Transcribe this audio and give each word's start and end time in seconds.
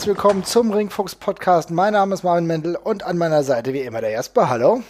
Herzlich 0.00 0.16
willkommen 0.16 0.44
zum 0.44 0.72
Ringfuchs 0.72 1.14
Podcast. 1.14 1.70
Mein 1.70 1.92
Name 1.92 2.14
ist 2.14 2.22
Marvin 2.22 2.46
Mendel 2.46 2.74
und 2.74 3.02
an 3.02 3.18
meiner 3.18 3.42
Seite 3.42 3.74
wie 3.74 3.82
immer 3.82 4.00
der 4.00 4.08
Jasper. 4.08 4.48
Hallo. 4.48 4.82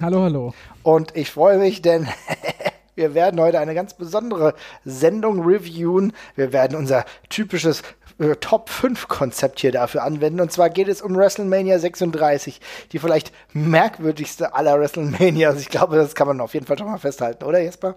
Hallo, 0.00 0.22
hallo. 0.22 0.54
Und 0.82 1.14
ich 1.14 1.30
freue 1.30 1.58
mich, 1.58 1.82
denn 1.82 2.08
wir 2.94 3.12
werden 3.12 3.38
heute 3.38 3.60
eine 3.60 3.74
ganz 3.74 3.92
besondere 3.92 4.54
Sendung 4.82 5.44
reviewen. 5.44 6.14
Wir 6.36 6.54
werden 6.54 6.74
unser 6.74 7.04
typisches 7.28 7.82
äh, 8.18 8.34
Top 8.36 8.70
5 8.70 9.08
Konzept 9.08 9.60
hier 9.60 9.72
dafür 9.72 10.04
anwenden. 10.04 10.40
Und 10.40 10.50
zwar 10.50 10.70
geht 10.70 10.88
es 10.88 11.02
um 11.02 11.14
WrestleMania 11.14 11.78
36, 11.78 12.58
die 12.92 12.98
vielleicht 12.98 13.34
merkwürdigste 13.52 14.54
aller 14.54 14.80
WrestleManias. 14.80 15.60
Ich 15.60 15.68
glaube, 15.68 15.96
das 15.96 16.14
kann 16.14 16.28
man 16.28 16.40
auf 16.40 16.54
jeden 16.54 16.64
Fall 16.64 16.78
schon 16.78 16.90
mal 16.90 16.96
festhalten, 16.96 17.44
oder 17.44 17.60
Jesper? 17.60 17.96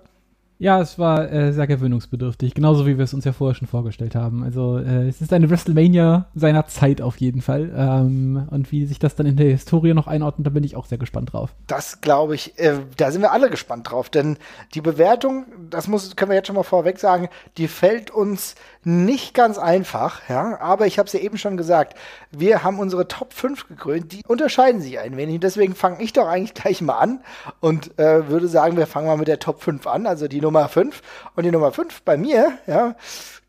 Ja, 0.62 0.82
es 0.82 1.00
war 1.00 1.32
äh, 1.32 1.54
sehr 1.54 1.68
gewöhnungsbedürftig, 1.68 2.54
genauso 2.54 2.86
wie 2.86 2.98
wir 2.98 3.06
es 3.06 3.14
uns 3.14 3.24
ja 3.24 3.32
vorher 3.32 3.56
schon 3.56 3.70
vorgestellt 3.70 4.14
haben. 4.14 4.44
Also 4.44 4.78
äh, 4.78 5.08
es 5.08 5.22
ist 5.22 5.32
eine 5.32 5.50
WrestleMania 5.50 6.28
seiner 6.36 6.68
Zeit 6.68 7.02
auf 7.02 7.16
jeden 7.16 7.42
Fall. 7.42 7.72
Ähm, 7.74 8.46
und 8.52 8.70
wie 8.70 8.86
sich 8.86 9.00
das 9.00 9.16
dann 9.16 9.26
in 9.26 9.38
der 9.38 9.52
Historie 9.52 9.94
noch 9.94 10.08
einordnet, 10.08 10.46
da 10.46 10.52
bin 10.52 10.66
ich 10.66 10.76
auch 10.76 10.86
sehr 10.86 10.98
gespannt 10.98 11.32
drauf. 11.32 11.56
Das 11.68 12.02
glaube 12.02 12.36
ich, 12.36 12.60
äh, 12.60 12.80
da 12.98 13.10
sind 13.10 13.22
wir 13.22 13.32
alle 13.32 13.50
gespannt 13.50 13.90
drauf, 13.90 14.10
denn 14.10 14.38
die 14.74 14.82
Bewertung, 14.82 15.46
das 15.70 15.88
muss, 15.88 16.18
können 16.18 16.32
wir 16.32 16.36
jetzt 16.36 16.48
schon 16.48 16.58
mal 16.58 16.64
vorweg 16.64 17.00
sagen, 17.00 17.30
die 17.58 17.70
fällt 17.70 18.12
uns 18.12 18.56
nicht 18.84 19.34
ganz 19.34 19.58
einfach, 19.58 20.22
ja, 20.30 20.60
aber 20.62 20.88
ich 20.88 21.00
habe 21.00 21.08
es 21.08 21.14
ja 21.14 21.20
eben 21.20 21.38
schon 21.38 21.58
gesagt, 21.58 21.98
wir 22.32 22.64
haben 22.64 22.80
unsere 22.80 23.08
Top 23.08 23.34
5 23.34 23.68
gekrönt, 23.68 24.14
die 24.14 24.24
unterscheiden 24.26 24.82
sich 24.82 25.00
ein 25.00 25.18
wenig. 25.18 25.42
Deswegen 25.42 25.76
fange 25.76 26.02
ich 26.02 26.14
doch 26.14 26.28
eigentlich 26.28 26.54
gleich 26.54 26.82
mal 26.82 26.98
an 26.98 27.20
und 27.60 28.00
äh, 28.00 28.30
würde 28.30 28.48
sagen, 28.48 28.78
wir 28.78 28.88
fangen 28.88 29.08
mal 29.08 29.18
mit 29.18 29.28
der 29.28 29.40
Top 29.40 29.62
5 29.62 29.86
an, 29.86 30.08
also 30.08 30.28
die 30.28 30.42
Nummer 30.42 30.70
5. 30.70 31.02
Und 31.36 31.44
die 31.44 31.52
Nummer 31.52 31.72
5 31.72 32.04
bei 32.04 32.16
mir, 32.16 32.54
ja, 32.68 32.96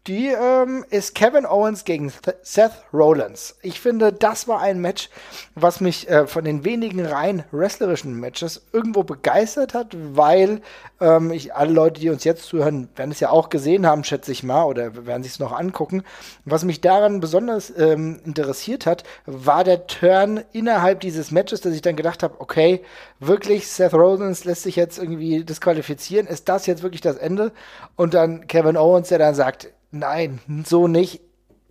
die 0.07 0.29
ähm, 0.29 0.85
ist 0.89 1.15
Kevin 1.15 1.45
Owens 1.45 1.85
gegen 1.85 2.11
Seth 2.43 2.73
Rollins. 2.93 3.57
Ich 3.61 3.81
finde, 3.81 4.13
das 4.13 4.49
war 4.49 4.61
ein 4.61 4.81
Match, 4.81 5.11
was 5.55 5.81
mich 5.81 6.09
äh, 6.09 6.27
von 6.27 6.45
den 6.45 6.65
wenigen 6.65 7.05
rein 7.05 7.45
wrestlerischen 7.53 8.19
Matches 8.19 8.63
irgendwo 8.73 9.03
begeistert 9.03 9.75
hat, 9.75 9.95
weil 9.95 10.63
ähm, 11.03 11.31
ich 11.31 11.55
alle 11.55 11.73
Leute, 11.73 12.01
die 12.01 12.09
uns 12.09 12.25
jetzt 12.25 12.45
zuhören, 12.45 12.89
werden 12.97 13.11
es 13.11 13.21
ja 13.21 13.29
auch 13.29 13.51
gesehen 13.51 13.87
haben, 13.87 14.03
schätze 14.03 14.33
ich 14.33 14.43
mal, 14.43 14.65
oder 14.65 15.07
werden 15.07 15.23
sich 15.23 15.33
es 15.33 15.39
noch 15.39 15.53
angucken. 15.53 16.03
Was 16.47 16.65
mich 16.65 16.81
daran 16.81 17.21
besonders 17.21 17.71
ähm, 17.77 18.21
interessiert 18.25 18.87
hat, 18.87 19.05
war 19.27 19.65
der 19.65 19.87
Turn 19.87 20.43
innerhalb 20.53 21.01
dieses 21.01 21.31
Matches, 21.31 21.61
dass 21.61 21.75
ich 21.75 21.83
dann 21.83 21.97
gedacht 21.97 22.23
habe, 22.23 22.41
okay, 22.41 22.83
wirklich, 23.19 23.69
Seth 23.69 23.93
Rollins 23.93 24.47
lässt 24.47 24.63
sich 24.63 24.77
jetzt 24.77 24.99
irgendwie 24.99 25.45
disqualifizieren. 25.45 26.27
Ist 26.27 26.49
das 26.49 26.65
jetzt 26.65 26.83
wirklich 26.83 27.03
das 27.03 27.17
Ende? 27.17 27.53
Und 27.97 28.15
dann 28.15 28.47
Kevin 28.47 28.79
Owens, 28.79 29.09
der 29.09 29.19
dann 29.19 29.35
sagt, 29.35 29.69
nein, 29.91 30.41
so 30.65 30.89
nicht. 30.89 31.21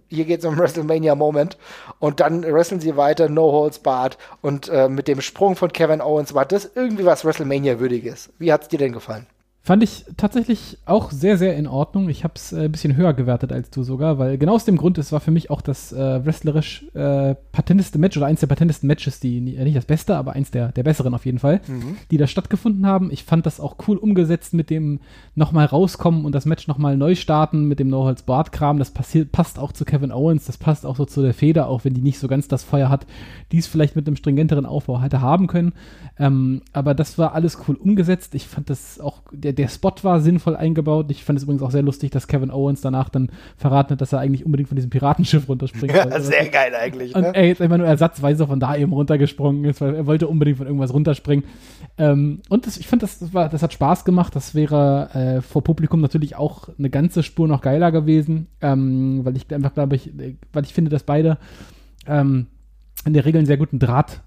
Hier 0.08 0.26
geht 0.26 0.40
es 0.40 0.46
um 0.46 0.58
WrestleMania 0.58 1.14
Moment. 1.16 1.58
Und 2.00 2.20
dann 2.20 2.44
wresteln 2.44 2.82
sie 2.82 2.98
weiter, 2.98 3.30
No 3.30 3.52
Holds 3.52 3.80
Barred. 3.80 4.18
Und 4.42 4.68
äh, 4.70 4.90
mit 4.90 5.08
dem 5.08 5.22
Sprung 5.22 5.56
von 5.56 5.72
Kevin 5.72 6.02
Owens 6.02 6.34
war 6.34 6.46
das 6.46 6.70
irgendwie 6.74 7.06
was 7.06 7.24
WrestleMania-würdiges. 7.24 8.32
Wie 8.40 8.52
hat 8.52 8.64
es 8.64 8.68
dir 8.70 8.80
denn 8.80 8.94
gefallen? 8.94 9.28
Fand 9.62 9.84
ich 9.84 10.06
tatsächlich 10.16 10.78
auch 10.86 11.12
sehr, 11.12 11.38
sehr 11.38 11.56
in 11.58 11.68
Ordnung. 11.68 12.10
Ich 12.10 12.24
habe 12.24 12.34
es 12.38 12.54
äh, 12.54 12.66
ein 12.66 12.72
bisschen 12.72 12.96
höher 12.96 13.14
gewertet 13.14 13.52
als 13.52 13.70
du 13.70 13.84
sogar, 13.84 14.18
weil 14.18 14.38
genau 14.38 14.56
aus 14.56 14.66
dem 14.66 14.78
Grund, 14.78 14.98
es 14.98 15.12
war 15.12 15.20
für 15.20 15.32
mich 15.32 15.52
auch 15.52 15.62
das 15.62 15.92
äh, 15.92 16.26
wrestlerisch 16.26 16.86
äh, 16.94 17.36
patenteste 17.52 18.00
Match 18.00 18.16
oder 18.16 18.26
eins 18.26 18.40
der 18.40 18.48
patentesten 18.48 18.88
Matches, 18.88 19.20
die 19.20 19.56
äh, 19.56 19.64
nicht 19.64 19.76
das 19.76 19.86
Beste, 19.86 20.16
aber 20.16 20.32
eins 20.32 20.50
der, 20.50 20.72
der 20.72 20.84
besseren 20.84 21.14
auf 21.14 21.26
jeden 21.26 21.40
Fall, 21.40 21.60
mhm. 21.68 21.98
die 22.10 22.18
da 22.18 22.26
stattgefunden 22.26 22.88
haben. 22.88 23.12
Ich 23.12 23.26
fand 23.26 23.46
das 23.46 23.60
auch 23.60 23.76
cool 23.88 23.98
umgesetzt 23.98 24.54
mit 24.54 24.70
dem 24.70 25.02
nochmal 25.36 25.66
rauskommen 25.66 26.26
und 26.26 26.34
das 26.34 26.46
Match 26.46 26.68
nochmal 26.68 26.96
neu 26.96 27.14
starten 27.16 27.66
mit 27.66 27.80
dem 27.80 27.90
No-Holds-Bart-Kram. 27.90 28.80
Das 28.80 28.92
passiert, 28.92 29.34
passt 29.34 29.60
auch 29.60 29.74
zu 29.74 29.84
Kevin 29.84 30.14
Owens, 30.14 30.46
das 30.46 30.58
passt 30.58 30.86
auch 30.86 30.96
so 30.96 31.06
zu 31.06 31.22
der 31.22 31.34
Feder, 31.34 31.68
auch 31.68 31.84
wenn 31.84 31.94
die 31.94 32.02
nicht 32.02 32.18
so 32.18 32.30
ganz 32.30 32.48
das 32.48 32.64
Feuer 32.64 32.90
hat, 32.90 33.06
die 33.52 33.58
es 33.58 33.68
vielleicht 33.68 33.98
mit 33.98 34.08
einem 34.08 34.16
stringenteren 34.16 34.66
Aufbau 34.66 35.02
hätte 35.02 35.22
haben 35.22 35.48
können. 35.48 35.74
Ähm, 36.18 36.62
aber 36.74 36.96
das 36.96 37.18
war 37.18 37.34
alles 37.34 37.60
cool 37.68 37.76
umgesetzt. 37.76 38.34
Ich 38.36 38.48
fand 38.48 38.70
das 38.70 39.00
auch, 39.00 39.22
der, 39.32 39.49
der 39.54 39.68
Spot 39.68 39.94
war 40.02 40.20
sinnvoll 40.22 40.56
eingebaut. 40.56 41.08
Ich 41.10 41.24
fand 41.24 41.38
es 41.38 41.44
übrigens 41.44 41.62
auch 41.62 41.72
sehr 41.72 41.82
lustig, 41.82 42.12
dass 42.12 42.28
Kevin 42.28 42.52
Owens 42.52 42.82
danach 42.82 43.10
dann 43.10 43.32
verraten 43.58 43.92
hat, 43.92 44.02
dass 44.02 44.14
er 44.14 44.20
eigentlich 44.20 44.46
unbedingt 44.46 44.70
von 44.70 44.76
diesem 44.76 44.90
Piratenschiff 44.90 45.48
runterspringt. 45.48 45.94
Ja, 45.94 46.06
wollte. 46.06 46.22
sehr 46.22 46.48
geil 46.50 46.74
eigentlich. 46.76 47.16
Und 47.16 47.22
ne? 47.22 47.36
er 47.36 47.48
jetzt 47.48 47.62
immer 47.62 47.78
nur 47.78 47.88
ersatzweise 47.88 48.48
von 48.48 48.60
da 48.60 48.76
eben 48.76 48.94
runtergesprungen 48.94 49.66
ist, 49.66 49.82
weil 49.82 49.96
er 49.96 50.06
wollte 50.06 50.28
unbedingt 50.28 50.58
von 50.58 50.68
irgendwas 50.68 50.94
runterspringen. 50.94 51.46
Ähm, 51.98 52.42
und 52.50 52.68
das, 52.68 52.78
ich 52.78 52.88
fand, 52.88 53.04
das, 53.04 53.20
das, 53.20 53.34
war, 53.34 53.50
das 53.50 53.64
hat 53.64 53.74
Spaß 53.74 54.06
gemacht. 54.06 54.36
Das 54.36 54.56
wäre 54.56 55.10
äh, 55.14 55.42
vor 55.42 55.64
Publikum 55.64 56.02
natürlich 56.02 56.36
auch 56.36 56.70
eine 56.78 56.90
ganze 56.90 57.24
Spur 57.24 57.48
noch 57.48 57.62
geiler 57.62 57.92
gewesen, 57.92 58.48
ähm, 58.62 59.22
weil 59.24 59.36
ich 59.36 59.54
einfach 59.54 59.74
glaube 59.74 59.96
ich, 59.96 60.12
weil 60.54 60.64
ich 60.64 60.74
finde, 60.74 60.92
dass 60.92 61.04
beide 61.04 61.38
ähm, 62.08 62.48
in 63.06 63.14
der 63.14 63.26
Regel 63.26 63.40
einen 63.40 63.48
sehr 63.48 63.58
guten 63.58 63.80
Draht 63.80 64.22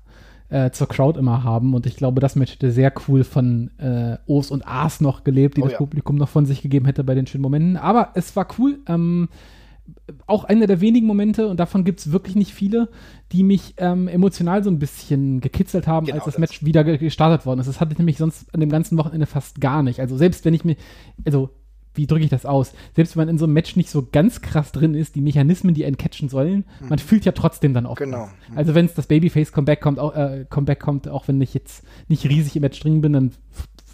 äh, 0.52 0.70
zur 0.70 0.86
Crowd 0.86 1.18
immer 1.18 1.42
haben. 1.42 1.74
Und 1.74 1.86
ich 1.86 1.96
glaube, 1.96 2.20
das 2.20 2.36
Match 2.36 2.52
hätte 2.52 2.70
sehr 2.70 2.92
cool 3.08 3.24
von 3.24 3.70
äh, 3.78 4.18
O's 4.26 4.50
und 4.50 4.66
A's 4.68 5.00
noch 5.00 5.24
gelebt, 5.24 5.56
die 5.56 5.62
oh, 5.62 5.64
das 5.64 5.72
ja. 5.72 5.78
Publikum 5.78 6.16
noch 6.16 6.28
von 6.28 6.44
sich 6.44 6.60
gegeben 6.60 6.84
hätte 6.84 7.02
bei 7.04 7.14
den 7.14 7.26
schönen 7.26 7.42
Momenten. 7.42 7.76
Aber 7.78 8.10
es 8.14 8.36
war 8.36 8.46
cool. 8.58 8.80
Ähm, 8.86 9.28
auch 10.26 10.44
einer 10.44 10.66
der 10.66 10.80
wenigen 10.80 11.06
Momente, 11.06 11.48
und 11.48 11.58
davon 11.58 11.84
gibt 11.84 12.00
es 12.00 12.12
wirklich 12.12 12.36
nicht 12.36 12.52
viele, 12.52 12.88
die 13.32 13.42
mich 13.42 13.74
ähm, 13.78 14.08
emotional 14.08 14.62
so 14.62 14.70
ein 14.70 14.78
bisschen 14.78 15.40
gekitzelt 15.40 15.86
haben, 15.86 16.06
genau 16.06 16.18
als 16.18 16.26
das, 16.26 16.34
das, 16.34 16.40
Match 16.40 16.64
wieder 16.64 16.84
gestartet 16.84 17.46
worden 17.46 17.60
ist. 17.60 17.66
Das 17.66 17.80
hatte 17.80 17.92
ich 17.92 17.98
nämlich 17.98 18.18
sonst 18.18 18.54
an 18.54 18.60
dem 18.60 18.68
ganzen 18.68 18.98
Wochenende 18.98 19.26
fast 19.26 19.60
gar 19.60 19.82
nicht. 19.82 20.00
Also 20.00 20.16
selbst 20.18 20.44
wenn 20.44 20.54
ich 20.54 20.64
mir, 20.64 20.76
also 21.24 21.50
wie 21.94 22.06
drücke 22.06 22.24
ich 22.24 22.30
das 22.30 22.46
aus? 22.46 22.72
Selbst 22.94 23.16
wenn 23.16 23.22
man 23.22 23.28
in 23.28 23.38
so 23.38 23.44
einem 23.44 23.54
Match 23.54 23.76
nicht 23.76 23.90
so 23.90 24.08
ganz 24.10 24.40
krass 24.40 24.72
drin 24.72 24.94
ist, 24.94 25.14
die 25.14 25.20
Mechanismen, 25.20 25.74
die 25.74 25.84
einen 25.84 25.96
catchen 25.96 26.28
sollen, 26.28 26.64
mhm. 26.80 26.88
man 26.88 26.98
fühlt 26.98 27.24
ja 27.24 27.32
trotzdem 27.32 27.74
dann 27.74 27.86
auch. 27.86 27.96
Genau. 27.96 28.26
Mhm. 28.26 28.58
Also 28.58 28.74
wenn 28.74 28.86
es 28.86 28.94
das 28.94 29.06
Babyface-Comeback 29.06 29.80
kommt, 29.80 29.98
auch, 29.98 30.14
äh, 30.14 30.46
Comeback 30.48 30.80
kommt, 30.80 31.08
auch 31.08 31.28
wenn 31.28 31.40
ich 31.40 31.54
jetzt 31.54 31.84
nicht 32.08 32.24
riesig 32.24 32.56
im 32.56 32.62
Match 32.62 32.80
drin 32.80 33.00
bin, 33.00 33.12
dann 33.12 33.32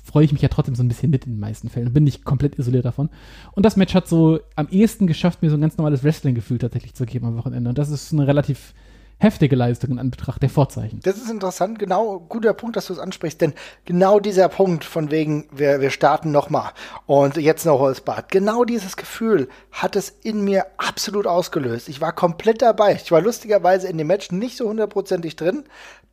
freue 0.09 0.25
ich 0.25 0.33
mich 0.33 0.43
ja 0.43 0.49
trotzdem 0.49 0.75
so 0.75 0.83
ein 0.83 0.89
bisschen 0.89 1.11
mit 1.11 1.27
in 1.27 1.35
den 1.35 1.41
meisten 1.41 1.69
Fällen. 1.69 1.93
Bin 1.93 2.05
nicht 2.05 2.25
komplett 2.25 2.59
isoliert 2.59 2.85
davon. 2.85 3.11
Und 3.53 3.67
das 3.67 3.77
Match 3.77 3.95
hat 3.95 4.09
so 4.09 4.41
am 4.57 4.69
ehesten 4.69 5.07
geschafft, 5.07 5.43
mir 5.43 5.51
so 5.51 5.57
ein 5.57 5.61
ganz 5.61 5.77
normales 5.77 6.03
Wrestling-Gefühl 6.03 6.59
tatsächlich 6.59 6.95
zu 6.95 7.05
geben 7.05 7.27
am 7.27 7.37
Wochenende. 7.37 7.69
Und 7.69 7.79
das 7.79 7.91
ist 7.91 8.13
eine 8.13 8.27
relativ 8.27 8.75
heftige 9.19 9.57
Leistung 9.57 9.91
in 9.91 9.99
Anbetracht 9.99 10.43
der 10.43 10.51
Vorzeichen. 10.51 11.01
Das 11.03 11.17
ist 11.17 11.31
interessant, 11.31 11.79
genau, 11.79 12.21
guter 12.29 12.55
Punkt, 12.55 12.77
dass 12.77 12.87
du 12.87 12.93
es 12.93 12.99
ansprichst, 12.99 13.41
denn 13.41 13.53
genau 13.85 14.21
dieser 14.21 14.49
Punkt 14.49 14.85
von 14.85 15.11
wegen, 15.11 15.49
wir, 15.51 15.81
wir 15.81 15.91
starten 15.91 16.31
nochmal 16.31 16.71
und 17.07 17.37
jetzt 17.37 17.67
noch 17.67 17.81
Holzbad, 17.81 18.31
genau 18.31 18.65
dieses 18.65 18.97
Gefühl 18.97 19.49
hat 19.73 19.97
es 19.97 20.11
in 20.23 20.45
mir 20.45 20.67
absolut 20.77 21.27
ausgelöst. 21.27 21.89
Ich 21.89 22.01
war 22.01 22.13
komplett 22.13 22.63
dabei. 22.63 22.95
Ich 22.95 23.11
war 23.11 23.21
lustigerweise 23.21 23.89
in 23.89 23.99
dem 23.99 24.07
Match 24.07 24.31
nicht 24.31 24.57
so 24.57 24.69
hundertprozentig 24.69 25.37
drin, 25.37 25.65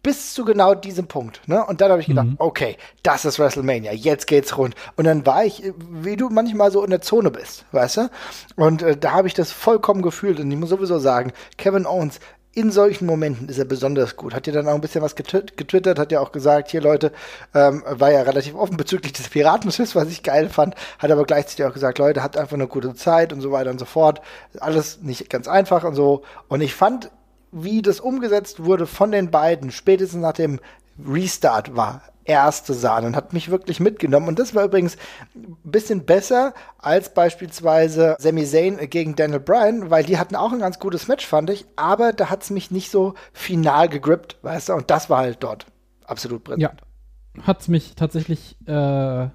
bis 0.05 0.35
zu 0.35 0.45
genau 0.45 0.75
diesem 0.75 1.07
Punkt. 1.07 1.41
Ne? 1.47 1.65
Und 1.65 1.81
dann 1.81 1.89
habe 1.89 1.99
ich 1.99 2.05
gedacht, 2.05 2.27
mhm. 2.27 2.35
okay, 2.37 2.77
das 3.01 3.25
ist 3.25 3.39
WrestleMania, 3.39 3.91
jetzt 3.91 4.27
geht's 4.27 4.55
rund. 4.55 4.75
Und 4.97 5.05
dann 5.05 5.25
war 5.25 5.43
ich, 5.45 5.63
wie 5.79 6.15
du 6.15 6.29
manchmal 6.29 6.69
so 6.69 6.83
in 6.83 6.91
der 6.91 7.01
Zone 7.01 7.31
bist, 7.31 7.65
weißt 7.71 7.97
du? 7.97 8.09
Und 8.55 8.83
äh, 8.83 8.95
da 8.95 9.13
habe 9.13 9.27
ich 9.27 9.33
das 9.33 9.51
vollkommen 9.51 10.03
gefühlt. 10.03 10.39
Und 10.39 10.51
ich 10.51 10.57
muss 10.59 10.69
sowieso 10.69 10.99
sagen, 10.99 11.33
Kevin 11.57 11.87
Owens 11.87 12.19
in 12.55 12.71
solchen 12.71 13.05
Momenten 13.05 13.49
ist 13.49 13.59
er 13.59 13.65
besonders 13.65 14.15
gut. 14.15 14.33
Hat 14.33 14.47
ja 14.47 14.53
dann 14.53 14.67
auch 14.67 14.73
ein 14.73 14.81
bisschen 14.81 15.01
was 15.01 15.15
getwittert, 15.15 15.99
hat 15.99 16.13
ja 16.13 16.21
auch 16.21 16.31
gesagt, 16.31 16.71
hier 16.71 16.79
Leute, 16.81 17.11
ähm, 17.53 17.83
war 17.85 18.13
ja 18.13 18.21
relativ 18.21 18.55
offen 18.55 18.77
bezüglich 18.77 19.11
des 19.11 19.27
Piratenschiffs, 19.27 19.93
was 19.93 20.07
ich 20.07 20.23
geil 20.23 20.47
fand, 20.47 20.73
hat 20.97 21.11
aber 21.11 21.25
gleichzeitig 21.25 21.65
auch 21.65 21.73
gesagt, 21.73 21.99
Leute, 21.99 22.23
habt 22.23 22.37
einfach 22.37 22.55
eine 22.55 22.67
gute 22.67 22.95
Zeit 22.95 23.33
und 23.33 23.41
so 23.41 23.51
weiter 23.51 23.69
und 23.71 23.79
so 23.79 23.85
fort. 23.85 24.21
Alles 24.57 25.01
nicht 25.01 25.29
ganz 25.29 25.49
einfach 25.49 25.83
und 25.83 25.95
so. 25.95 26.23
Und 26.47 26.61
ich 26.61 26.73
fand, 26.73 27.11
wie 27.51 27.81
das 27.81 27.99
umgesetzt 27.99 28.63
wurde 28.63 28.87
von 28.87 29.11
den 29.11 29.31
beiden, 29.31 29.69
spätestens 29.69 30.21
nach 30.21 30.33
dem 30.33 30.61
Restart 30.97 31.75
war 31.75 32.03
erste 32.25 32.73
Sahne 32.73 33.07
und 33.07 33.15
hat 33.15 33.33
mich 33.33 33.49
wirklich 33.49 33.79
mitgenommen. 33.79 34.27
Und 34.27 34.39
das 34.39 34.53
war 34.53 34.65
übrigens 34.65 34.97
ein 35.35 35.57
bisschen 35.63 36.05
besser 36.05 36.53
als 36.79 37.13
beispielsweise 37.13 38.15
Sami 38.19 38.45
Zayn 38.45 38.77
gegen 38.89 39.15
Daniel 39.15 39.39
Bryan, 39.39 39.89
weil 39.89 40.03
die 40.03 40.17
hatten 40.17 40.35
auch 40.35 40.51
ein 40.51 40.59
ganz 40.59 40.79
gutes 40.79 41.07
Match, 41.07 41.25
fand 41.25 41.49
ich. 41.49 41.65
Aber 41.75 42.13
da 42.13 42.29
hat 42.29 42.43
es 42.43 42.49
mich 42.49 42.71
nicht 42.71 42.91
so 42.91 43.13
final 43.31 43.87
gegrippt, 43.87 44.37
weißt 44.41 44.69
du? 44.69 44.73
Und 44.73 44.89
das 44.89 45.09
war 45.09 45.19
halt 45.19 45.37
dort 45.41 45.67
absolut 46.05 46.43
brillant. 46.43 46.61
Ja, 46.61 47.43
hat 47.43 47.61
es 47.61 47.67
mich 47.67 47.95
tatsächlich 47.95 48.57
äh, 48.67 49.27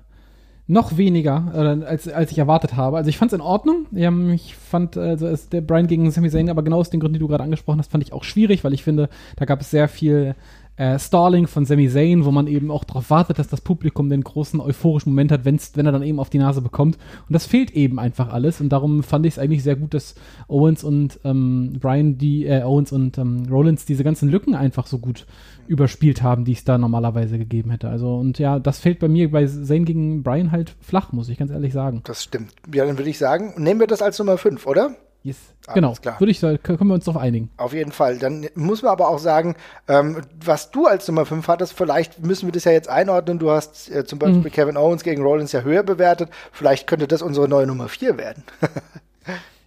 noch 0.66 0.96
weniger, 0.96 1.52
äh, 1.52 1.84
als, 1.84 2.08
als 2.08 2.30
ich 2.30 2.38
erwartet 2.38 2.76
habe. 2.76 2.96
Also 2.96 3.08
ich 3.08 3.18
fand 3.18 3.32
es 3.32 3.36
in 3.36 3.40
Ordnung. 3.40 3.86
ich 4.32 4.54
fand 4.54 4.96
also 4.96 5.26
es, 5.26 5.48
der 5.48 5.60
Bryan 5.60 5.88
gegen 5.88 6.10
Sami 6.10 6.30
Zayn, 6.30 6.48
aber 6.48 6.62
genau 6.62 6.78
aus 6.78 6.90
den 6.90 7.00
Gründen, 7.00 7.14
die 7.14 7.20
du 7.20 7.28
gerade 7.28 7.44
angesprochen 7.44 7.78
hast, 7.78 7.90
fand 7.90 8.04
ich 8.04 8.12
auch 8.12 8.24
schwierig, 8.24 8.62
weil 8.62 8.72
ich 8.72 8.84
finde, 8.84 9.08
da 9.36 9.44
gab 9.44 9.60
es 9.60 9.70
sehr 9.70 9.88
viel 9.88 10.36
äh, 10.80 10.98
Starling 10.98 11.46
von 11.46 11.66
Sami 11.66 11.90
Zayn, 11.90 12.24
wo 12.24 12.30
man 12.30 12.46
eben 12.46 12.70
auch 12.70 12.84
darauf 12.84 13.10
wartet, 13.10 13.38
dass 13.38 13.48
das 13.48 13.60
Publikum 13.60 14.08
den 14.08 14.24
großen 14.24 14.58
euphorischen 14.60 15.12
Moment 15.12 15.30
hat, 15.30 15.44
wenn's, 15.44 15.72
wenn 15.74 15.84
er 15.84 15.92
dann 15.92 16.02
eben 16.02 16.18
auf 16.18 16.30
die 16.30 16.38
Nase 16.38 16.62
bekommt. 16.62 16.96
Und 17.28 17.34
das 17.34 17.44
fehlt 17.44 17.72
eben 17.72 17.98
einfach 17.98 18.32
alles. 18.32 18.62
Und 18.62 18.70
darum 18.70 19.02
fand 19.02 19.26
ich 19.26 19.34
es 19.34 19.38
eigentlich 19.38 19.62
sehr 19.62 19.76
gut, 19.76 19.92
dass 19.92 20.14
Owens 20.48 20.82
und 20.82 21.20
ähm, 21.22 21.76
Brian, 21.78 22.16
die 22.16 22.46
äh, 22.46 22.62
Owens 22.62 22.92
und 22.92 23.18
ähm, 23.18 23.46
Rollins 23.50 23.84
diese 23.84 24.04
ganzen 24.04 24.30
Lücken 24.30 24.54
einfach 24.54 24.86
so 24.86 24.98
gut 24.98 25.26
überspielt 25.68 26.22
haben, 26.22 26.46
die 26.46 26.52
es 26.52 26.64
da 26.64 26.78
normalerweise 26.78 27.36
gegeben 27.36 27.70
hätte. 27.70 27.90
Also 27.90 28.16
und 28.16 28.38
ja, 28.38 28.58
das 28.58 28.78
fällt 28.78 29.00
bei 29.00 29.08
mir 29.08 29.30
bei 29.30 29.44
Zayn 29.44 29.84
gegen 29.84 30.22
Brian 30.22 30.50
halt 30.50 30.74
flach, 30.80 31.12
muss 31.12 31.28
ich 31.28 31.36
ganz 31.36 31.50
ehrlich 31.50 31.74
sagen. 31.74 32.00
Das 32.04 32.24
stimmt. 32.24 32.54
Ja, 32.74 32.86
dann 32.86 32.96
würde 32.96 33.10
ich 33.10 33.18
sagen, 33.18 33.52
nehmen 33.58 33.80
wir 33.80 33.86
das 33.86 34.00
als 34.00 34.18
Nummer 34.18 34.38
5, 34.38 34.66
oder? 34.66 34.96
Yes. 35.22 35.36
Genau, 35.74 35.92
klar. 35.94 36.18
würde 36.18 36.30
ich 36.30 36.40
sagen, 36.40 36.58
können 36.62 36.86
wir 36.88 36.94
uns 36.94 37.04
darauf 37.04 37.20
einigen. 37.20 37.50
Auf 37.58 37.74
jeden 37.74 37.92
Fall. 37.92 38.18
Dann 38.18 38.46
muss 38.54 38.82
man 38.82 38.90
aber 38.92 39.08
auch 39.08 39.18
sagen, 39.18 39.54
ähm, 39.86 40.22
was 40.44 40.70
du 40.70 40.86
als 40.86 41.06
Nummer 41.08 41.26
5 41.26 41.46
hattest, 41.46 41.74
vielleicht 41.74 42.24
müssen 42.24 42.46
wir 42.46 42.52
das 42.52 42.64
ja 42.64 42.72
jetzt 42.72 42.88
einordnen. 42.88 43.38
Du 43.38 43.50
hast 43.50 43.90
äh, 43.90 44.04
zum 44.04 44.18
Beispiel 44.18 44.40
Mhm. 44.40 44.50
Kevin 44.50 44.76
Owens 44.78 45.02
gegen 45.02 45.22
Rollins 45.22 45.52
ja 45.52 45.60
höher 45.60 45.82
bewertet. 45.82 46.30
Vielleicht 46.52 46.86
könnte 46.86 47.06
das 47.06 47.20
unsere 47.22 47.48
neue 47.48 47.66
Nummer 47.66 47.88
4 47.88 48.16
werden. 48.16 48.44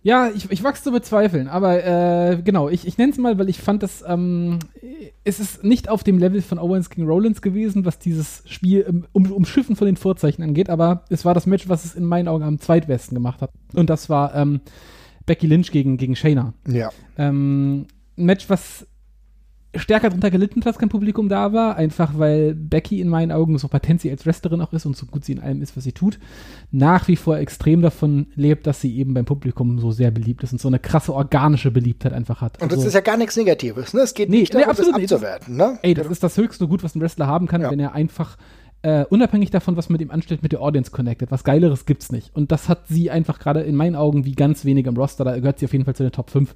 Ja, 0.05 0.29
ich, 0.35 0.51
ich 0.51 0.61
wachse 0.65 0.83
zu 0.83 0.91
bezweifeln, 0.91 1.47
aber 1.47 1.81
äh, 1.81 2.41
genau, 2.43 2.67
ich, 2.67 2.85
ich 2.85 2.97
nenne 2.97 3.13
es 3.13 3.17
mal, 3.17 3.39
weil 3.39 3.47
ich 3.47 3.61
fand, 3.61 3.83
dass 3.83 4.03
ähm, 4.05 4.59
es 5.23 5.39
ist 5.39 5.63
nicht 5.63 5.87
auf 5.87 6.03
dem 6.03 6.17
Level 6.17 6.41
von 6.41 6.59
Owens 6.59 6.89
gegen 6.89 7.07
Rollins 7.07 7.41
gewesen, 7.41 7.85
was 7.85 7.99
dieses 7.99 8.43
Spiel 8.45 9.05
um, 9.13 9.31
umschiffen 9.31 9.77
von 9.77 9.85
den 9.85 9.95
Vorzeichen 9.95 10.43
angeht, 10.43 10.69
aber 10.69 11.05
es 11.09 11.23
war 11.23 11.33
das 11.33 11.45
Match, 11.45 11.69
was 11.69 11.85
es 11.85 11.95
in 11.95 12.03
meinen 12.03 12.27
Augen 12.27 12.43
am 12.43 12.59
zweitbesten 12.59 13.15
gemacht 13.15 13.41
hat. 13.41 13.51
Und 13.73 13.89
das 13.89 14.09
war 14.09 14.35
ähm, 14.35 14.59
Becky 15.25 15.47
Lynch 15.47 15.71
gegen, 15.71 15.97
gegen 15.97 16.15
Shayna. 16.15 16.53
ja. 16.67 16.89
Ähm, 17.17 17.87
ein 18.17 18.25
Match, 18.25 18.49
was 18.49 18.85
stärker 19.75 20.11
drunter 20.11 20.29
gelitten 20.29 20.59
hat, 20.61 20.67
dass 20.67 20.77
kein 20.77 20.89
Publikum 20.89 21.29
da 21.29 21.51
war, 21.51 21.77
einfach 21.77 22.11
weil 22.19 22.53
Becky 22.53 23.01
in 23.01 23.09
meinen 23.09 23.31
Augen, 23.31 23.57
so 23.57 23.67
patent 23.67 24.01
sie 24.01 24.11
als 24.11 24.23
Wrestlerin 24.23 24.61
auch 24.61 24.71
ist 24.71 24.85
und 24.85 24.95
so 24.95 25.07
gut 25.07 25.25
sie 25.25 25.31
in 25.31 25.39
allem 25.39 25.63
ist, 25.63 25.75
was 25.75 25.83
sie 25.83 25.93
tut, 25.93 26.19
nach 26.69 27.07
wie 27.07 27.15
vor 27.15 27.37
extrem 27.39 27.81
davon 27.81 28.27
lebt, 28.35 28.67
dass 28.67 28.81
sie 28.81 28.95
eben 28.95 29.15
beim 29.15 29.25
Publikum 29.25 29.79
so 29.79 29.89
sehr 29.91 30.11
beliebt 30.11 30.43
ist 30.43 30.51
und 30.51 30.61
so 30.61 30.67
eine 30.67 30.77
krasse 30.77 31.11
organische 31.11 31.71
Beliebtheit 31.71 32.13
einfach 32.13 32.41
hat. 32.41 32.61
Und 32.61 32.71
das 32.71 32.77
Also- 32.79 32.89
ist 32.89 32.93
ja 32.93 32.99
gar 33.01 33.17
nichts 33.17 33.35
Negatives. 33.35 33.95
Ne? 33.95 34.01
Es 34.01 34.13
geht 34.13 34.29
Nee, 34.29 34.41
nicht 34.41 34.53
nee, 34.53 34.59
darum, 34.59 34.75
das 34.75 34.79
absolut 34.81 35.01
nicht. 35.01 35.11
abzuwerten. 35.11 35.55
Ne? 35.55 35.79
Ey, 35.81 35.95
das 35.95 36.05
ist 36.07 36.21
das 36.21 36.37
höchste 36.37 36.67
Gut, 36.67 36.83
was 36.83 36.93
ein 36.93 37.01
Wrestler 37.01 37.25
haben 37.25 37.47
kann, 37.47 37.61
Ja. 37.61 37.71
wenn 37.71 37.79
er 37.79 37.93
einfach 37.93 38.37
äh, 38.83 39.05
unabhängig 39.05 39.49
davon, 39.49 39.77
was 39.77 39.89
mit 39.89 40.01
ihm 40.01 40.11
anstellt, 40.11 40.43
mit 40.43 40.51
der 40.51 40.61
Audience 40.61 40.91
connected. 40.91 41.31
Was 41.31 41.45
Geileres 41.45 41.85
gibt's 41.85 42.11
nicht. 42.11 42.35
Und 42.35 42.51
das 42.51 42.67
hat 42.67 42.87
sie 42.89 43.09
einfach 43.09 43.39
gerade 43.39 43.61
in 43.61 43.75
meinen 43.75 43.95
Augen 43.95 44.25
wie 44.25 44.33
ganz 44.33 44.65
wenig 44.65 44.85
im 44.85 44.97
Roster. 44.97 45.23
Da 45.23 45.39
gehört 45.39 45.59
sie 45.59 45.65
auf 45.65 45.71
jeden 45.71 45.85
Fall 45.85 45.95
zu 45.95 46.03
den 46.03 46.11
Top 46.11 46.29
5 46.29 46.53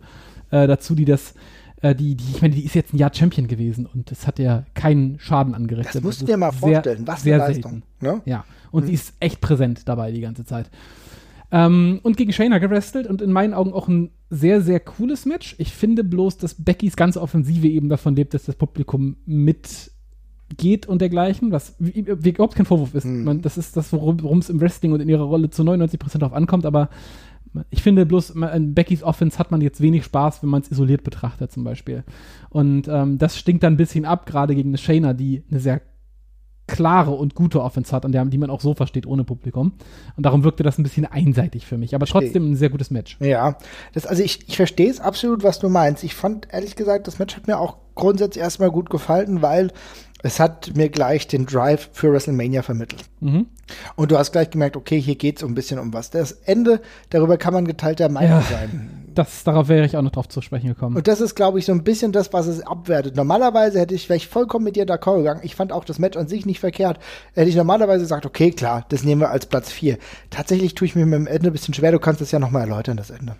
äh, 0.51 0.67
dazu, 0.67 0.93
die 0.93 1.05
das, 1.05 1.35
äh, 1.81 1.95
die, 1.95 2.15
die, 2.15 2.25
ich 2.31 2.41
meine, 2.41 2.53
die 2.53 2.65
ist 2.65 2.75
jetzt 2.75 2.93
ein 2.93 2.97
Jahr 2.97 3.13
Champion 3.13 3.47
gewesen 3.47 3.85
und 3.85 4.11
das 4.11 4.27
hat 4.27 4.39
ja 4.39 4.65
keinen 4.73 5.19
Schaden 5.19 5.55
angerichtet. 5.55 5.95
Das 5.95 6.03
musst 6.03 6.21
du 6.21 6.25
dir 6.25 6.35
mal 6.35 6.51
sehr, 6.51 6.59
vorstellen. 6.59 7.07
Was 7.07 7.23
sehr 7.23 7.41
eine 7.41 7.53
Leistung. 7.53 7.83
Ne? 8.01 8.21
Ja, 8.25 8.43
und 8.71 8.87
sie 8.87 8.93
ist 8.93 9.13
echt 9.21 9.39
präsent 9.39 9.87
dabei 9.87 10.11
die 10.11 10.21
ganze 10.21 10.43
Zeit. 10.43 10.69
Ähm, 11.49 12.01
und 12.03 12.17
gegen 12.17 12.33
Shayna 12.33 12.57
gewrestelt 12.57 13.07
und 13.07 13.21
in 13.21 13.31
meinen 13.31 13.53
Augen 13.53 13.71
auch 13.71 13.87
ein 13.87 14.11
sehr, 14.29 14.61
sehr 14.61 14.81
cooles 14.81 15.25
Match. 15.25 15.55
Ich 15.59 15.71
finde 15.71 16.03
bloß, 16.03 16.37
dass 16.37 16.55
Beckys 16.55 16.97
ganze 16.97 17.21
Offensive 17.21 17.67
eben 17.67 17.87
davon 17.87 18.17
lebt, 18.17 18.33
dass 18.33 18.43
das 18.43 18.55
Publikum 18.55 19.15
mitgeht 20.49 20.87
und 20.87 21.01
dergleichen, 21.01 21.51
was 21.51 21.75
wie, 21.79 22.05
wie 22.07 22.29
überhaupt 22.29 22.55
kein 22.55 22.65
Vorwurf 22.65 22.93
ist. 22.93 23.03
Hm. 23.03 23.23
Man, 23.23 23.41
das 23.41 23.57
ist 23.57 23.77
das, 23.77 23.91
worum 23.93 24.39
es 24.39 24.49
im 24.49 24.61
Wrestling 24.61 24.91
und 24.91 25.01
in 25.01 25.09
ihrer 25.09 25.23
Rolle 25.23 25.49
zu 25.49 25.63
99% 25.63 26.19
drauf 26.19 26.33
ankommt, 26.33 26.65
aber 26.65 26.89
ich 27.69 27.81
finde 27.81 28.05
bloß, 28.05 28.35
an 28.35 28.73
Beckys 28.73 29.03
Offense 29.03 29.39
hat 29.39 29.51
man 29.51 29.61
jetzt 29.61 29.81
wenig 29.81 30.03
Spaß, 30.03 30.43
wenn 30.43 30.49
man 30.49 30.61
es 30.61 30.69
isoliert 30.69 31.03
betrachtet 31.03 31.51
zum 31.51 31.63
Beispiel. 31.63 32.03
Und 32.49 32.87
ähm, 32.87 33.17
das 33.17 33.37
stinkt 33.37 33.63
dann 33.63 33.73
ein 33.73 33.77
bisschen 33.77 34.05
ab, 34.05 34.25
gerade 34.25 34.53
gegen 34.53 34.69
eine 34.69 34.77
Shayna, 34.77 35.13
die 35.13 35.43
eine 35.49 35.59
sehr 35.59 35.81
klare 36.67 37.11
und 37.11 37.33
gute 37.33 37.63
Offense 37.63 37.95
hat, 37.95 38.05
an 38.05 38.11
der, 38.11 38.25
die 38.25 38.37
man 38.37 38.49
auch 38.49 38.59
so 38.59 38.73
versteht 38.73 39.07
ohne 39.07 39.23
Publikum. 39.23 39.73
Und 40.17 40.25
darum 40.25 40.43
wirkte 40.43 40.63
das 40.63 40.77
ein 40.77 40.83
bisschen 40.83 41.05
einseitig 41.05 41.65
für 41.65 41.77
mich. 41.77 41.95
Aber 41.95 42.05
trotzdem 42.05 42.51
ein 42.51 42.55
sehr 42.55 42.69
gutes 42.69 42.91
Match. 42.91 43.17
Ja, 43.21 43.57
das, 43.93 44.05
also 44.05 44.21
ich, 44.21 44.47
ich 44.47 44.57
verstehe 44.57 44.89
es 44.89 44.99
absolut, 44.99 45.43
was 45.43 45.59
du 45.59 45.69
meinst. 45.69 46.03
Ich 46.03 46.13
fand 46.13 46.49
ehrlich 46.51 46.75
gesagt, 46.75 47.07
das 47.07 47.19
Match 47.19 47.37
hat 47.37 47.47
mir 47.47 47.57
auch 47.57 47.77
grundsätzlich 47.95 48.43
erstmal 48.43 48.69
gut 48.69 48.89
gefallen, 48.89 49.41
weil 49.41 49.71
es 50.23 50.39
hat 50.39 50.75
mir 50.75 50.89
gleich 50.89 51.27
den 51.27 51.45
Drive 51.45 51.89
für 51.93 52.11
WrestleMania 52.11 52.63
vermittelt. 52.63 53.03
Mhm. 53.19 53.47
Und 53.95 54.11
du 54.11 54.17
hast 54.17 54.31
gleich 54.31 54.49
gemerkt, 54.49 54.75
okay, 54.75 54.99
hier 54.99 55.15
geht 55.15 55.37
es 55.37 55.43
ein 55.43 55.53
bisschen 55.53 55.77
um 55.79 55.93
was. 55.93 56.09
Das 56.09 56.31
Ende, 56.31 56.81
darüber 57.09 57.37
kann 57.37 57.53
man 57.53 57.65
geteilter 57.65 58.09
Meinung 58.09 58.39
Ja. 58.39 58.41
sein. 58.49 59.03
Das, 59.13 59.43
darauf 59.43 59.67
wäre 59.67 59.83
ich 59.85 59.97
auch 59.97 60.03
noch 60.03 60.11
drauf 60.11 60.27
zu 60.27 60.41
sprechen 60.41 60.67
gekommen. 60.67 60.95
Und 60.95 61.07
das 61.07 61.21
ist, 61.21 61.33
glaube 61.33 61.57
ich, 61.57 61.65
so 61.65 61.71
ein 61.71 61.83
bisschen 61.83 62.11
das, 62.11 62.33
was 62.33 62.45
es 62.45 62.61
abwertet. 62.61 63.15
Normalerweise 63.15 63.79
hätte 63.79 63.95
ich, 63.95 64.09
wäre 64.09 64.17
ich 64.17 64.27
vollkommen 64.27 64.63
mit 64.65 64.75
dir 64.75 64.85
d'accord 64.85 65.17
gegangen. 65.17 65.41
Ich 65.43 65.55
fand 65.55 65.71
auch 65.71 65.85
das 65.85 65.97
Match 65.97 66.17
an 66.17 66.27
sich 66.27 66.45
nicht 66.45 66.59
verkehrt. 66.59 66.99
Hätte 67.33 67.49
ich 67.49 67.55
normalerweise 67.55 68.01
gesagt, 68.03 68.27
okay, 68.27 68.51
klar, 68.51 68.85
das 68.89 69.03
nehmen 69.03 69.21
wir 69.21 69.31
als 69.31 69.47
Platz 69.47 69.71
4. 69.71 69.97
Tatsächlich 70.29 70.75
tue 70.75 70.85
ich 70.85 70.95
mir 70.95 71.07
mit 71.07 71.15
dem 71.19 71.25
Ende 71.27 71.49
ein 71.49 71.53
bisschen 71.53 71.73
schwer. 71.73 71.91
Du 71.91 71.99
kannst 71.99 72.21
das 72.21 72.31
ja 72.31 72.37
nochmal 72.37 72.61
erläutern, 72.61 72.95
das 72.97 73.09
Ende. 73.09 73.35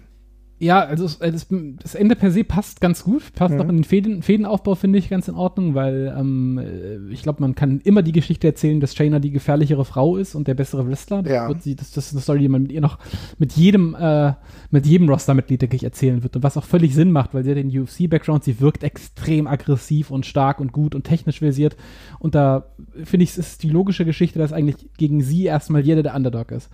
Ja, 0.60 0.80
also 0.80 1.06
äh, 1.24 1.32
das, 1.32 1.46
das 1.84 1.94
Ende 1.94 2.16
per 2.16 2.32
se 2.32 2.44
passt 2.44 2.82
ganz 2.82 3.04
gut. 3.04 3.22
Passt 3.36 3.54
Mhm. 3.54 3.62
auch 3.62 3.70
in 3.70 3.76
den 3.78 3.84
Fäden, 3.84 4.24
Fädenaufbau, 4.24 4.74
finde 4.74 4.98
ich, 4.98 5.08
ganz 5.08 5.28
in 5.28 5.36
Ordnung, 5.36 5.76
weil 5.76 6.16
ähm, 6.18 6.58
äh, 6.58 7.14
ich 7.14 7.22
glaube, 7.22 7.42
man 7.42 7.54
kann 7.54 7.80
immer 7.84 8.02
die 8.02 8.12
Geschichte 8.12 8.48
erzählen, 8.48 8.80
dass 8.80 8.96
Shayna 8.96 9.20
die 9.20 9.30
gefährlichere 9.30 9.86
Frau 9.86 10.18
ist 10.18 10.34
und 10.34 10.48
der 10.48 10.56
bessere 10.56 10.88
Wrestler. 10.88 11.22
Das, 11.22 11.32
Ja. 11.32 11.48
wird 11.48 11.62
sie, 11.62 11.76
das, 11.76 11.92
das 11.92 12.08
ist 12.08 12.14
eine 12.14 12.22
Story, 12.22 12.40
die 12.40 12.48
man 12.50 12.64
mit 12.64 12.72
ihr 12.72 12.82
noch 12.82 12.98
mit 13.38 13.54
jedem, 13.54 13.96
äh, 14.00 14.34
mit 14.72 14.88
jedem 14.88 15.08
Roster-Mitglied, 15.10 15.62
denke 15.62 15.76
ich, 15.76 15.84
erzählen 15.84 16.24
wird. 16.24 16.36
Und 16.36 16.42
was 16.42 16.58
auch 16.58 16.64
völlig 16.66 16.96
Sinn 16.96 17.12
macht, 17.12 17.36
weil 17.36 17.44
sie 17.44 17.52
hat 17.52 17.58
den 17.58 17.70
UFC-Background, 17.70 18.44
sie 18.44 18.60
wirkt 18.60 18.84
extrem 18.84 19.46
aggressiv 19.46 20.10
und 20.10 20.26
stark 20.26 20.60
und 20.60 20.72
gut 20.72 20.96
und 20.96 21.04
technisch 21.04 21.38
versiert. 21.38 21.78
Und 22.18 22.34
da 22.34 22.66
finde 23.04 23.26
ich, 23.26 23.30
es 23.30 23.38
ist 23.38 23.62
die 23.62 23.70
logische 23.70 24.06
Geschichte, 24.06 24.40
dass 24.40 24.54
eigentlich 24.54 24.78
gegen 24.98 25.22
sie 25.22 25.44
erstmal 25.46 25.82
jeder 25.82 26.02
der 26.02 26.16
Underdog 26.16 26.52
ist. 26.52 26.70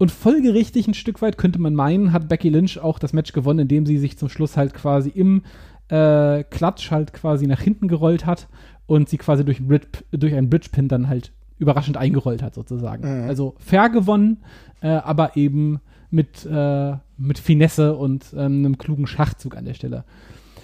Und 0.00 0.10
folgerichtig 0.10 0.88
ein 0.88 0.94
Stück 0.94 1.20
weit 1.20 1.36
könnte 1.36 1.58
man 1.58 1.74
meinen, 1.74 2.14
hat 2.14 2.26
Becky 2.26 2.48
Lynch 2.48 2.78
auch 2.78 2.98
das 2.98 3.12
Match 3.12 3.34
gewonnen, 3.34 3.58
indem 3.58 3.84
sie 3.84 3.98
sich 3.98 4.16
zum 4.16 4.30
Schluss 4.30 4.56
halt 4.56 4.72
quasi 4.72 5.10
im 5.10 5.42
äh, 5.88 6.42
Klatsch 6.44 6.90
halt 6.90 7.12
quasi 7.12 7.46
nach 7.46 7.60
hinten 7.60 7.86
gerollt 7.86 8.24
hat 8.24 8.48
und 8.86 9.10
sie 9.10 9.18
quasi 9.18 9.44
durch, 9.44 9.58
einen 9.58 9.68
Bridge, 9.68 9.88
durch 10.10 10.32
einen 10.32 10.48
Bridgepin 10.48 10.88
dann 10.88 11.08
halt 11.08 11.32
überraschend 11.58 11.98
eingerollt 11.98 12.42
hat 12.42 12.54
sozusagen. 12.54 13.04
Also 13.28 13.56
fair 13.58 13.90
gewonnen, 13.90 14.38
äh, 14.80 14.88
aber 14.88 15.36
eben 15.36 15.80
mit, 16.10 16.46
äh, 16.46 16.94
mit 17.18 17.38
Finesse 17.38 17.94
und 17.94 18.32
ähm, 18.32 18.64
einem 18.64 18.78
klugen 18.78 19.06
Schachzug 19.06 19.54
an 19.54 19.66
der 19.66 19.74
Stelle. 19.74 20.04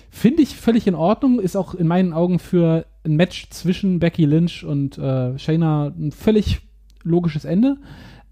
Finde 0.09 0.41
ich 0.41 0.57
völlig 0.57 0.87
in 0.87 0.95
Ordnung, 0.95 1.41
ist 1.41 1.57
auch 1.59 1.75
in 1.75 1.87
meinen 1.87 2.15
Augen 2.15 2.39
für 2.39 2.87
ein 3.05 3.17
Match 3.17 3.51
zwischen 3.51 3.99
Becky 3.99 4.25
Lynch 4.25 4.65
und 4.65 4.97
äh, 4.97 5.39
Shayna 5.39 5.89
ein 5.89 6.11
völlig 6.11 6.63
logisches 7.03 7.45
Ende. 7.45 7.77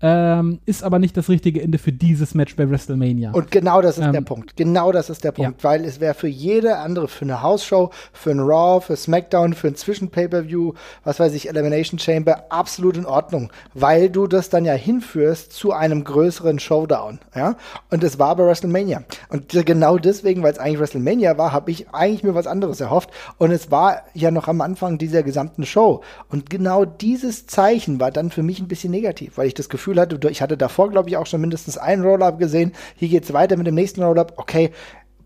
Ähm, 0.07 0.61
ist 0.67 0.85
aber 0.85 0.99
nicht 0.99 1.17
das 1.17 1.31
richtige 1.31 1.63
Ende 1.63 1.79
für 1.79 1.91
dieses 1.91 2.35
Match 2.35 2.57
bei 2.57 2.69
WrestleMania. 2.69 3.31
Und 3.33 3.51
genau 3.51 3.81
das 3.81 3.97
ist 3.97 4.05
Ähm, 4.05 4.13
der 4.13 4.21
Punkt. 4.21 4.55
Genau 4.55 4.93
das 4.93 5.09
ist 5.09 5.25
der 5.25 5.33
Punkt. 5.33 5.65
Weil 5.65 5.83
es 5.87 5.99
wäre 5.99 6.13
für 6.13 6.29
jede 6.29 6.77
andere, 6.77 7.09
für 7.09 7.25
eine 7.25 7.41
Hausshow, 7.41 7.91
für 8.13 8.31
ein 8.31 8.41
Raw, 8.41 8.85
für 8.85 8.97
SmackDown, 8.97 9.55
für 9.55 9.69
ein 9.69 9.77
Zwischen-Pay-Per-View, 9.77 10.75
was 11.05 11.21
weiß 11.21 11.33
ich, 11.33 11.49
Elimination 11.49 11.99
Chamber, 11.99 12.45
absolut 12.51 12.99
in 12.99 13.07
Ordnung. 13.07 13.51
Weil 13.73 14.11
du 14.11 14.27
das 14.27 14.51
dann 14.51 14.67
ja 14.67 14.75
hinführst 14.75 15.55
zu 15.55 15.73
einem 15.73 16.05
größeren 16.05 16.59
Showdown. 16.59 17.21
Ja? 17.35 17.57
Und 17.91 18.05
es 18.05 18.19
war 18.19 18.37
bei 18.37 18.45
WrestleMania. 18.45 19.05
Und 19.31 19.49
genau 19.65 19.97
deswegen, 19.97 20.43
weil 20.43 20.53
es 20.53 20.59
eigentlich 20.59 20.81
WrestleMania 20.81 21.39
war, 21.39 21.53
habe 21.53 21.71
ich 21.71 21.89
eigentlich 21.95 22.23
mir 22.23 22.35
was 22.35 22.47
anderes 22.47 22.79
erhofft. 22.79 23.09
Und 23.39 23.53
es 23.53 23.71
war 23.71 24.03
ja 24.13 24.31
noch 24.31 24.49
am 24.49 24.61
Anfang 24.61 24.99
dieser 24.99 25.23
gesamten 25.23 25.65
Show. 25.65 26.03
Und 26.29 26.51
genau 26.51 26.85
dieses 26.85 27.47
Zeichen 27.47 28.01
war 28.01 28.11
dann 28.11 28.31
für 28.31 28.43
mich 28.43 28.61
ein 28.61 28.69
bisschen 28.69 28.91
negativ, 28.91 29.39
weil 29.39 29.47
ich 29.47 29.55
das 29.55 29.71
Gefühl 29.71 29.94
hatte, 30.01 30.19
ich 30.29 30.43
hatte 30.43 30.57
davor, 30.57 30.91
glaube 30.91 31.09
ich, 31.09 31.17
auch 31.17 31.27
schon 31.27 31.41
mindestens 31.41 31.79
einen 31.79 32.03
Roll-Up 32.03 32.39
gesehen. 32.39 32.73
Hier 32.97 33.09
geht's 33.09 33.33
weiter 33.33 33.57
mit 33.57 33.67
dem 33.67 33.75
nächsten 33.75 34.03
Roll-Up. 34.03 34.35
Okay, 34.37 34.71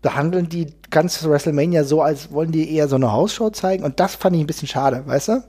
behandeln 0.01 0.47
die 0.49 0.67
ganze 0.89 1.29
WrestleMania 1.29 1.83
so, 1.83 2.01
als 2.01 2.31
wollen 2.31 2.51
die 2.51 2.73
eher 2.73 2.87
so 2.87 2.95
eine 2.95 3.11
Hausshow 3.11 3.49
zeigen. 3.49 3.83
Und 3.83 3.99
das 3.99 4.15
fand 4.15 4.35
ich 4.35 4.41
ein 4.41 4.47
bisschen 4.47 4.67
schade, 4.67 5.03
weißt 5.05 5.27
du? 5.29 5.43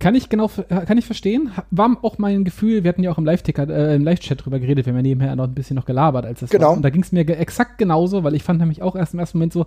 Kann 0.00 0.14
ich 0.14 0.28
genau, 0.28 0.48
kann 0.68 0.96
ich 0.96 1.06
verstehen. 1.06 1.50
War 1.72 1.96
auch 2.02 2.18
mein 2.18 2.44
Gefühl, 2.44 2.84
wir 2.84 2.88
hatten 2.90 3.02
ja 3.02 3.10
auch 3.10 3.18
im 3.18 3.24
Live-Ticker, 3.24 3.68
äh, 3.68 3.96
im 3.96 4.04
Live-Chat 4.04 4.44
drüber 4.44 4.60
geredet, 4.60 4.86
wir 4.86 4.92
haben 4.92 4.98
ja 4.98 5.02
nebenher 5.02 5.34
noch 5.34 5.44
ein 5.48 5.54
bisschen 5.54 5.74
noch 5.74 5.86
gelabert, 5.86 6.24
als 6.24 6.38
das 6.38 6.50
Genau. 6.50 6.68
war. 6.68 6.76
Und 6.76 6.82
da 6.82 6.90
ging 6.90 7.02
es 7.02 7.10
mir 7.10 7.24
ge- 7.24 7.34
exakt 7.34 7.78
genauso, 7.78 8.22
weil 8.22 8.36
ich 8.36 8.44
fand 8.44 8.60
nämlich 8.60 8.80
auch 8.80 8.94
erst 8.94 9.14
im 9.14 9.18
ersten 9.18 9.38
Moment 9.38 9.52
so, 9.52 9.66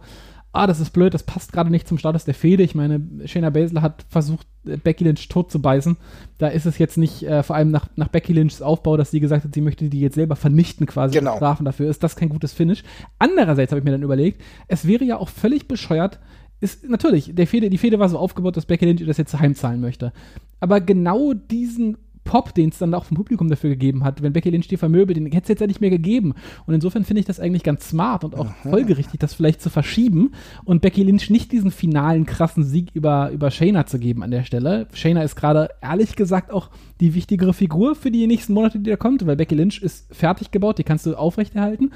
ah, 0.53 0.67
das 0.67 0.79
ist 0.79 0.91
blöd, 0.91 1.13
das 1.13 1.23
passt 1.23 1.53
gerade 1.53 1.69
nicht 1.69 1.87
zum 1.87 1.97
Status 1.97 2.25
der 2.25 2.33
Fehde. 2.33 2.63
Ich 2.63 2.75
meine, 2.75 3.01
Shayna 3.25 3.49
Baszler 3.49 3.81
hat 3.81 4.05
versucht, 4.09 4.47
äh, 4.65 4.77
Becky 4.77 5.03
Lynch 5.03 5.27
tot 5.29 5.51
zu 5.51 5.61
beißen. 5.61 5.97
Da 6.37 6.47
ist 6.47 6.65
es 6.65 6.77
jetzt 6.77 6.97
nicht, 6.97 7.23
äh, 7.23 7.43
vor 7.43 7.55
allem 7.55 7.71
nach, 7.71 7.87
nach 7.95 8.09
Becky 8.09 8.33
Lynchs 8.33 8.61
Aufbau, 8.61 8.97
dass 8.97 9.11
sie 9.11 9.19
gesagt 9.19 9.45
hat, 9.45 9.53
sie 9.53 9.61
möchte 9.61 9.89
die 9.89 9.99
jetzt 9.99 10.15
selber 10.15 10.35
vernichten 10.35 10.85
quasi. 10.85 11.17
Genau. 11.17 11.37
Strafen 11.37 11.65
dafür 11.65 11.89
ist 11.89 12.03
das 12.03 12.15
kein 12.15 12.29
gutes 12.29 12.53
Finish. 12.53 12.83
Andererseits 13.19 13.71
habe 13.71 13.79
ich 13.79 13.85
mir 13.85 13.91
dann 13.91 14.03
überlegt, 14.03 14.41
es 14.67 14.87
wäre 14.87 15.05
ja 15.05 15.17
auch 15.17 15.29
völlig 15.29 15.67
bescheuert, 15.67 16.19
ist 16.59 16.87
natürlich, 16.87 17.33
der 17.33 17.47
Fehde, 17.47 17.69
die 17.71 17.79
Fehde 17.79 17.97
war 17.97 18.07
so 18.07 18.19
aufgebaut, 18.19 18.55
dass 18.55 18.67
Becky 18.67 18.85
Lynch 18.85 19.03
das 19.05 19.17
jetzt 19.17 19.37
heimzahlen 19.39 19.81
möchte. 19.81 20.13
Aber 20.59 20.79
genau 20.79 21.33
diesen 21.33 21.97
Pop, 22.23 22.53
den 22.53 22.69
es 22.69 22.77
dann 22.77 22.93
auch 22.93 23.05
vom 23.05 23.17
Publikum 23.17 23.49
dafür 23.49 23.71
gegeben 23.71 24.03
hat, 24.03 24.21
wenn 24.21 24.33
Becky 24.33 24.49
Lynch 24.49 24.67
die 24.67 24.77
vermöbelt, 24.77 25.17
den 25.17 25.25
hätte 25.25 25.43
es 25.43 25.47
jetzt 25.49 25.59
ja 25.59 25.67
nicht 25.67 25.81
mehr 25.81 25.89
gegeben. 25.89 26.33
Und 26.65 26.73
insofern 26.73 27.03
finde 27.03 27.19
ich 27.19 27.25
das 27.25 27.39
eigentlich 27.39 27.63
ganz 27.63 27.89
smart 27.89 28.23
und 28.23 28.35
auch 28.35 28.53
folgerichtig, 28.63 29.19
das 29.19 29.33
vielleicht 29.33 29.61
zu 29.61 29.69
verschieben 29.69 30.31
und 30.63 30.81
Becky 30.81 31.03
Lynch 31.03 31.29
nicht 31.29 31.51
diesen 31.51 31.71
finalen 31.71 32.25
krassen 32.25 32.63
Sieg 32.63 32.89
über, 32.93 33.31
über 33.31 33.51
Shayna 33.51 33.85
zu 33.85 33.99
geben 33.99 34.23
an 34.23 34.31
der 34.31 34.43
Stelle. 34.43 34.87
Shayna 34.93 35.23
ist 35.23 35.35
gerade 35.35 35.69
ehrlich 35.81 36.15
gesagt 36.15 36.51
auch 36.51 36.69
die 36.99 37.15
wichtigere 37.15 37.53
Figur 37.53 37.95
für 37.95 38.11
die 38.11 38.27
nächsten 38.27 38.53
Monate, 38.53 38.79
die 38.79 38.89
da 38.89 38.97
kommt, 38.97 39.25
weil 39.25 39.35
Becky 39.35 39.55
Lynch 39.55 39.81
ist 39.81 40.13
fertig 40.15 40.51
gebaut, 40.51 40.77
die 40.77 40.83
kannst 40.83 41.05
du 41.05 41.15
aufrechterhalten. 41.15 41.91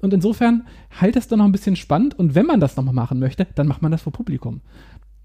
Und 0.00 0.12
insofern 0.14 0.66
halt 1.00 1.16
das 1.16 1.28
doch 1.28 1.36
noch 1.36 1.44
ein 1.44 1.52
bisschen 1.52 1.76
spannend 1.76 2.18
und 2.18 2.34
wenn 2.34 2.46
man 2.46 2.60
das 2.60 2.76
nochmal 2.76 2.94
machen 2.94 3.18
möchte, 3.18 3.46
dann 3.54 3.66
macht 3.66 3.82
man 3.82 3.90
das 3.90 4.02
vor 4.02 4.12
Publikum. 4.12 4.60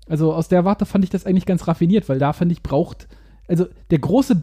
Also 0.08 0.34
aus 0.34 0.48
der 0.48 0.66
Warte 0.66 0.86
fand 0.86 1.04
ich 1.04 1.12
das 1.12 1.26
eigentlich 1.26 1.46
ganz 1.46 1.68
raffiniert, 1.68 2.10
weil 2.10 2.18
da 2.18 2.34
fand 2.34 2.52
ich 2.52 2.64
braucht, 2.64 3.08
also 3.50 3.66
der 3.92 4.00
große 4.00 4.42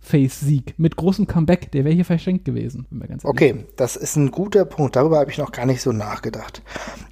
Face-Sieg 0.00 0.74
mit 0.76 0.96
großem 0.96 1.26
Comeback, 1.26 1.72
der 1.72 1.84
wäre 1.84 1.94
hier 1.94 2.04
verschenkt 2.04 2.44
gewesen. 2.44 2.86
okay, 3.22 3.64
das 3.76 3.96
ist 3.96 4.16
ein 4.16 4.30
guter 4.30 4.66
Punkt. 4.66 4.96
Darüber 4.96 5.18
habe 5.18 5.30
ich 5.30 5.38
noch 5.38 5.50
gar 5.50 5.64
nicht 5.64 5.80
so 5.80 5.92
nachgedacht. 5.92 6.62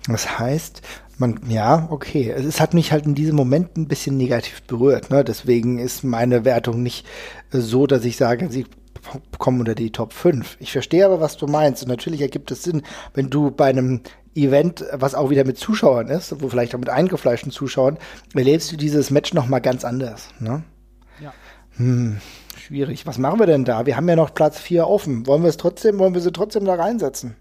Das 0.09 0.39
heißt, 0.39 0.83
man, 1.17 1.41
ja, 1.49 1.87
okay. 1.91 2.31
Es 2.31 2.61
hat 2.61 2.75
mich 2.75 2.93
halt 2.93 3.07
in 3.07 3.15
diesem 3.15 3.37
Moment 3.37 3.77
ein 3.79 3.89
bisschen 3.89 4.17
negativ 4.17 4.63
berührt. 4.63 5.11
Ne? 5.11 5.25
Deswegen 5.25 5.79
ist 5.79 6.05
meine 6.05 6.45
Wertung 6.45 6.83
nicht 6.83 7.07
äh, 7.53 7.59
so, 7.59 7.87
dass 7.87 8.05
ich 8.05 8.17
sage, 8.17 8.51
sie 8.51 8.67
kommen 9.39 9.61
unter 9.61 9.75
die 9.75 9.91
Top 9.91 10.13
5. 10.13 10.59
Ich 10.61 10.73
verstehe 10.73 11.05
aber, 11.07 11.21
was 11.21 11.37
du 11.37 11.47
meinst. 11.47 11.83
Und 11.83 11.89
natürlich 11.89 12.21
ergibt 12.21 12.51
es 12.51 12.63
Sinn, 12.63 12.83
wenn 13.15 13.31
du 13.31 13.51
bei 13.51 13.67
einem 13.67 14.03
Event, 14.35 14.85
was 14.93 15.15
auch 15.15 15.31
wieder 15.31 15.45
mit 15.45 15.59
Zuschauern 15.59 16.09
ist, 16.09 16.41
wo 16.41 16.49
vielleicht 16.49 16.75
auch 16.75 16.79
mit 16.79 16.89
eingefleischten 16.89 17.53
Zuschauern, 17.53 17.99
erlebst 18.35 18.73
du 18.73 18.77
dieses 18.77 19.11
Match 19.11 19.35
noch 19.35 19.47
mal 19.47 19.61
ganz 19.61 19.85
anders. 19.85 20.29
Ne? 20.41 20.63
Hm, 21.77 22.19
schwierig. 22.57 23.07
Was 23.07 23.19
machen 23.19 23.41
wir 23.41 23.47
denn 23.47 23.65
da? 23.65 23.87
Wir 23.87 23.97
haben 23.97 24.09
ja 24.09 24.17
noch 24.17 24.35
Platz 24.35 24.61
4 24.61 24.87
offen. 24.87 25.27
Wollen 25.27 25.43
wir 25.43 25.49
es 25.49 25.57
trotzdem, 25.57 25.99
wollen 25.99 26.15
wir 26.15 26.21
sie 26.21 26.33
trotzdem 26.33 26.65
da 26.65 26.75
reinsetzen? 26.75 27.37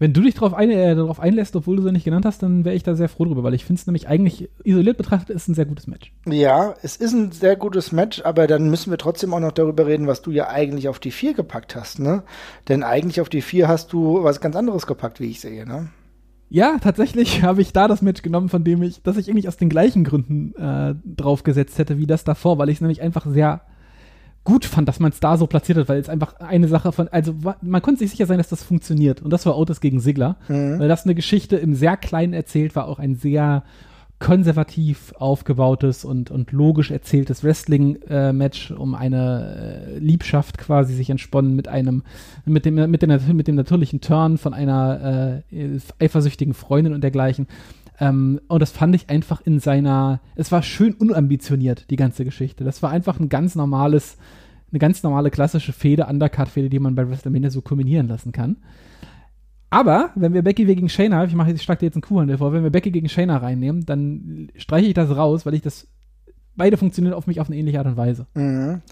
Wenn 0.00 0.14
du 0.14 0.22
dich 0.22 0.32
darauf, 0.32 0.54
ein, 0.54 0.70
äh, 0.70 0.94
darauf 0.94 1.20
einlässt, 1.20 1.54
obwohl 1.56 1.76
du 1.76 1.82
sie 1.82 1.92
nicht 1.92 2.06
genannt 2.06 2.24
hast, 2.24 2.42
dann 2.42 2.64
wäre 2.64 2.74
ich 2.74 2.82
da 2.82 2.94
sehr 2.94 3.10
froh 3.10 3.26
drüber, 3.26 3.42
weil 3.42 3.52
ich 3.52 3.66
finde 3.66 3.80
es 3.80 3.86
nämlich 3.86 4.08
eigentlich 4.08 4.48
isoliert 4.64 4.96
betrachtet 4.96 5.36
ist 5.36 5.46
ein 5.46 5.54
sehr 5.54 5.66
gutes 5.66 5.86
Match. 5.86 6.14
Ja, 6.24 6.74
es 6.82 6.96
ist 6.96 7.12
ein 7.12 7.32
sehr 7.32 7.54
gutes 7.54 7.92
Match, 7.92 8.22
aber 8.24 8.46
dann 8.46 8.70
müssen 8.70 8.90
wir 8.90 8.96
trotzdem 8.96 9.34
auch 9.34 9.40
noch 9.40 9.52
darüber 9.52 9.86
reden, 9.86 10.06
was 10.06 10.22
du 10.22 10.30
ja 10.30 10.48
eigentlich 10.48 10.88
auf 10.88 11.00
die 11.00 11.10
4 11.10 11.34
gepackt 11.34 11.76
hast, 11.76 11.98
ne? 11.98 12.22
Denn 12.68 12.82
eigentlich 12.82 13.20
auf 13.20 13.28
die 13.28 13.42
4 13.42 13.68
hast 13.68 13.92
du 13.92 14.24
was 14.24 14.40
ganz 14.40 14.56
anderes 14.56 14.86
gepackt, 14.86 15.20
wie 15.20 15.28
ich 15.28 15.40
sehe, 15.42 15.66
ne? 15.66 15.90
Ja, 16.50 16.78
tatsächlich 16.78 17.42
habe 17.44 17.62
ich 17.62 17.72
da 17.72 17.88
das 17.88 18.02
Match 18.02 18.22
genommen, 18.22 18.48
von 18.48 18.64
dem 18.64 18.82
ich, 18.82 19.02
dass 19.02 19.16
ich 19.16 19.28
irgendwie 19.28 19.48
aus 19.48 19.56
den 19.56 19.70
gleichen 19.70 20.04
Gründen 20.04 20.54
äh, 20.56 20.94
draufgesetzt 21.04 21.78
hätte 21.78 21.96
wie 21.96 22.06
das 22.06 22.24
davor, 22.24 22.58
weil 22.58 22.68
ich 22.68 22.76
es 22.76 22.80
nämlich 22.82 23.00
einfach 23.00 23.24
sehr 23.26 23.62
gut 24.42 24.64
fand, 24.64 24.88
dass 24.88 25.00
man 25.00 25.12
es 25.12 25.20
da 25.20 25.36
so 25.36 25.46
platziert 25.46 25.78
hat, 25.78 25.88
weil 25.88 26.00
es 26.00 26.08
einfach 26.08 26.34
eine 26.40 26.66
Sache 26.66 26.92
von, 26.92 27.08
also 27.08 27.34
man 27.60 27.82
konnte 27.82 28.00
sich 28.00 28.10
sicher 28.10 28.26
sein, 28.26 28.38
dass 28.38 28.48
das 28.48 28.64
funktioniert. 28.64 29.22
Und 29.22 29.30
das 29.30 29.46
war 29.46 29.56
Otis 29.56 29.80
gegen 29.80 30.00
Sigler, 30.00 30.36
mhm. 30.48 30.78
weil 30.78 30.88
das 30.88 31.04
eine 31.04 31.14
Geschichte 31.14 31.56
im 31.56 31.74
sehr 31.74 31.96
kleinen 31.96 32.32
erzählt 32.32 32.74
war, 32.74 32.88
auch 32.88 32.98
ein 32.98 33.14
sehr 33.14 33.62
konservativ 34.20 35.14
aufgebautes 35.18 36.04
und, 36.04 36.30
und 36.30 36.52
logisch 36.52 36.90
erzähltes 36.90 37.42
Wrestling-Match 37.42 38.70
äh, 38.70 38.74
um 38.74 38.94
eine 38.94 39.94
äh, 39.96 39.98
Liebschaft 39.98 40.58
quasi 40.58 40.94
sich 40.94 41.08
entsponnen 41.08 41.56
mit 41.56 41.68
einem, 41.68 42.02
mit 42.44 42.66
dem, 42.66 42.74
mit 42.90 43.00
dem, 43.02 43.36
mit 43.36 43.48
dem 43.48 43.54
natürlichen 43.54 44.02
Turn 44.02 44.36
von 44.36 44.52
einer 44.52 45.42
äh, 45.50 45.78
eifersüchtigen 45.98 46.52
Freundin 46.52 46.92
und 46.92 47.00
dergleichen. 47.02 47.48
Ähm, 47.98 48.40
und 48.46 48.60
das 48.60 48.72
fand 48.72 48.94
ich 48.94 49.08
einfach 49.08 49.40
in 49.40 49.58
seiner, 49.58 50.20
es 50.36 50.52
war 50.52 50.62
schön 50.62 50.92
unambitioniert, 50.92 51.86
die 51.88 51.96
ganze 51.96 52.26
Geschichte. 52.26 52.62
Das 52.62 52.82
war 52.82 52.90
einfach 52.90 53.18
ein 53.18 53.30
ganz 53.30 53.54
normales, 53.54 54.18
eine 54.70 54.80
ganz 54.80 55.02
normale 55.02 55.30
klassische 55.30 55.72
Fehde, 55.72 56.06
Undercard-Fehde, 56.06 56.68
die 56.68 56.78
man 56.78 56.94
bei 56.94 57.08
WrestleMania 57.08 57.48
so 57.48 57.62
kombinieren 57.62 58.08
lassen 58.08 58.32
kann. 58.32 58.56
Aber 59.70 60.10
wenn 60.16 60.34
wir 60.34 60.42
Becky 60.42 60.64
gegen 60.64 60.88
Shayna, 60.88 61.24
ich 61.24 61.34
mache 61.34 61.50
jetzt 61.50 61.62
stark 61.62 61.78
dir 61.78 61.86
jetzt 61.86 61.94
einen 61.94 62.02
Kuhhandel 62.02 62.38
vor, 62.38 62.52
wenn 62.52 62.64
wir 62.64 62.70
Becky 62.70 62.90
gegen 62.90 63.08
Shayna 63.08 63.36
reinnehmen, 63.36 63.86
dann 63.86 64.50
streiche 64.56 64.88
ich 64.88 64.94
das 64.94 65.16
raus, 65.16 65.46
weil 65.46 65.54
ich 65.54 65.62
das 65.62 65.86
beide 66.56 66.76
funktionieren 66.76 67.14
auf 67.14 67.28
mich 67.28 67.40
auf 67.40 67.48
eine 67.48 67.56
ähnliche 67.56 67.78
Art 67.78 67.86
und 67.86 67.96
Weise. 67.96 68.26
Mhm. 68.34 68.82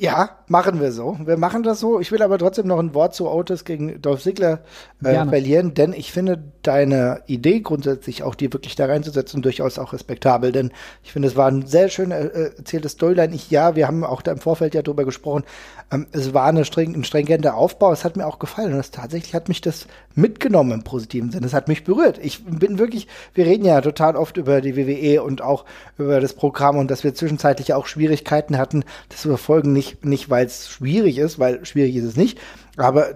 Ja, 0.00 0.30
machen 0.46 0.80
wir 0.80 0.92
so. 0.92 1.18
Wir 1.24 1.36
machen 1.36 1.64
das 1.64 1.80
so. 1.80 1.98
Ich 1.98 2.12
will 2.12 2.22
aber 2.22 2.38
trotzdem 2.38 2.68
noch 2.68 2.78
ein 2.78 2.94
Wort 2.94 3.14
zu 3.14 3.28
Otis 3.28 3.64
gegen 3.64 4.00
Dolph 4.00 4.22
Ziggler 4.22 4.60
äh, 5.02 5.26
verlieren, 5.26 5.74
denn 5.74 5.92
ich 5.92 6.12
finde 6.12 6.52
deine 6.62 7.22
Idee 7.26 7.60
grundsätzlich 7.60 8.22
auch, 8.22 8.36
die 8.36 8.52
wirklich 8.52 8.76
da 8.76 8.86
reinzusetzen, 8.86 9.42
durchaus 9.42 9.76
auch 9.78 9.92
respektabel. 9.92 10.52
Denn 10.52 10.70
ich 11.02 11.12
finde, 11.12 11.26
es 11.26 11.34
war 11.34 11.48
ein 11.48 11.66
sehr 11.66 11.88
schön 11.88 12.12
äh, 12.12 12.28
erzähltes 12.56 12.92
Storyline. 12.92 13.34
Ich, 13.34 13.50
ja, 13.50 13.74
wir 13.74 13.88
haben 13.88 14.04
auch 14.04 14.22
da 14.22 14.30
im 14.30 14.38
Vorfeld 14.38 14.74
ja 14.74 14.82
drüber 14.82 15.04
gesprochen. 15.04 15.42
Ähm, 15.90 16.06
es 16.12 16.34
war 16.34 16.46
eine 16.46 16.64
streng, 16.64 16.94
ein 16.94 17.04
stringenter 17.04 17.54
Aufbau. 17.54 17.92
Es 17.92 18.04
hat 18.04 18.16
mir 18.16 18.26
auch 18.26 18.38
gefallen. 18.38 18.72
Und 18.72 18.78
das, 18.78 18.90
tatsächlich 18.90 19.34
hat 19.34 19.48
mich 19.48 19.60
das 19.60 19.86
mitgenommen 20.14 20.72
im 20.72 20.84
positiven 20.84 21.30
Sinne. 21.30 21.46
Es 21.46 21.54
hat 21.54 21.68
mich 21.68 21.84
berührt. 21.84 22.18
Ich 22.18 22.44
bin 22.44 22.78
wirklich, 22.78 23.08
wir 23.34 23.46
reden 23.46 23.64
ja 23.64 23.80
total 23.80 24.16
oft 24.16 24.36
über 24.36 24.60
die 24.60 24.76
WWE 24.76 25.22
und 25.22 25.42
auch 25.42 25.64
über 25.96 26.20
das 26.20 26.34
Programm 26.34 26.76
und 26.76 26.90
dass 26.90 27.04
wir 27.04 27.14
zwischenzeitlich 27.14 27.74
auch 27.74 27.86
Schwierigkeiten 27.86 28.58
hatten, 28.58 28.84
das 29.08 29.22
zu 29.22 29.28
verfolgen. 29.28 29.72
Nicht, 29.72 30.04
nicht 30.04 30.30
weil 30.30 30.46
es 30.46 30.68
schwierig 30.68 31.18
ist, 31.18 31.38
weil 31.38 31.64
schwierig 31.64 31.96
ist 31.96 32.04
es 32.04 32.16
nicht. 32.16 32.38
Aber 32.76 33.14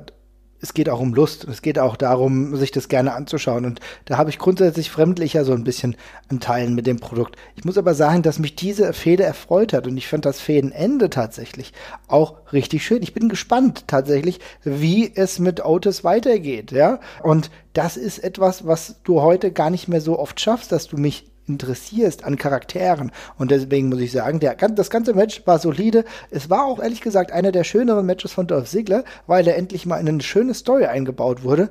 es 0.63 0.75
geht 0.75 0.89
auch 0.89 1.01
um 1.01 1.13
Lust. 1.13 1.45
Es 1.45 1.61
geht 1.61 1.79
auch 1.79 1.97
darum, 1.97 2.57
sich 2.57 2.71
das 2.71 2.89
gerne 2.89 3.15
anzuschauen. 3.15 3.65
Und 3.65 3.81
da 4.05 4.17
habe 4.17 4.31
ich 4.31 4.39
grundsätzlich 4.39 4.91
fremdlicher 4.91 5.45
so 5.45 5.53
ein 5.53 5.65
bisschen 5.65 5.97
Anteilen 6.29 6.75
mit 6.75 6.87
dem 6.87 7.01
Produkt. 7.01 7.37
Ich 7.57 7.65
muss 7.65 7.77
aber 7.77 7.95
sagen, 7.95 8.23
dass 8.23 8.39
mich 8.39 8.55
diese 8.55 8.93
Fehde 8.93 9.25
erfreut 9.25 9.73
hat. 9.73 9.89
Und 9.89 9.97
ich 9.97 10.07
fand 10.07 10.25
das 10.25 10.41
Fädenende 10.41 11.11
tatsächlich 11.11 11.73
auch 12.07 12.37
richtig 12.53 12.87
schön. 12.87 13.03
Ich 13.03 13.13
bin 13.13 13.29
gespannt 13.29 13.89
tatsächlich, 13.89 14.39
wie 14.63 15.13
es 15.13 15.41
mit 15.41 15.65
Otis 15.65 16.05
weitergeht. 16.05 16.71
Ja. 16.71 17.01
Und 17.23 17.51
das 17.73 17.97
ist 17.97 18.23
etwas, 18.23 18.65
was 18.65 19.01
du 19.03 19.21
heute 19.21 19.51
gar 19.51 19.71
nicht 19.71 19.89
mehr 19.89 20.01
so 20.01 20.17
oft 20.17 20.41
schaffst, 20.41 20.71
dass 20.71 20.87
du 20.87 20.97
mich 20.97 21.32
interessierst 21.47 22.25
an 22.25 22.37
Charakteren. 22.37 23.11
Und 23.37 23.51
deswegen 23.51 23.89
muss 23.89 24.01
ich 24.01 24.13
sagen, 24.13 24.41
der, 24.41 24.55
das 24.55 24.91
ganze 24.91 25.15
Match 25.15 25.43
war 25.47 25.59
solide. 25.59 26.05
Es 26.31 26.51
war 26.51 26.67
auch 26.67 26.81
ehrlich 26.81 27.01
gesagt 27.01 27.33
einer 27.33 27.53
der 27.53 27.65
schöneren 27.65 28.07
Matches 28.07 28.33
von 28.33 28.47
Dolph 28.47 28.69
Ziggler, 28.69 29.05
weil 29.27 29.47
er 29.47 29.57
endlich 29.57 29.87
mal 29.87 29.99
in 29.99 30.09
eine 30.09 30.23
schöne 30.23 30.55
Story 30.55 30.87
eingebaut 30.87 31.43
wurde. 31.43 31.71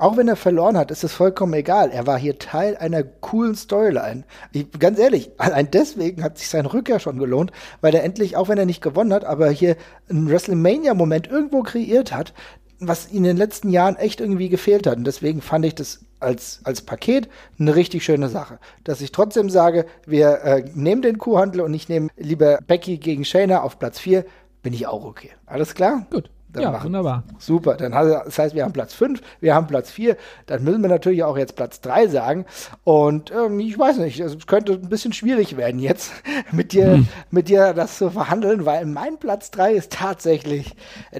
Auch 0.00 0.16
wenn 0.16 0.28
er 0.28 0.36
verloren 0.36 0.78
hat, 0.78 0.90
ist 0.90 1.04
es 1.04 1.12
vollkommen 1.12 1.52
egal. 1.52 1.90
Er 1.90 2.06
war 2.06 2.18
hier 2.18 2.38
Teil 2.38 2.74
einer 2.78 3.02
coolen 3.02 3.54
Storyline. 3.54 4.24
Ich, 4.50 4.70
ganz 4.78 4.98
ehrlich, 4.98 5.30
allein 5.36 5.70
deswegen 5.70 6.24
hat 6.24 6.38
sich 6.38 6.48
sein 6.48 6.64
Rückkehr 6.64 7.00
schon 7.00 7.18
gelohnt, 7.18 7.52
weil 7.82 7.94
er 7.94 8.02
endlich, 8.02 8.34
auch 8.34 8.48
wenn 8.48 8.56
er 8.56 8.64
nicht 8.64 8.80
gewonnen 8.80 9.12
hat, 9.12 9.26
aber 9.26 9.50
hier 9.50 9.76
einen 10.08 10.30
WrestleMania-Moment 10.30 11.28
irgendwo 11.28 11.62
kreiert 11.62 12.14
hat, 12.14 12.32
was 12.80 13.06
in 13.06 13.22
den 13.22 13.36
letzten 13.36 13.70
Jahren 13.70 13.96
echt 13.96 14.20
irgendwie 14.20 14.48
gefehlt 14.48 14.86
hat. 14.86 14.96
Und 14.96 15.04
deswegen 15.04 15.42
fand 15.42 15.64
ich 15.64 15.74
das 15.74 16.00
als, 16.18 16.60
als 16.64 16.82
Paket 16.82 17.28
eine 17.58 17.76
richtig 17.76 18.04
schöne 18.04 18.28
Sache. 18.28 18.58
Dass 18.84 19.00
ich 19.00 19.12
trotzdem 19.12 19.50
sage, 19.50 19.86
wir 20.06 20.42
äh, 20.42 20.64
nehmen 20.74 21.02
den 21.02 21.18
Kuhhandel 21.18 21.60
und 21.60 21.74
ich 21.74 21.88
nehme 21.88 22.08
lieber 22.16 22.58
Becky 22.66 22.98
gegen 22.98 23.24
Shayna 23.24 23.62
auf 23.62 23.78
Platz 23.78 23.98
4, 23.98 24.24
bin 24.62 24.72
ich 24.72 24.86
auch 24.86 25.04
okay. 25.04 25.30
Alles 25.46 25.74
klar? 25.74 26.06
Gut. 26.10 26.30
Dann 26.52 26.62
ja, 26.62 26.84
wunderbar. 26.84 27.24
Super. 27.38 27.74
Dann 27.76 27.94
hat, 27.94 28.26
das 28.26 28.38
heißt, 28.38 28.54
wir 28.54 28.64
haben 28.64 28.72
Platz 28.72 28.92
5, 28.94 29.20
wir 29.40 29.54
haben 29.54 29.66
Platz 29.66 29.90
4. 29.90 30.16
Dann 30.46 30.64
müssen 30.64 30.82
wir 30.82 30.88
natürlich 30.88 31.22
auch 31.22 31.38
jetzt 31.38 31.54
Platz 31.54 31.80
3 31.80 32.08
sagen. 32.08 32.44
Und 32.82 33.30
ähm, 33.30 33.60
ich 33.60 33.78
weiß 33.78 33.98
nicht, 33.98 34.18
es 34.18 34.46
könnte 34.46 34.72
ein 34.72 34.88
bisschen 34.88 35.12
schwierig 35.12 35.56
werden 35.56 35.80
jetzt 35.80 36.12
mit 36.52 36.72
dir, 36.72 36.94
hm. 36.94 37.08
mit 37.30 37.48
dir 37.48 37.72
das 37.72 37.98
zu 37.98 38.10
verhandeln, 38.10 38.66
weil 38.66 38.86
mein 38.86 39.18
Platz 39.18 39.50
3 39.52 39.74
ist 39.74 39.92
tatsächlich 39.92 40.74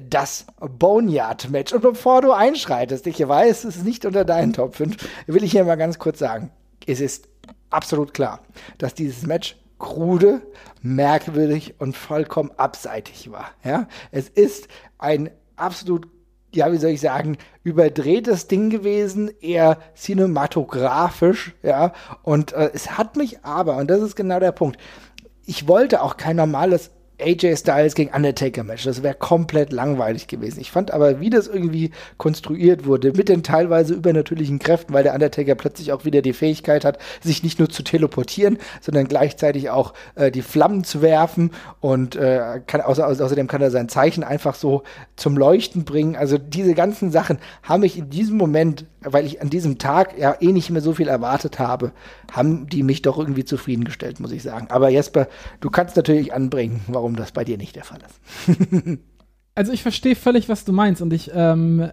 das 0.09 0.45
Boneyard-Match. 0.59 1.73
Und 1.73 1.81
bevor 1.81 2.21
du 2.21 2.31
einschreitest, 2.31 3.07
ich 3.07 3.25
weiß, 3.25 3.63
es 3.63 3.77
ist 3.77 3.85
nicht 3.85 4.05
unter 4.05 4.25
deinen 4.25 4.53
Top 4.53 4.75
5, 4.75 4.97
will 5.27 5.43
ich 5.43 5.51
hier 5.51 5.63
mal 5.63 5.75
ganz 5.75 5.97
kurz 5.97 6.19
sagen. 6.19 6.51
Es 6.85 6.99
ist 6.99 7.29
absolut 7.69 8.13
klar, 8.13 8.41
dass 8.77 8.93
dieses 8.93 9.25
Match 9.25 9.55
krude, 9.81 10.41
merkwürdig 10.81 11.75
und 11.79 11.97
vollkommen 11.97 12.51
abseitig 12.57 13.31
war. 13.31 13.49
Ja, 13.63 13.87
es 14.11 14.29
ist 14.29 14.67
ein 14.97 15.29
absolut 15.55 16.07
ja, 16.53 16.69
wie 16.71 16.77
soll 16.77 16.89
ich 16.89 16.99
sagen, 16.99 17.37
überdrehtes 17.63 18.47
Ding 18.47 18.69
gewesen, 18.69 19.31
eher 19.39 19.77
cinematografisch, 19.95 21.53
ja. 21.63 21.93
Und 22.23 22.51
äh, 22.51 22.71
es 22.73 22.97
hat 22.97 23.15
mich 23.15 23.45
aber, 23.45 23.77
und 23.77 23.89
das 23.89 24.01
ist 24.01 24.17
genau 24.17 24.39
der 24.41 24.51
Punkt, 24.51 24.77
ich 25.45 25.69
wollte 25.69 26.01
auch 26.01 26.17
kein 26.17 26.35
normales 26.35 26.91
AJ 27.21 27.57
Styles 27.57 27.95
gegen 27.95 28.13
Undertaker 28.13 28.63
Match. 28.63 28.83
Das 28.83 29.03
wäre 29.03 29.15
komplett 29.15 29.71
langweilig 29.71 30.27
gewesen. 30.27 30.59
Ich 30.59 30.71
fand 30.71 30.91
aber, 30.91 31.19
wie 31.19 31.29
das 31.29 31.47
irgendwie 31.47 31.91
konstruiert 32.17 32.85
wurde, 32.85 33.13
mit 33.13 33.29
den 33.29 33.43
teilweise 33.43 33.93
übernatürlichen 33.93 34.59
Kräften, 34.59 34.93
weil 34.93 35.03
der 35.03 35.13
Undertaker 35.13 35.55
plötzlich 35.55 35.91
auch 35.91 36.05
wieder 36.05 36.21
die 36.21 36.33
Fähigkeit 36.33 36.85
hat, 36.85 36.97
sich 37.21 37.43
nicht 37.43 37.59
nur 37.59 37.69
zu 37.69 37.83
teleportieren, 37.83 38.57
sondern 38.81 39.07
gleichzeitig 39.07 39.69
auch 39.69 39.93
äh, 40.15 40.31
die 40.31 40.41
Flammen 40.41 40.83
zu 40.83 41.01
werfen 41.01 41.51
und 41.79 42.15
äh, 42.15 42.61
kann, 42.65 42.81
außer, 42.81 43.07
außerdem 43.07 43.47
kann 43.47 43.61
er 43.61 43.71
sein 43.71 43.89
Zeichen 43.89 44.23
einfach 44.23 44.55
so 44.55 44.83
zum 45.15 45.37
Leuchten 45.37 45.85
bringen. 45.85 46.15
Also 46.15 46.37
diese 46.37 46.73
ganzen 46.73 47.11
Sachen 47.11 47.39
haben 47.63 47.81
mich 47.81 47.97
in 47.97 48.09
diesem 48.09 48.37
Moment, 48.37 48.85
weil 49.03 49.25
ich 49.25 49.41
an 49.41 49.49
diesem 49.49 49.77
Tag 49.77 50.17
ja 50.17 50.35
eh 50.39 50.51
nicht 50.51 50.69
mehr 50.69 50.81
so 50.81 50.93
viel 50.93 51.07
erwartet 51.07 51.59
habe, 51.59 51.91
haben 52.31 52.67
die 52.67 52.83
mich 52.83 53.01
doch 53.01 53.17
irgendwie 53.17 53.45
zufriedengestellt, 53.45 54.19
muss 54.19 54.31
ich 54.31 54.43
sagen. 54.43 54.67
Aber 54.69 54.89
Jesper, 54.89 55.27
du 55.59 55.69
kannst 55.69 55.95
natürlich 55.95 56.33
anbringen, 56.33 56.81
warum 56.87 57.15
das 57.15 57.31
bei 57.31 57.43
dir 57.43 57.57
nicht 57.57 57.75
der 57.75 57.83
Fall 57.83 57.99
ist. 58.05 58.59
also 59.55 59.71
ich 59.71 59.81
verstehe 59.81 60.15
völlig, 60.15 60.49
was 60.49 60.65
du 60.65 60.71
meinst 60.71 61.01
und 61.01 61.13
ich 61.13 61.31
ähm, 61.33 61.79
äh, 61.79 61.91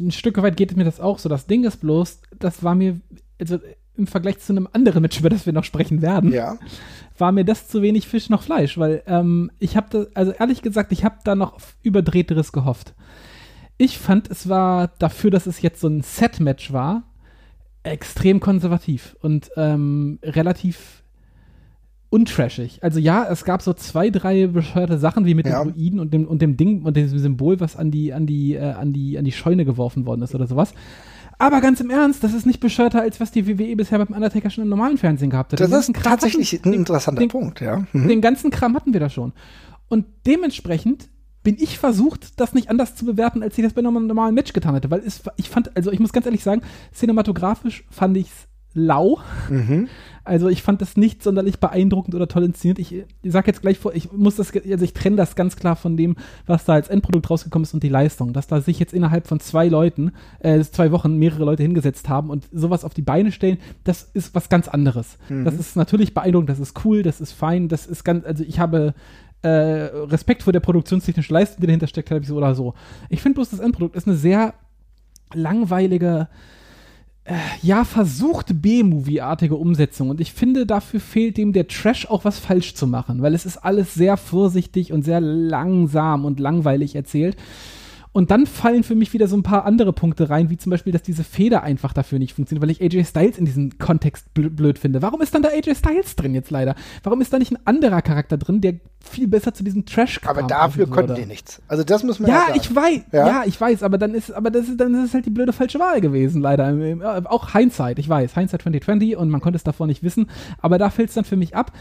ein 0.00 0.10
Stück 0.10 0.40
weit 0.42 0.56
geht 0.56 0.76
mir 0.76 0.84
das 0.84 1.00
auch 1.00 1.18
so. 1.18 1.28
Das 1.28 1.46
Ding 1.46 1.64
ist 1.64 1.78
bloß, 1.78 2.20
das 2.38 2.62
war 2.64 2.74
mir 2.74 3.00
also 3.40 3.58
im 3.96 4.06
Vergleich 4.06 4.38
zu 4.38 4.52
einem 4.52 4.68
anderen 4.72 5.02
Match, 5.02 5.18
über 5.20 5.28
das 5.28 5.46
wir 5.46 5.52
noch 5.52 5.64
sprechen 5.64 6.02
werden, 6.02 6.32
ja. 6.32 6.56
war 7.18 7.32
mir 7.32 7.44
das 7.44 7.68
zu 7.68 7.82
wenig 7.82 8.08
Fisch 8.08 8.30
noch 8.30 8.42
Fleisch, 8.42 8.78
weil 8.78 9.02
ähm, 9.06 9.50
ich 9.58 9.76
habe 9.76 10.10
also 10.14 10.32
ehrlich 10.32 10.62
gesagt, 10.62 10.90
ich 10.92 11.04
habe 11.04 11.18
da 11.24 11.34
noch 11.34 11.58
überdrehteres 11.82 12.52
gehofft. 12.52 12.94
Ich 13.80 13.96
fand, 13.96 14.30
es 14.30 14.46
war 14.46 14.88
dafür, 14.98 15.30
dass 15.30 15.46
es 15.46 15.62
jetzt 15.62 15.80
so 15.80 15.88
ein 15.88 16.02
Set-Match 16.02 16.70
war, 16.70 17.04
extrem 17.82 18.38
konservativ 18.38 19.16
und 19.22 19.50
ähm, 19.56 20.18
relativ 20.22 21.02
untrashig. 22.10 22.80
Also 22.82 22.98
ja, 22.98 23.26
es 23.30 23.46
gab 23.46 23.62
so 23.62 23.72
zwei, 23.72 24.10
drei 24.10 24.48
bescheuerte 24.48 24.98
Sachen 24.98 25.24
wie 25.24 25.32
mit 25.32 25.46
ja. 25.46 25.64
den 25.64 25.72
Druiden 25.72 25.98
und 25.98 26.12
dem, 26.12 26.26
und 26.26 26.42
dem 26.42 26.58
Ding 26.58 26.82
und 26.82 26.94
dem 26.94 27.08
Symbol, 27.08 27.58
was 27.58 27.74
an 27.74 27.90
die, 27.90 28.12
an 28.12 28.26
die, 28.26 28.52
äh, 28.52 28.72
an 28.72 28.92
die, 28.92 29.16
an 29.16 29.24
die 29.24 29.32
Scheune 29.32 29.64
geworfen 29.64 30.04
worden 30.04 30.20
ist 30.20 30.34
oder 30.34 30.46
sowas. 30.46 30.74
Aber 31.38 31.62
ganz 31.62 31.80
im 31.80 31.88
Ernst, 31.88 32.22
das 32.22 32.34
ist 32.34 32.44
nicht 32.44 32.60
bescheuerter, 32.60 33.00
als 33.00 33.18
was 33.18 33.30
die 33.30 33.48
WWE 33.48 33.76
bisher 33.76 33.96
beim 33.96 34.14
Undertaker 34.14 34.50
schon 34.50 34.64
im 34.64 34.68
normalen 34.68 34.98
Fernsehen 34.98 35.30
gehabt 35.30 35.54
hat. 35.54 35.60
Das 35.60 35.72
ist 35.72 35.96
tatsächlich 36.02 36.52
hatten, 36.52 36.68
ein 36.68 36.74
interessanter 36.74 37.20
den, 37.20 37.30
Punkt, 37.30 37.62
ja. 37.62 37.86
Mhm. 37.94 38.08
Den 38.08 38.20
ganzen 38.20 38.50
Kram 38.50 38.76
hatten 38.76 38.92
wir 38.92 39.00
da 39.00 39.08
schon. 39.08 39.32
Und 39.88 40.04
dementsprechend 40.26 41.08
bin 41.42 41.56
ich 41.58 41.78
versucht, 41.78 42.38
das 42.40 42.52
nicht 42.52 42.68
anders 42.68 42.94
zu 42.94 43.04
bewerten, 43.04 43.42
als 43.42 43.56
ich 43.56 43.64
das 43.64 43.72
bei 43.72 43.80
einem 43.80 44.06
normalen 44.06 44.34
Match 44.34 44.52
getan 44.52 44.74
hätte. 44.74 44.90
Weil 44.90 45.00
es, 45.00 45.22
ich 45.36 45.48
fand, 45.48 45.74
also 45.76 45.90
ich 45.90 46.00
muss 46.00 46.12
ganz 46.12 46.26
ehrlich 46.26 46.42
sagen, 46.42 46.62
cinematografisch 46.92 47.84
fand 47.90 48.16
ich 48.16 48.26
es 48.26 48.48
lau. 48.74 49.18
Mhm. 49.48 49.88
Also 50.22 50.48
ich 50.48 50.62
fand 50.62 50.80
das 50.80 50.96
nicht 50.96 51.22
sonderlich 51.22 51.58
beeindruckend 51.58 52.14
oder 52.14 52.28
toll 52.28 52.44
inszeniert. 52.44 52.78
Ich, 52.78 52.92
ich 52.92 53.06
sag 53.24 53.46
jetzt 53.46 53.62
gleich 53.62 53.78
vor, 53.78 53.94
ich 53.94 54.12
muss 54.12 54.36
das, 54.36 54.52
also 54.54 54.84
ich 54.84 54.92
trenne 54.92 55.16
das 55.16 55.34
ganz 55.34 55.56
klar 55.56 55.74
von 55.74 55.96
dem, 55.96 56.14
was 56.46 56.66
da 56.66 56.74
als 56.74 56.88
Endprodukt 56.88 57.28
rausgekommen 57.28 57.64
ist 57.64 57.74
und 57.74 57.82
die 57.82 57.88
Leistung. 57.88 58.32
Dass 58.32 58.46
da 58.46 58.60
sich 58.60 58.78
jetzt 58.78 58.92
innerhalb 58.92 59.26
von 59.26 59.40
zwei 59.40 59.66
Leuten, 59.66 60.12
äh, 60.38 60.60
zwei 60.60 60.92
Wochen 60.92 61.16
mehrere 61.16 61.44
Leute 61.44 61.62
hingesetzt 61.62 62.08
haben 62.08 62.30
und 62.30 62.48
sowas 62.52 62.84
auf 62.84 62.94
die 62.94 63.02
Beine 63.02 63.32
stellen, 63.32 63.58
das 63.82 64.02
ist 64.02 64.34
was 64.34 64.48
ganz 64.48 64.68
anderes. 64.68 65.18
Mhm. 65.28 65.44
Das 65.44 65.54
ist 65.54 65.74
natürlich 65.74 66.14
beeindruckend, 66.14 66.50
das 66.50 66.60
ist 66.60 66.84
cool, 66.84 67.02
das 67.02 67.20
ist 67.20 67.32
fein, 67.32 67.68
das 67.68 67.86
ist 67.86 68.04
ganz, 68.04 68.24
also 68.24 68.44
ich 68.44 68.60
habe 68.60 68.94
äh, 69.42 69.48
Respekt 69.48 70.42
vor 70.42 70.52
der 70.52 70.60
produktionstechnischen 70.60 71.32
Leistung, 71.32 71.60
die 71.60 71.66
dahinter 71.66 71.86
steckt, 71.86 72.10
habe 72.10 72.20
ich 72.20 72.28
so 72.28 72.36
oder 72.36 72.54
so. 72.54 72.74
Ich 73.08 73.22
finde 73.22 73.36
bloß, 73.36 73.50
das 73.50 73.60
Endprodukt 73.60 73.96
ist 73.96 74.06
eine 74.06 74.16
sehr 74.16 74.54
langweilige, 75.32 76.28
äh, 77.24 77.34
ja, 77.62 77.84
versuchte 77.84 78.54
B-Movie-artige 78.54 79.56
Umsetzung. 79.56 80.10
Und 80.10 80.20
ich 80.20 80.32
finde, 80.32 80.66
dafür 80.66 81.00
fehlt 81.00 81.36
dem 81.36 81.52
der 81.52 81.68
Trash 81.68 82.06
auch 82.06 82.24
was 82.24 82.38
falsch 82.38 82.74
zu 82.74 82.86
machen, 82.86 83.22
weil 83.22 83.34
es 83.34 83.46
ist 83.46 83.58
alles 83.58 83.94
sehr 83.94 84.16
vorsichtig 84.16 84.92
und 84.92 85.04
sehr 85.04 85.20
langsam 85.20 86.24
und 86.24 86.40
langweilig 86.40 86.94
erzählt. 86.94 87.36
Und 88.12 88.32
dann 88.32 88.46
fallen 88.46 88.82
für 88.82 88.96
mich 88.96 89.12
wieder 89.12 89.28
so 89.28 89.36
ein 89.36 89.44
paar 89.44 89.64
andere 89.64 89.92
Punkte 89.92 90.30
rein, 90.30 90.50
wie 90.50 90.56
zum 90.56 90.70
Beispiel, 90.70 90.92
dass 90.92 91.02
diese 91.02 91.22
Feder 91.22 91.62
einfach 91.62 91.92
dafür 91.92 92.18
nicht 92.18 92.34
funktioniert, 92.34 92.62
weil 92.62 92.70
ich 92.70 92.82
AJ 92.82 93.04
Styles 93.04 93.38
in 93.38 93.44
diesem 93.44 93.78
Kontext 93.78 94.34
bl 94.34 94.50
blöd 94.50 94.78
finde. 94.80 95.00
Warum 95.00 95.20
ist 95.20 95.34
dann 95.34 95.42
da 95.42 95.50
AJ 95.50 95.76
Styles 95.76 96.16
drin 96.16 96.34
jetzt 96.34 96.50
leider? 96.50 96.74
Warum 97.04 97.20
ist 97.20 97.32
da 97.32 97.38
nicht 97.38 97.52
ein 97.52 97.58
anderer 97.66 98.02
Charakter 98.02 98.36
drin, 98.36 98.60
der 98.60 98.74
viel 99.02 99.28
besser 99.28 99.54
zu 99.54 99.62
diesem 99.62 99.86
trash 99.86 100.20
Aber 100.26 100.42
dafür 100.42 100.88
konnten 100.88 101.14
die 101.14 101.24
nichts. 101.24 101.62
Also 101.68 101.84
das 101.84 102.02
muss 102.02 102.18
man 102.18 102.30
ja, 102.30 102.46
ja 102.48 102.54
ich 102.54 102.74
weiß, 102.74 103.00
ja? 103.12 103.26
ja? 103.26 103.42
ich 103.46 103.58
weiß, 103.60 103.82
aber 103.82 103.96
dann 103.96 104.14
ist, 104.14 104.32
aber 104.32 104.50
das 104.50 104.68
ist, 104.68 104.80
dann 104.80 104.92
ist 104.94 105.08
es 105.08 105.14
halt 105.14 105.26
die 105.26 105.30
blöde 105.30 105.52
falsche 105.52 105.78
Wahl 105.78 106.00
gewesen, 106.00 106.42
leider. 106.42 107.24
Auch 107.30 107.52
Hindsight, 107.52 107.98
ich 107.98 108.08
weiß, 108.08 108.34
Hindsight 108.34 108.62
2020 108.62 109.16
und 109.16 109.30
man 109.30 109.40
konnte 109.40 109.56
es 109.56 109.64
davor 109.64 109.86
nicht 109.86 110.02
wissen, 110.02 110.28
aber 110.58 110.78
da 110.78 110.90
fällt 110.90 111.08
es 111.08 111.14
dann 111.14 111.24
für 111.24 111.36
mich 111.36 111.54
ab 111.56 111.72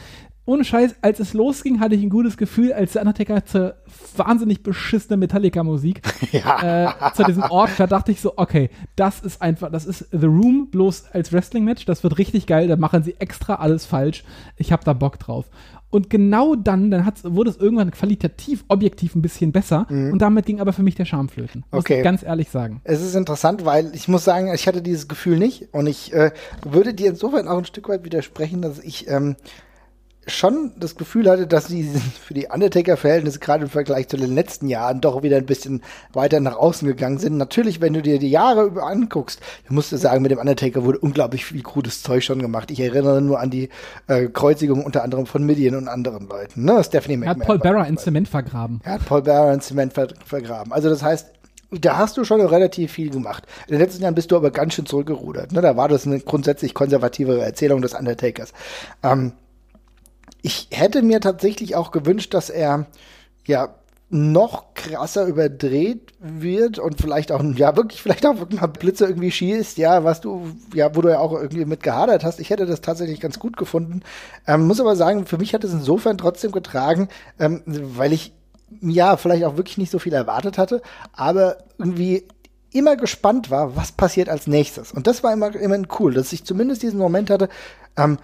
ohne 0.50 0.66
Scheiß, 0.66 0.96
als 1.02 1.20
es 1.20 1.34
losging, 1.34 1.80
hatte 1.80 1.94
ich 1.94 2.02
ein 2.02 2.10
gutes 2.10 2.36
Gefühl, 2.36 2.74
als 2.74 2.94
der 2.94 3.04
Undertaker 3.04 3.46
zur 3.46 3.76
wahnsinnig 4.18 4.64
beschissene 4.64 5.16
Metallica-Musik 5.18 6.02
ja. 6.32 6.88
äh, 6.88 7.14
zu 7.14 7.24
diesem 7.24 7.44
Ort 7.44 7.70
da 7.78 7.86
dachte 7.86 8.12
ich 8.12 8.20
so, 8.20 8.34
okay, 8.36 8.72
das 8.96 9.20
ist 9.20 9.42
einfach, 9.42 9.72
das 9.72 9.86
ist 9.86 10.08
The 10.12 10.26
Room 10.26 10.70
bloß 10.72 11.12
als 11.14 11.32
Wrestling-Match, 11.32 11.86
das 11.86 12.04
wird 12.04 12.18
richtig 12.18 12.48
geil, 12.48 12.68
da 12.68 12.78
machen 12.78 13.04
sie 13.04 13.16
extra 13.20 13.56
alles 13.56 13.86
falsch. 13.86 14.24
Ich 14.58 14.72
habe 14.72 14.84
da 14.84 14.94
Bock 14.94 15.20
drauf. 15.20 15.46
Und 15.92 16.10
genau 16.10 16.56
dann, 16.56 16.92
dann 16.92 17.06
hat's, 17.06 17.24
wurde 17.24 17.50
es 17.50 17.58
irgendwann 17.58 17.92
qualitativ, 17.92 18.64
objektiv 18.68 19.16
ein 19.16 19.22
bisschen 19.22 19.52
besser. 19.52 19.88
Mhm. 19.90 20.14
Und 20.14 20.20
damit 20.20 20.46
ging 20.46 20.60
aber 20.60 20.74
für 20.74 20.84
mich 20.84 20.96
der 20.96 21.06
Charme 21.06 21.30
flöten. 21.30 21.64
Muss 21.72 21.82
okay. 21.82 21.98
ich 21.98 22.04
ganz 22.04 22.22
ehrlich 22.22 22.50
sagen. 22.50 22.82
Es 22.84 23.02
ist 23.02 23.16
interessant, 23.16 23.66
weil 23.66 23.92
ich 23.96 24.08
muss 24.08 24.24
sagen, 24.24 24.54
ich 24.54 24.68
hatte 24.68 24.82
dieses 24.82 25.08
Gefühl 25.08 25.38
nicht. 25.38 25.74
Und 25.74 25.88
ich 25.88 26.14
äh, 26.14 26.32
würde 26.64 26.94
dir 26.94 27.10
insofern 27.10 27.48
auch 27.48 27.58
ein 27.58 27.66
Stück 27.66 27.90
weit 27.90 28.04
widersprechen, 28.04 28.62
dass 28.62 28.80
ich 28.80 29.10
ähm, 29.10 29.36
schon 30.30 30.72
das 30.80 30.96
Gefühl 30.96 31.30
hatte, 31.30 31.48
dass 31.48 31.68
sie 31.68 31.84
für 32.26 32.34
die 32.34 32.48
Undertaker-Verhältnisse 32.48 33.40
gerade 33.40 33.64
im 33.66 33.70
Vergleich 33.70 34.08
zu 34.08 34.18
den 34.18 34.34
letzten 34.34 34.68
Jahren 34.68 35.02
doch 35.02 35.24
wieder 35.24 35.38
ein 35.38 35.46
bisschen 35.46 35.82
weiter 36.14 36.40
nach 36.40 36.56
außen 36.56 36.88
gegangen 36.88 37.18
sind. 37.18 37.38
Natürlich, 37.38 37.82
wenn 37.82 37.94
du 37.94 38.02
dir 38.02 38.20
die 38.20 38.30
Jahre 38.30 38.64
über 38.64 38.84
anguckst, 38.84 39.40
musst 39.70 39.92
du 39.92 39.98
sagen, 39.98 40.22
mit 40.22 40.32
dem 40.32 40.40
Undertaker 40.40 40.84
wurde 40.84 41.00
unglaublich 41.00 41.46
viel 41.46 41.64
krudes 41.64 42.04
Zeug 42.04 42.24
schon 42.24 42.42
gemacht. 42.42 42.72
Ich 42.72 42.80
erinnere 42.80 43.22
nur 43.22 43.40
an 43.40 43.50
die 43.50 43.70
äh, 44.08 44.28
Kreuzigung 44.28 44.86
unter 44.86 45.04
anderem 45.04 45.26
von 45.26 45.44
Midian 45.46 45.76
und 45.76 45.88
anderen 45.88 46.28
Leuten. 46.28 46.66
Ne? 46.66 46.84
Stephanie 46.84 47.18
McMahon. 47.18 47.38
Er 47.38 47.42
hat 47.42 47.48
Paul 47.48 47.60
Bearer 47.60 47.88
in 47.88 47.98
Zement 47.98 48.28
vergraben. 48.28 48.82
Er 48.84 48.94
hat 48.94 49.06
Paul 49.06 49.22
Bearer 49.22 49.54
in 49.54 49.62
Zement 49.62 49.94
ver 49.94 50.10
vergraben. 50.26 50.72
Also 50.72 50.90
das 50.90 51.04
heißt, 51.04 51.28
da 51.72 51.98
hast 51.98 52.18
du 52.18 52.24
schon 52.24 52.42
relativ 52.42 52.92
viel 52.94 53.10
gemacht. 53.10 53.46
In 53.68 53.74
den 53.74 53.82
letzten 53.82 54.02
Jahren 54.02 54.16
bist 54.16 54.32
du 54.32 54.36
aber 54.36 54.52
ganz 54.52 54.74
schön 54.74 54.86
zurückgerudert. 54.86 55.52
Ne? 55.52 55.62
Da 55.62 55.78
war 55.78 55.88
das 55.88 56.08
eine 56.08 56.20
grundsätzlich 56.20 56.74
konservativere 56.74 57.44
Erzählung 57.44 57.82
des 57.82 57.94
Undertakers. 57.94 58.54
Ähm, 59.04 59.34
ich 60.42 60.68
hätte 60.72 61.02
mir 61.02 61.20
tatsächlich 61.20 61.76
auch 61.76 61.92
gewünscht, 61.92 62.34
dass 62.34 62.50
er 62.50 62.86
ja 63.46 63.76
noch 64.12 64.74
krasser 64.74 65.26
überdreht 65.26 66.14
wird 66.20 66.80
und 66.80 67.00
vielleicht 67.00 67.32
auch, 67.32 67.44
ja, 67.44 67.76
wirklich, 67.76 68.02
vielleicht 68.02 68.26
auch 68.26 68.40
wirklich 68.40 68.60
mal 68.60 68.68
Blitze 68.68 69.06
irgendwie 69.06 69.30
schießt, 69.30 69.78
ja, 69.78 70.04
was 70.04 70.20
du, 70.20 70.48
ja, 70.74 70.96
wo 70.96 71.02
du 71.02 71.10
ja 71.10 71.20
auch 71.20 71.34
irgendwie 71.34 71.66
mit 71.66 71.84
gehadert 71.84 72.24
hast. 72.24 72.40
Ich 72.40 72.50
hätte 72.50 72.66
das 72.66 72.82
tatsächlich 72.82 73.20
ganz 73.20 73.38
gut 73.38 73.56
gefunden. 73.56 74.02
Ähm, 74.48 74.66
muss 74.66 74.82
aber 74.82 74.96
sagen, 74.96 75.28
für 75.28 75.38
mich 75.38 75.54
hat 75.54 75.64
es 75.64 75.74
insofern 75.74 76.18
trotzdem 76.18 76.52
getragen, 76.52 77.08
ähm, 77.40 77.62
weil 77.66 78.12
ich, 78.12 78.34
ja, 78.82 79.16
vielleicht 79.16 79.44
auch 79.46 79.58
wirklich 79.58 79.78
nicht 79.78 79.92
so 79.92 80.00
viel 80.00 80.14
erwartet 80.14 80.58
hatte, 80.58 80.82
aber 81.14 81.58
irgendwie 81.78 82.28
immer 82.72 82.96
gespannt 82.96 83.52
war, 83.52 83.76
was 83.76 83.92
passiert 83.92 84.30
als 84.30 84.48
nächstes. 84.48 84.92
Und 84.92 85.06
das 85.06 85.24
war 85.24 85.34
immer, 85.34 85.56
immer 85.56 85.80
cool, 86.00 86.16
dass 86.16 86.34
ich 86.34 86.46
zumindest 86.46 86.82
diesen 86.82 87.00
Moment 87.00 87.30
hatte, 87.30 87.50
ähm, 87.96 88.18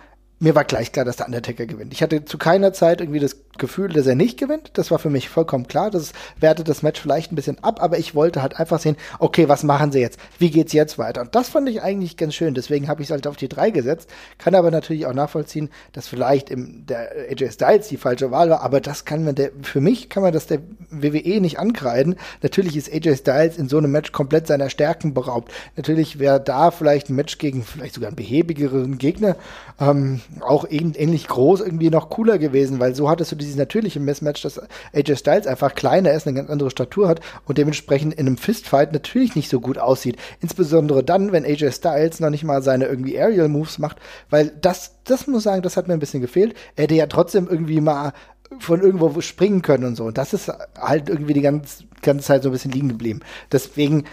mir 0.46 0.54
war 0.54 0.64
gleich 0.64 0.92
klar, 0.92 1.06
dass 1.06 1.16
der 1.16 1.26
Undertaker 1.26 1.66
gewinnt. 1.66 1.92
Ich 1.92 2.04
hatte 2.04 2.24
zu 2.24 2.38
keiner 2.38 2.72
Zeit 2.72 3.02
irgendwie 3.02 3.20
das 3.20 3.38
Gefühl, 3.58 3.90
dass 3.90 4.06
er 4.06 4.14
nicht 4.14 4.38
gewinnt. 4.38 4.70
Das 4.76 4.92
war 4.92 5.00
für 5.00 5.10
mich 5.10 5.28
vollkommen 5.28 5.68
klar. 5.68 5.90
Das 5.90 6.14
wertet 6.40 6.70
das 6.70 6.84
Match 6.84 7.02
vielleicht 7.02 7.32
ein 7.32 7.36
bisschen 7.36 7.64
ab, 7.64 7.82
aber 7.82 7.98
ich 7.98 8.14
wollte 8.14 8.44
halt 8.44 8.60
einfach 8.60 8.80
sehen, 8.80 8.96
okay, 9.18 9.50
was 9.50 9.64
machen 9.64 9.92
sie 9.92 10.02
jetzt? 10.02 10.20
Wie 10.38 10.52
geht's 10.52 10.72
jetzt 10.72 11.00
weiter? 11.00 11.22
Und 11.22 11.34
das 11.34 11.50
fand 11.50 11.68
ich 11.68 11.82
eigentlich 11.82 12.16
ganz 12.16 12.36
schön. 12.36 12.54
Deswegen 12.54 12.88
habe 12.88 13.02
ich 13.02 13.08
es 13.08 13.12
halt 13.12 13.26
auf 13.26 13.38
die 13.38 13.48
drei 13.48 13.72
gesetzt. 13.72 14.08
Kann 14.38 14.54
aber 14.54 14.70
natürlich 14.70 15.08
auch 15.08 15.16
nachvollziehen, 15.16 15.70
dass 15.94 16.08
vielleicht 16.08 16.52
im, 16.52 16.86
der 16.86 17.10
AJ 17.32 17.54
Styles 17.54 17.88
die 17.88 17.98
falsche 17.98 18.30
Wahl 18.30 18.52
war. 18.52 18.62
Aber 18.62 18.82
das 18.82 19.04
kann 19.04 19.24
man 19.24 19.34
der, 19.34 19.50
für 19.64 19.82
mich 19.82 20.10
kann 20.10 20.22
man 20.22 20.32
das 20.32 20.46
der 20.46 20.60
WWE 20.92 21.42
nicht 21.42 21.58
ankreiden. 21.58 22.18
Natürlich 22.44 22.78
ist 22.78 22.94
AJ 22.94 23.16
Styles 23.16 23.58
in 23.58 23.68
so 23.68 23.80
einem 23.80 23.90
Match 23.90 24.12
komplett 24.12 24.46
seiner 24.46 24.70
Stärken 24.70 25.16
beraubt. 25.16 25.52
Natürlich 25.76 26.20
wäre 26.20 26.40
da 26.40 26.70
vielleicht 26.70 27.10
ein 27.10 27.16
Match 27.16 27.40
gegen 27.40 27.64
vielleicht 27.64 27.96
sogar 27.96 28.10
einen 28.10 28.16
behäbigeren 28.16 29.00
Gegner 29.00 29.38
ähm, 29.80 30.22
auch 30.42 30.66
ähnlich 30.70 31.28
groß 31.28 31.62
irgendwie 31.62 31.90
noch 31.90 32.10
cooler 32.10 32.38
gewesen, 32.38 32.80
weil 32.80 32.96
so 32.96 33.10
hattest 33.10 33.32
du 33.32 33.36
dieses 33.36 33.56
natürliche 33.56 34.00
Mismatch, 34.00 34.42
dass 34.42 34.62
AJ 34.94 35.18
Styles 35.18 35.48
einfach 35.48 35.76
kleiner 35.76 36.12
ist, 36.12 36.28
eine 36.28 36.36
ganz 36.36 36.50
andere 36.50 36.72
Statur 36.72 37.08
hat 37.08 37.22
und 37.46 37.58
dementsprechend 37.58 38.14
in 38.14 38.28
einem 38.28 38.38
Fistfight 38.38 38.94
natürlich 38.94 39.36
nicht 39.36 39.50
so 39.50 39.60
gut 39.60 39.78
aussieht. 39.78 40.18
Insbesondere 40.42 41.04
dann, 41.04 41.32
wenn 41.32 41.46
AJ 41.46 41.72
Styles 41.72 42.20
noch 42.20 42.30
nicht 42.30 42.44
mal 42.44 42.62
seine 42.62 42.86
irgendwie 42.86 43.20
Aerial 43.20 43.48
Moves 43.48 43.80
macht, 43.80 43.98
weil 44.30 44.52
das, 44.62 44.96
das 45.04 45.28
muss 45.28 45.44
sagen, 45.44 45.62
das 45.62 45.78
hat 45.78 45.88
mir 45.88 45.94
ein 45.94 46.00
bisschen 46.00 46.22
gefehlt. 46.22 46.56
Er 46.76 46.84
hätte 46.84 46.96
ja 46.96 47.08
trotzdem 47.08 47.48
irgendwie 47.48 47.82
mal 47.82 48.14
von 48.60 48.82
irgendwo 48.82 49.22
springen 49.22 49.62
können 49.62 49.86
und 49.86 49.96
so. 49.96 50.06
Und 50.06 50.18
das 50.18 50.34
ist 50.34 50.52
halt 50.80 51.10
irgendwie 51.10 51.34
die 51.34 51.42
ganze, 51.42 51.84
ganze 52.02 52.26
Zeit 52.26 52.44
so 52.44 52.50
ein 52.50 52.52
bisschen 52.52 52.72
liegen 52.72 52.90
geblieben. 52.90 53.22
Deswegen 53.52 54.06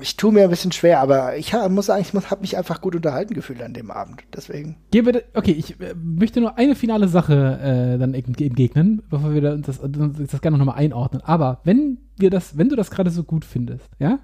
ich 0.00 0.16
tue 0.16 0.32
mir 0.32 0.44
ein 0.44 0.50
bisschen 0.50 0.72
schwer, 0.72 1.00
aber 1.00 1.36
ich 1.36 1.52
muss 1.68 1.86
sagen, 1.86 2.02
ich 2.02 2.14
habe 2.30 2.40
mich 2.40 2.56
einfach 2.56 2.80
gut 2.80 2.94
unterhalten 2.94 3.34
gefühlt 3.34 3.62
an 3.62 3.74
dem 3.74 3.90
Abend. 3.90 4.22
Deswegen. 4.34 4.76
Gebe, 4.90 5.24
okay, 5.34 5.52
ich 5.52 5.80
äh, 5.80 5.94
möchte 5.94 6.40
nur 6.40 6.58
eine 6.58 6.74
finale 6.74 7.08
Sache 7.08 7.94
äh, 7.94 7.98
dann 7.98 8.14
entgegnen, 8.14 9.02
bevor 9.08 9.34
wir 9.34 9.40
das, 9.58 9.80
das 9.80 10.40
gerne 10.40 10.58
nochmal 10.58 10.76
einordnen. 10.76 11.22
Aber 11.22 11.60
wenn 11.64 11.98
wir 12.16 12.30
das, 12.30 12.56
wenn 12.58 12.68
du 12.68 12.76
das 12.76 12.90
gerade 12.90 13.10
so 13.10 13.24
gut 13.24 13.44
findest, 13.44 13.88
ja, 13.98 14.18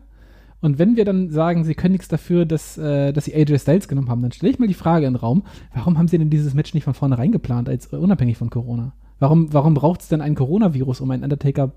und 0.63 0.79
wenn 0.79 0.95
wir 0.97 1.05
dann 1.05 1.31
sagen, 1.31 1.65
sie 1.65 1.75
können 1.75 1.93
nichts 1.93 2.07
dafür, 2.07 2.47
dass, 2.47 2.79
äh, 2.79 3.13
dass 3.13 3.25
sie 3.25 3.35
AJ 3.35 3.59
Styles 3.59 3.89
genommen 3.89 4.09
haben, 4.09 4.23
dann 4.23 4.31
stelle 4.31 4.53
ich 4.53 4.61
mal 4.61 4.69
die 4.69 4.75
Frage 4.75 5.07
in 5.07 5.15
den 5.15 5.21
Raum, 5.21 5.43
warum 5.75 5.99
haben 5.99 6.07
sie 6.07 6.19
denn 6.19 6.31
dieses 6.31 6.55
Match 6.55 6.73
nicht 6.73 6.85
von 6.85 6.95
vornherein 6.95 7.33
geplant, 7.33 7.69
als 7.69 7.89
unabhängig 7.89 8.39
von 8.39 8.49
Corona? 8.49 8.95
Warum, 9.19 9.53
warum 9.53 9.75
braucht 9.75 10.03
es 10.03 10.09
denn 10.09 10.21
ein 10.21 10.35
Coronavirus, 10.37 11.01
um 11.01 11.11
einen 11.11 11.25
Undertaker 11.25 11.73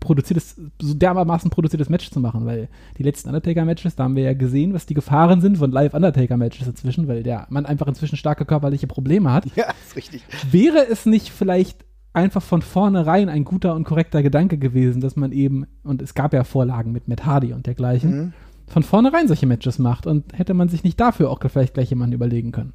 produziertes, 0.00 0.60
so 0.80 0.94
dermaßen 0.94 1.50
produziertes 1.50 1.88
Match 1.88 2.10
zu 2.10 2.20
machen, 2.20 2.46
weil 2.46 2.68
die 2.98 3.02
letzten 3.02 3.28
Undertaker-Matches, 3.28 3.96
da 3.96 4.04
haben 4.04 4.16
wir 4.16 4.24
ja 4.24 4.32
gesehen, 4.32 4.72
was 4.72 4.86
die 4.86 4.94
Gefahren 4.94 5.40
sind 5.40 5.58
von 5.58 5.70
Live-Undertaker-Matches 5.70 6.66
inzwischen, 6.66 7.06
weil 7.06 7.22
der 7.22 7.46
Mann 7.50 7.66
einfach 7.66 7.86
inzwischen 7.86 8.16
starke 8.16 8.44
körperliche 8.44 8.86
Probleme 8.86 9.32
hat. 9.32 9.44
Ja, 9.54 9.66
ist 9.86 9.96
richtig. 9.96 10.22
Wäre 10.50 10.86
es 10.88 11.06
nicht 11.06 11.30
vielleicht 11.30 11.84
einfach 12.12 12.42
von 12.42 12.62
vornherein 12.62 13.28
ein 13.28 13.44
guter 13.44 13.74
und 13.74 13.84
korrekter 13.84 14.22
Gedanke 14.22 14.58
gewesen, 14.58 15.00
dass 15.00 15.16
man 15.16 15.32
eben, 15.32 15.66
und 15.84 16.02
es 16.02 16.14
gab 16.14 16.32
ja 16.32 16.44
Vorlagen 16.44 16.92
mit 16.92 17.06
Matt 17.06 17.24
Hardy 17.24 17.52
und 17.52 17.66
dergleichen, 17.66 18.16
mhm. 18.16 18.32
von 18.66 18.82
vornherein 18.82 19.28
solche 19.28 19.46
Matches 19.46 19.78
macht 19.78 20.06
und 20.06 20.36
hätte 20.36 20.54
man 20.54 20.68
sich 20.68 20.82
nicht 20.82 20.98
dafür 20.98 21.30
auch 21.30 21.40
vielleicht 21.46 21.74
gleich 21.74 21.90
jemanden 21.90 22.14
überlegen 22.14 22.52
können. 22.52 22.72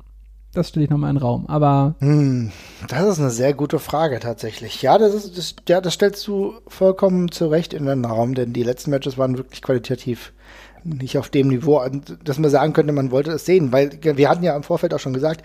Das 0.55 0.69
stelle 0.69 0.85
ich 0.85 0.89
nochmal 0.89 1.09
in 1.11 1.17
den 1.17 1.21
Raum. 1.23 1.45
Aber. 1.47 1.95
Hm, 1.99 2.51
das 2.87 3.07
ist 3.07 3.19
eine 3.19 3.29
sehr 3.29 3.53
gute 3.53 3.77
Frage 3.77 4.19
tatsächlich. 4.19 4.81
Ja, 4.81 4.97
das 4.97 5.13
ist, 5.13 5.37
das, 5.37 5.55
ja, 5.67 5.81
das 5.81 5.93
stellst 5.93 6.25
du 6.27 6.53
vollkommen 6.67 7.29
zurecht 7.29 7.73
in 7.73 7.85
den 7.85 8.05
Raum, 8.05 8.33
denn 8.33 8.53
die 8.53 8.63
letzten 8.63 8.89
Matches 8.91 9.17
waren 9.17 9.37
wirklich 9.37 9.61
qualitativ 9.61 10.33
nicht 10.85 11.17
auf 11.17 11.29
dem 11.29 11.49
Niveau, 11.49 11.83
dass 12.23 12.39
man 12.39 12.49
sagen 12.49 12.73
könnte, 12.73 12.93
man 12.93 13.11
wollte 13.11 13.31
es 13.31 13.45
sehen, 13.45 13.71
weil 13.71 13.99
wir 14.01 14.29
hatten 14.29 14.43
ja 14.43 14.55
im 14.55 14.63
Vorfeld 14.63 14.93
auch 14.93 14.99
schon 14.99 15.13
gesagt, 15.13 15.43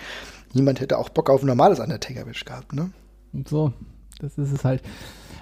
niemand 0.53 0.81
hätte 0.81 0.99
auch 0.99 1.09
Bock 1.09 1.31
auf 1.31 1.42
ein 1.42 1.46
normales 1.46 1.81
Undertaker-Match 1.81 2.44
gehabt, 2.44 2.73
ne? 2.75 2.90
Und 3.33 3.49
so, 3.49 3.73
das 4.20 4.37
ist 4.37 4.53
es 4.53 4.64
halt. 4.64 4.83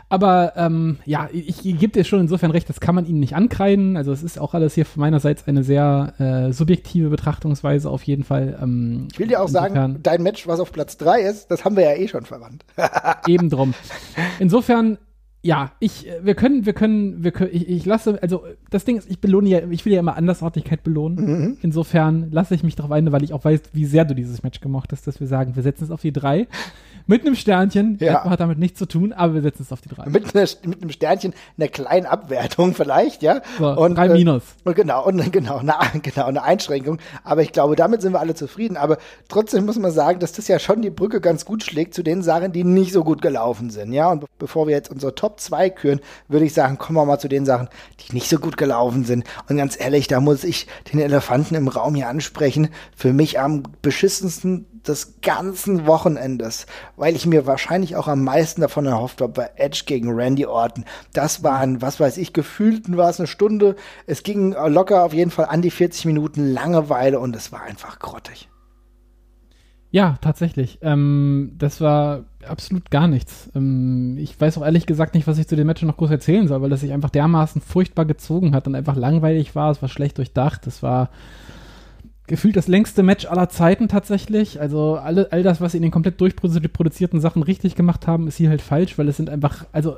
Aber 0.08 0.54
ähm, 0.56 0.98
ja, 1.04 1.28
ich, 1.32 1.66
ich 1.66 1.78
gebe 1.78 1.92
dir 1.92 2.04
schon 2.04 2.20
insofern 2.20 2.50
recht, 2.50 2.68
das 2.68 2.80
kann 2.80 2.94
man 2.94 3.04
ihnen 3.04 3.20
nicht 3.20 3.36
ankreiden. 3.36 3.96
Also 3.96 4.12
es 4.12 4.22
ist 4.22 4.38
auch 4.38 4.54
alles 4.54 4.74
hier 4.74 4.86
von 4.86 5.00
meinerseits 5.00 5.46
eine 5.46 5.62
sehr 5.62 6.14
äh, 6.18 6.52
subjektive 6.52 7.10
Betrachtungsweise 7.10 7.90
auf 7.90 8.02
jeden 8.04 8.24
Fall. 8.24 8.58
Ähm, 8.62 9.08
ich 9.12 9.18
will 9.18 9.28
dir 9.28 9.40
auch 9.40 9.48
insofern, 9.48 9.74
sagen, 9.74 9.98
dein 10.02 10.22
Match, 10.22 10.46
was 10.46 10.60
auf 10.60 10.72
Platz 10.72 10.96
3 10.96 11.20
ist, 11.22 11.50
das 11.50 11.64
haben 11.64 11.76
wir 11.76 11.84
ja 11.84 11.94
eh 11.94 12.08
schon 12.08 12.24
verwandt. 12.24 12.64
eben 13.26 13.50
drum. 13.50 13.74
Insofern 14.38 14.98
ja, 15.40 15.70
ich, 15.78 16.06
wir 16.20 16.34
können, 16.34 16.66
wir 16.66 16.72
können, 16.72 17.22
wir 17.22 17.30
können, 17.30 17.50
ich, 17.52 17.68
ich, 17.68 17.86
lasse, 17.86 18.20
also 18.20 18.44
das 18.70 18.84
Ding 18.84 18.98
ist, 18.98 19.08
ich 19.08 19.20
belohne 19.20 19.48
ja, 19.48 19.60
ich 19.70 19.84
will 19.84 19.92
ja 19.92 20.00
immer 20.00 20.16
Andersartigkeit 20.16 20.82
belohnen. 20.82 21.24
Mhm. 21.24 21.58
Insofern 21.62 22.30
lasse 22.32 22.54
ich 22.54 22.64
mich 22.64 22.74
darauf 22.74 22.90
ein, 22.90 23.12
weil 23.12 23.22
ich 23.22 23.32
auch 23.32 23.44
weiß, 23.44 23.62
wie 23.72 23.84
sehr 23.84 24.04
du 24.04 24.14
dieses 24.14 24.42
Match 24.42 24.60
gemacht 24.60 24.90
hast, 24.90 25.06
dass 25.06 25.20
wir 25.20 25.28
sagen, 25.28 25.54
wir 25.54 25.62
setzen 25.62 25.84
es 25.84 25.90
auf 25.92 26.00
die 26.00 26.12
drei 26.12 26.48
mit 27.08 27.22
einem 27.22 27.34
Sternchen. 27.34 27.96
Ja. 28.00 28.22
hat 28.24 28.38
damit 28.38 28.58
nichts 28.58 28.78
zu 28.78 28.86
tun, 28.86 29.14
aber 29.14 29.34
wir 29.34 29.42
setzen 29.42 29.62
es 29.62 29.72
auf 29.72 29.80
die 29.80 29.88
drei. 29.88 30.08
Mit, 30.10 30.34
ne, 30.34 30.46
mit 30.64 30.82
einem 30.82 30.90
Sternchen, 30.90 31.34
einer 31.56 31.68
kleinen 31.68 32.04
Abwertung 32.04 32.74
vielleicht, 32.74 33.22
ja. 33.22 33.40
So, 33.58 33.66
und, 33.66 33.96
drei 33.96 34.10
Minus. 34.10 34.42
Äh, 34.42 34.68
und 34.68 34.74
genau, 34.76 35.06
und 35.06 35.32
genau, 35.32 35.56
eine, 35.56 36.00
genau, 36.00 36.26
eine 36.26 36.42
Einschränkung. 36.42 36.98
Aber 37.24 37.40
ich 37.40 37.52
glaube, 37.52 37.76
damit 37.76 38.02
sind 38.02 38.12
wir 38.12 38.20
alle 38.20 38.34
zufrieden. 38.34 38.76
Aber 38.76 38.98
trotzdem 39.28 39.64
muss 39.64 39.78
man 39.78 39.90
sagen, 39.90 40.20
dass 40.20 40.32
das 40.32 40.48
ja 40.48 40.58
schon 40.58 40.82
die 40.82 40.90
Brücke 40.90 41.22
ganz 41.22 41.46
gut 41.46 41.64
schlägt 41.64 41.94
zu 41.94 42.02
den 42.02 42.22
Sachen, 42.22 42.52
die 42.52 42.62
nicht 42.62 42.92
so 42.92 43.02
gut 43.02 43.22
gelaufen 43.22 43.70
sind, 43.70 43.92
ja. 43.94 44.12
Und 44.12 44.26
bevor 44.38 44.66
wir 44.66 44.74
jetzt 44.74 44.90
unsere 44.90 45.14
Top 45.14 45.40
2 45.40 45.70
küren, 45.70 46.00
würde 46.28 46.44
ich 46.44 46.52
sagen, 46.52 46.76
kommen 46.76 46.98
wir 46.98 47.06
mal 47.06 47.18
zu 47.18 47.28
den 47.28 47.46
Sachen, 47.46 47.68
die 48.00 48.14
nicht 48.14 48.28
so 48.28 48.38
gut 48.38 48.58
gelaufen 48.58 49.04
sind. 49.04 49.24
Und 49.48 49.56
ganz 49.56 49.80
ehrlich, 49.80 50.08
da 50.08 50.20
muss 50.20 50.44
ich 50.44 50.66
den 50.92 51.00
Elefanten 51.00 51.54
im 51.54 51.68
Raum 51.68 51.94
hier 51.94 52.08
ansprechen. 52.08 52.68
Für 52.94 53.14
mich 53.14 53.40
am 53.40 53.62
beschissensten 53.80 54.66
des 54.86 55.20
ganzen 55.20 55.86
Wochenendes, 55.86 56.66
weil 56.96 57.16
ich 57.16 57.26
mir 57.26 57.46
wahrscheinlich 57.46 57.96
auch 57.96 58.08
am 58.08 58.24
meisten 58.24 58.60
davon 58.60 58.86
erhofft 58.86 59.20
habe 59.20 59.32
bei 59.32 59.50
Edge 59.56 59.82
gegen 59.86 60.12
Randy 60.12 60.46
Orton. 60.46 60.84
Das 61.12 61.42
waren, 61.42 61.82
was 61.82 62.00
weiß 62.00 62.16
ich, 62.18 62.32
gefühlten 62.32 62.96
war 62.96 63.10
es 63.10 63.18
eine 63.18 63.26
Stunde. 63.26 63.76
Es 64.06 64.22
ging 64.22 64.52
locker 64.52 65.04
auf 65.04 65.12
jeden 65.12 65.30
Fall 65.30 65.46
an 65.46 65.62
die 65.62 65.70
40 65.70 66.06
Minuten 66.06 66.52
Langeweile 66.52 67.20
und 67.20 67.34
es 67.36 67.52
war 67.52 67.62
einfach 67.62 67.98
grottig. 67.98 68.48
Ja, 69.90 70.18
tatsächlich. 70.20 70.78
Ähm, 70.82 71.52
das 71.56 71.80
war 71.80 72.24
absolut 72.46 72.90
gar 72.90 73.08
nichts. 73.08 73.50
Ähm, 73.54 74.16
ich 74.18 74.38
weiß 74.38 74.58
auch 74.58 74.64
ehrlich 74.64 74.84
gesagt 74.84 75.14
nicht, 75.14 75.26
was 75.26 75.38
ich 75.38 75.48
zu 75.48 75.56
dem 75.56 75.66
Match 75.66 75.82
noch 75.82 75.96
groß 75.96 76.10
erzählen 76.10 76.46
soll, 76.46 76.60
weil 76.60 76.68
das 76.68 76.80
sich 76.80 76.92
einfach 76.92 77.08
dermaßen 77.08 77.62
furchtbar 77.62 78.04
gezogen 78.04 78.54
hat 78.54 78.66
und 78.66 78.74
einfach 78.74 78.96
langweilig 78.96 79.54
war. 79.54 79.70
Es 79.70 79.80
war 79.80 79.88
schlecht 79.88 80.18
durchdacht. 80.18 80.66
Es 80.66 80.82
war 80.82 81.08
gefühlt 82.28 82.56
das 82.56 82.68
längste 82.68 83.02
Match 83.02 83.26
aller 83.26 83.48
Zeiten 83.48 83.88
tatsächlich. 83.88 84.60
Also 84.60 84.94
alle, 84.94 85.32
all 85.32 85.42
das, 85.42 85.60
was 85.60 85.72
sie 85.72 85.78
in 85.78 85.82
den 85.82 85.90
komplett 85.90 86.20
durchproduzierten 86.20 87.20
Sachen 87.20 87.42
richtig 87.42 87.74
gemacht 87.74 88.06
haben, 88.06 88.28
ist 88.28 88.36
hier 88.36 88.50
halt 88.50 88.62
falsch, 88.62 88.96
weil 88.98 89.08
es 89.08 89.16
sind 89.16 89.30
einfach, 89.30 89.66
also 89.72 89.96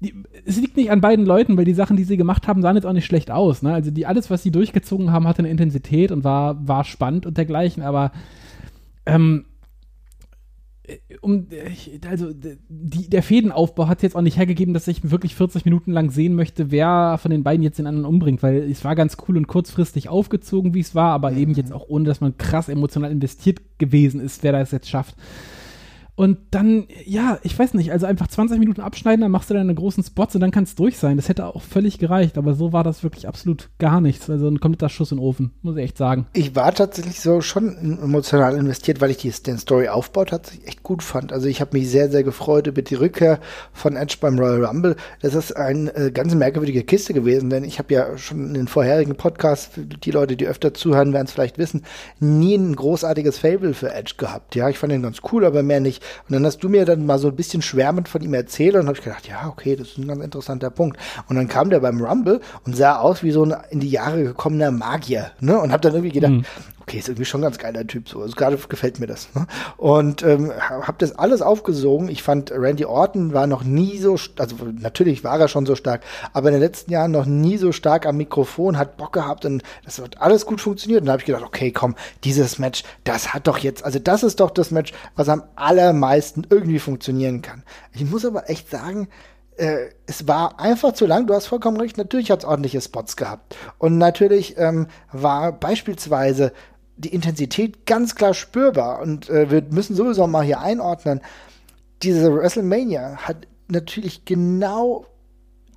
die, 0.00 0.14
es 0.44 0.56
liegt 0.58 0.76
nicht 0.76 0.90
an 0.90 1.00
beiden 1.00 1.26
Leuten, 1.26 1.56
weil 1.56 1.64
die 1.64 1.74
Sachen, 1.74 1.96
die 1.96 2.04
sie 2.04 2.16
gemacht 2.16 2.48
haben, 2.48 2.62
sahen 2.62 2.76
jetzt 2.76 2.86
auch 2.86 2.92
nicht 2.92 3.06
schlecht 3.06 3.30
aus. 3.30 3.62
Ne? 3.62 3.74
Also 3.74 3.90
die, 3.90 4.06
alles, 4.06 4.30
was 4.30 4.42
sie 4.42 4.50
durchgezogen 4.50 5.10
haben, 5.12 5.26
hatte 5.26 5.40
eine 5.40 5.50
Intensität 5.50 6.12
und 6.12 6.24
war, 6.24 6.66
war 6.66 6.84
spannend 6.84 7.26
und 7.26 7.36
dergleichen, 7.36 7.82
aber 7.82 8.12
ähm, 9.04 9.44
um, 11.20 11.46
also 12.08 12.32
die, 12.32 13.10
der 13.10 13.22
Fädenaufbau 13.22 13.88
hat 13.88 14.02
jetzt 14.02 14.16
auch 14.16 14.22
nicht 14.22 14.36
hergegeben, 14.36 14.74
dass 14.74 14.88
ich 14.88 15.10
wirklich 15.10 15.34
40 15.34 15.64
Minuten 15.64 15.92
lang 15.92 16.10
sehen 16.10 16.34
möchte, 16.34 16.70
wer 16.70 17.18
von 17.20 17.30
den 17.30 17.42
beiden 17.42 17.62
jetzt 17.62 17.78
den 17.78 17.86
anderen 17.86 18.06
umbringt, 18.06 18.42
weil 18.42 18.70
es 18.70 18.84
war 18.84 18.94
ganz 18.94 19.16
cool 19.26 19.36
und 19.36 19.48
kurzfristig 19.48 20.08
aufgezogen, 20.08 20.74
wie 20.74 20.80
es 20.80 20.94
war, 20.94 21.12
aber 21.12 21.32
eben 21.32 21.54
jetzt 21.54 21.72
auch 21.72 21.88
ohne, 21.88 22.04
dass 22.04 22.20
man 22.20 22.36
krass 22.38 22.68
emotional 22.68 23.10
investiert 23.10 23.60
gewesen 23.78 24.20
ist, 24.20 24.42
wer 24.42 24.52
das 24.52 24.70
jetzt 24.70 24.88
schafft. 24.88 25.16
Und 26.16 26.38
dann, 26.50 26.86
ja, 27.04 27.38
ich 27.42 27.56
weiß 27.58 27.74
nicht, 27.74 27.92
also 27.92 28.06
einfach 28.06 28.26
20 28.26 28.58
Minuten 28.58 28.80
abschneiden, 28.80 29.20
dann 29.20 29.30
machst 29.30 29.50
du 29.50 29.54
deine 29.54 29.74
großen 29.74 30.02
Spots 30.02 30.34
und 30.34 30.40
dann 30.40 30.50
kann 30.50 30.64
es 30.64 30.74
durch 30.74 30.96
sein. 30.96 31.18
Das 31.18 31.28
hätte 31.28 31.44
auch 31.46 31.60
völlig 31.60 31.98
gereicht, 31.98 32.38
aber 32.38 32.54
so 32.54 32.72
war 32.72 32.82
das 32.82 33.02
wirklich 33.02 33.28
absolut 33.28 33.68
gar 33.78 34.00
nichts. 34.00 34.30
Also 34.30 34.48
ein 34.48 34.58
kompletter 34.58 34.88
Schuss 34.88 35.12
in 35.12 35.18
den 35.18 35.24
Ofen, 35.24 35.52
muss 35.60 35.76
ich 35.76 35.84
echt 35.84 35.98
sagen. 35.98 36.26
Ich 36.32 36.56
war 36.56 36.72
tatsächlich 36.72 37.20
so 37.20 37.42
schon 37.42 37.98
emotional 38.02 38.56
investiert, 38.56 39.02
weil 39.02 39.10
ich 39.10 39.18
die, 39.18 39.30
den 39.30 39.58
Story-Aufbau 39.58 40.24
tatsächlich 40.24 40.66
echt 40.66 40.82
gut 40.82 41.02
fand. 41.02 41.34
Also 41.34 41.48
ich 41.48 41.60
habe 41.60 41.76
mich 41.76 41.90
sehr, 41.90 42.10
sehr 42.10 42.24
gefreut 42.24 42.66
über 42.66 42.80
die 42.80 42.94
Rückkehr 42.94 43.38
von 43.74 43.94
Edge 43.94 44.16
beim 44.18 44.38
Royal 44.38 44.64
Rumble. 44.64 44.96
Das 45.20 45.34
ist 45.34 45.54
eine 45.54 45.94
äh, 45.94 46.10
ganz 46.10 46.34
merkwürdige 46.34 46.82
Kiste 46.82 47.12
gewesen, 47.12 47.50
denn 47.50 47.62
ich 47.62 47.78
habe 47.78 47.92
ja 47.92 48.16
schon 48.16 48.46
in 48.46 48.54
den 48.54 48.68
vorherigen 48.68 49.16
Podcasts, 49.16 49.72
die 49.76 50.10
Leute, 50.12 50.38
die 50.38 50.46
öfter 50.46 50.72
zuhören, 50.72 51.12
werden 51.12 51.26
es 51.26 51.32
vielleicht 51.32 51.58
wissen, 51.58 51.84
nie 52.20 52.54
ein 52.54 52.74
großartiges 52.74 53.36
Fable 53.36 53.74
für 53.74 53.92
Edge 53.92 54.14
gehabt. 54.16 54.54
Ja, 54.54 54.70
ich 54.70 54.78
fand 54.78 54.94
ihn 54.94 55.02
ganz 55.02 55.18
cool, 55.30 55.44
aber 55.44 55.62
mehr 55.62 55.80
nicht. 55.80 56.05
Und 56.28 56.32
dann 56.32 56.44
hast 56.44 56.58
du 56.58 56.68
mir 56.68 56.84
dann 56.84 57.06
mal 57.06 57.18
so 57.18 57.28
ein 57.28 57.36
bisschen 57.36 57.62
schwärmend 57.62 58.08
von 58.08 58.22
ihm 58.22 58.34
erzählt 58.34 58.74
und 58.74 58.86
habe 58.86 58.96
ich 58.96 59.04
gedacht, 59.04 59.28
ja, 59.28 59.48
okay, 59.48 59.76
das 59.76 59.88
ist 59.88 59.98
ein 59.98 60.08
ganz 60.08 60.22
interessanter 60.22 60.70
Punkt. 60.70 60.98
Und 61.28 61.36
dann 61.36 61.48
kam 61.48 61.70
der 61.70 61.80
beim 61.80 62.02
Rumble 62.02 62.40
und 62.64 62.76
sah 62.76 62.96
aus 62.96 63.22
wie 63.22 63.30
so 63.30 63.44
ein 63.44 63.54
in 63.70 63.80
die 63.80 63.90
Jahre 63.90 64.22
gekommener 64.22 64.70
Magier, 64.70 65.32
ne? 65.40 65.58
Und 65.58 65.72
habe 65.72 65.82
dann 65.82 65.94
irgendwie 65.94 66.12
gedacht, 66.12 66.32
mhm 66.32 66.44
okay, 66.86 66.98
ist 66.98 67.08
irgendwie 67.08 67.24
schon 67.24 67.40
ein 67.40 67.44
ganz 67.44 67.58
geiler 67.58 67.84
Typ 67.84 68.08
so. 68.08 68.20
Also 68.20 68.36
gerade 68.36 68.56
gefällt 68.56 69.00
mir 69.00 69.08
das. 69.08 69.28
Ne? 69.34 69.46
Und 69.76 70.22
ähm, 70.22 70.52
habe 70.52 70.96
das 70.98 71.18
alles 71.18 71.42
aufgesogen. 71.42 72.08
Ich 72.08 72.22
fand, 72.22 72.52
Randy 72.52 72.84
Orton 72.84 73.34
war 73.34 73.48
noch 73.48 73.64
nie 73.64 73.98
so, 73.98 74.16
also 74.38 74.56
natürlich 74.78 75.24
war 75.24 75.38
er 75.40 75.48
schon 75.48 75.66
so 75.66 75.74
stark, 75.74 76.02
aber 76.32 76.48
in 76.48 76.54
den 76.54 76.62
letzten 76.62 76.92
Jahren 76.92 77.10
noch 77.10 77.26
nie 77.26 77.56
so 77.56 77.72
stark 77.72 78.06
am 78.06 78.16
Mikrofon, 78.16 78.78
hat 78.78 78.96
Bock 78.98 79.12
gehabt 79.12 79.44
und 79.44 79.64
das 79.84 79.98
hat 79.98 80.20
alles 80.20 80.46
gut 80.46 80.60
funktioniert. 80.60 81.00
Und 81.00 81.06
da 81.06 81.12
habe 81.12 81.22
ich 81.22 81.26
gedacht, 81.26 81.42
okay, 81.44 81.72
komm, 81.72 81.96
dieses 82.22 82.60
Match, 82.60 82.84
das 83.02 83.34
hat 83.34 83.48
doch 83.48 83.58
jetzt, 83.58 83.84
also 83.84 83.98
das 83.98 84.22
ist 84.22 84.38
doch 84.38 84.52
das 84.52 84.70
Match, 84.70 84.92
was 85.16 85.28
am 85.28 85.42
allermeisten 85.56 86.46
irgendwie 86.48 86.78
funktionieren 86.78 87.42
kann. 87.42 87.64
Ich 87.92 88.08
muss 88.08 88.24
aber 88.24 88.48
echt 88.48 88.70
sagen, 88.70 89.08
äh, 89.56 89.88
es 90.06 90.28
war 90.28 90.60
einfach 90.60 90.92
zu 90.92 91.06
lang, 91.06 91.26
du 91.26 91.34
hast 91.34 91.46
vollkommen 91.46 91.80
recht, 91.80 91.98
natürlich 91.98 92.30
hat 92.30 92.40
es 92.40 92.44
ordentliche 92.44 92.80
Spots 92.80 93.16
gehabt. 93.16 93.56
Und 93.78 93.98
natürlich 93.98 94.56
ähm, 94.58 94.86
war 95.12 95.52
beispielsweise 95.52 96.52
die 96.96 97.12
Intensität 97.12 97.86
ganz 97.86 98.14
klar 98.14 98.34
spürbar. 98.34 99.00
Und 99.00 99.28
äh, 99.28 99.50
wir 99.50 99.62
müssen 99.70 99.94
sowieso 99.94 100.26
mal 100.26 100.44
hier 100.44 100.60
einordnen, 100.60 101.20
diese 102.02 102.34
WrestleMania 102.34 103.16
hat 103.16 103.46
natürlich 103.68 104.24
genau 104.24 105.06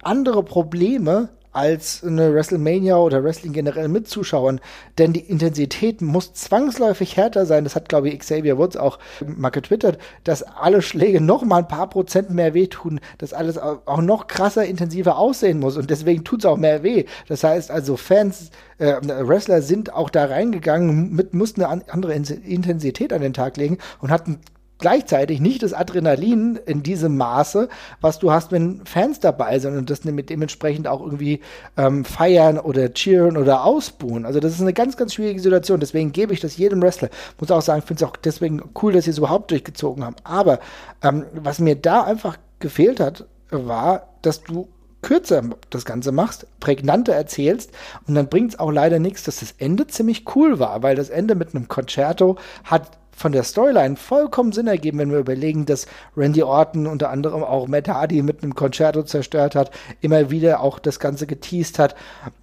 andere 0.03 0.43
Probleme 0.43 1.29
als 1.51 2.03
eine 2.03 2.33
WrestleMania 2.33 2.97
oder 2.97 3.23
Wrestling 3.23 3.53
generell 3.53 3.87
mit 3.87 4.07
Zuschauern, 4.07 4.59
denn 4.97 5.13
die 5.13 5.21
Intensität 5.21 6.01
muss 6.01 6.33
zwangsläufig 6.33 7.17
härter 7.17 7.45
sein. 7.45 7.63
Das 7.63 7.75
hat, 7.75 7.89
glaube 7.89 8.09
ich, 8.09 8.19
Xavier 8.19 8.57
Woods 8.57 8.77
auch 8.77 8.99
mal 9.25 9.49
getwittert, 9.49 9.97
dass 10.23 10.43
alle 10.43 10.81
Schläge 10.81 11.21
noch 11.21 11.43
mal 11.43 11.57
ein 11.57 11.67
paar 11.67 11.89
Prozent 11.89 12.29
mehr 12.29 12.53
wehtun, 12.53 12.99
dass 13.17 13.33
alles 13.33 13.57
auch 13.57 14.01
noch 14.01 14.27
krasser, 14.27 14.65
intensiver 14.65 15.17
aussehen 15.17 15.59
muss 15.59 15.77
und 15.77 15.89
deswegen 15.89 16.23
tut 16.23 16.39
es 16.39 16.45
auch 16.45 16.57
mehr 16.57 16.83
weh. 16.83 17.05
Das 17.27 17.43
heißt 17.43 17.71
also, 17.71 17.97
Fans, 17.97 18.51
äh, 18.77 18.95
Wrestler 19.01 19.61
sind 19.61 19.93
auch 19.93 20.09
da 20.09 20.25
reingegangen, 20.25 21.15
mit, 21.15 21.33
mussten 21.33 21.63
eine 21.63 21.83
andere 21.89 22.13
Intensität 22.13 23.11
an 23.11 23.21
den 23.21 23.33
Tag 23.33 23.57
legen 23.57 23.77
und 23.99 24.11
hatten 24.11 24.39
gleichzeitig 24.79 25.39
nicht 25.39 25.61
das 25.61 25.73
Adrenalin 25.73 26.57
in 26.65 26.81
diesem 26.83 27.17
Maße, 27.17 27.69
was 28.01 28.19
du 28.19 28.31
hast, 28.31 28.51
wenn 28.51 28.85
Fans 28.85 29.19
dabei 29.19 29.59
sind 29.59 29.77
und 29.77 29.89
das 29.89 30.03
mit 30.05 30.29
dementsprechend 30.29 30.87
auch 30.87 31.01
irgendwie 31.01 31.41
ähm, 31.77 32.05
feiern 32.05 32.57
oder 32.57 32.93
cheeren 32.93 33.37
oder 33.37 33.65
ausbuhen. 33.65 34.25
Also 34.25 34.39
das 34.39 34.53
ist 34.53 34.61
eine 34.61 34.73
ganz, 34.73 34.97
ganz 34.97 35.13
schwierige 35.13 35.41
Situation. 35.41 35.79
Deswegen 35.79 36.11
gebe 36.11 36.33
ich 36.33 36.39
das 36.39 36.57
jedem 36.57 36.81
Wrestler. 36.81 37.09
Muss 37.39 37.51
auch 37.51 37.61
sagen, 37.61 37.81
finde 37.81 38.03
es 38.03 38.09
auch 38.09 38.15
deswegen 38.15 38.61
cool, 38.81 38.93
dass 38.93 39.05
sie 39.05 39.11
es 39.11 39.17
überhaupt 39.17 39.51
durchgezogen 39.51 40.03
haben. 40.03 40.15
Aber 40.23 40.59
ähm, 41.03 41.25
was 41.33 41.59
mir 41.59 41.75
da 41.75 42.03
einfach 42.03 42.37
gefehlt 42.59 42.99
hat, 42.99 43.25
war, 43.51 44.07
dass 44.21 44.43
du 44.43 44.69
kürzer 45.01 45.43
das 45.69 45.85
Ganze 45.85 46.11
machst, 46.11 46.45
prägnanter 46.59 47.13
erzählst 47.13 47.71
und 48.07 48.15
dann 48.15 48.27
bringt 48.27 48.53
es 48.53 48.59
auch 48.59 48.71
leider 48.71 48.99
nichts, 48.99 49.23
dass 49.23 49.39
das 49.39 49.53
Ende 49.57 49.87
ziemlich 49.87 50.25
cool 50.35 50.59
war, 50.59 50.83
weil 50.83 50.95
das 50.95 51.09
Ende 51.09 51.35
mit 51.35 51.55
einem 51.55 51.69
Concerto 51.69 52.37
hat 52.65 52.91
von 53.19 53.33
der 53.33 53.43
Storyline 53.43 53.97
vollkommen 53.97 54.53
Sinn 54.53 54.67
ergeben, 54.67 54.97
wenn 54.97 55.11
wir 55.11 55.19
überlegen, 55.19 55.65
dass 55.65 55.87
Randy 56.15 56.41
Orton 56.41 56.87
unter 56.87 57.09
anderem 57.09 57.43
auch 57.43 57.67
Matt 57.67 57.89
Hardy 57.89 58.21
mit 58.21 58.41
einem 58.41 58.55
Concerto 58.55 59.03
zerstört 59.03 59.55
hat, 59.55 59.71
immer 59.99 60.31
wieder 60.31 60.61
auch 60.61 60.79
das 60.79 60.99
Ganze 60.99 61.27
geteased 61.27 61.79
hat 61.79 61.95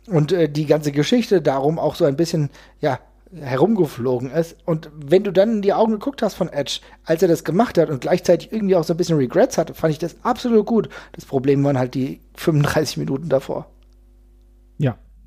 und 0.07 0.33
äh, 0.33 0.51
die 0.51 0.67
ganze 0.67 0.93
Geschichte 0.93 1.41
darum 1.41 1.79
auch 1.79 1.95
so 1.95 2.05
ein 2.05 2.17
bisschen, 2.17 2.51
ja, 2.81 2.99
herumgeflogen 3.35 4.31
ist. 4.31 4.57
Und 4.67 4.91
wenn 4.95 5.25
du 5.25 5.33
dann 5.33 5.57
in 5.57 5.63
die 5.63 5.73
Augen 5.73 5.93
geguckt 5.93 6.23
hast 6.23 6.35
von 6.35 6.49
Edge, 6.49 6.81
als 7.05 7.23
er 7.23 7.29
das 7.29 7.43
gemacht 7.43 7.79
hat 7.79 7.91
und 7.91 8.01
gleichzeitig 8.01 8.53
irgendwie 8.53 8.77
auch 8.77 8.85
so 8.85 8.95
ein 8.95 8.97
bisschen 8.97 9.17
Regrets 9.17 9.59
hatte, 9.59 9.75
fand 9.75 9.93
ich 9.93 9.99
das 9.99 10.17
absolut 10.23 10.67
gut. 10.67 10.89
Das 11.13 11.25
Problem 11.25 11.65
waren 11.65 11.79
halt 11.79 11.95
die 11.95 12.21
35 12.35 12.99
Minuten 12.99 13.29
davor. 13.29 13.67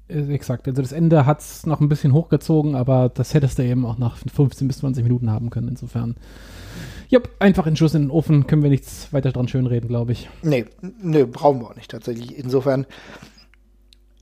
Äh, 0.10 0.34
exakt. 0.34 0.68
Also 0.68 0.82
das 0.82 0.92
Ende 0.92 1.26
hat 1.26 1.40
es 1.40 1.66
noch 1.66 1.80
ein 1.80 1.90
bisschen 1.90 2.14
hochgezogen, 2.14 2.76
aber 2.76 3.10
das 3.10 3.34
hättest 3.34 3.60
du 3.60 3.64
eben 3.64 3.86
auch 3.86 3.98
nach 3.98 4.18
15 4.18 4.68
bis 4.68 4.80
20 4.80 5.04
Minuten 5.04 5.30
haben 5.32 5.50
können. 5.50 5.70
Insofern, 5.70 6.16
ja, 7.08 7.20
einfach 7.40 7.68
in 7.68 7.76
Schuss 7.76 7.94
in 7.96 8.04
den 8.04 8.12
Ofen, 8.12 8.48
können 8.48 8.64
wir 8.64 8.70
nichts 8.70 9.12
weiter 9.14 9.32
dran 9.32 9.48
schönreden, 9.48 9.88
glaube 9.88 10.12
ich. 10.12 10.30
Nee, 10.42 10.66
nee, 11.02 11.24
brauchen 11.24 11.62
wir 11.62 11.68
auch 11.68 11.76
nicht 11.76 11.92
tatsächlich. 11.92 12.38
Insofern, 12.38 12.86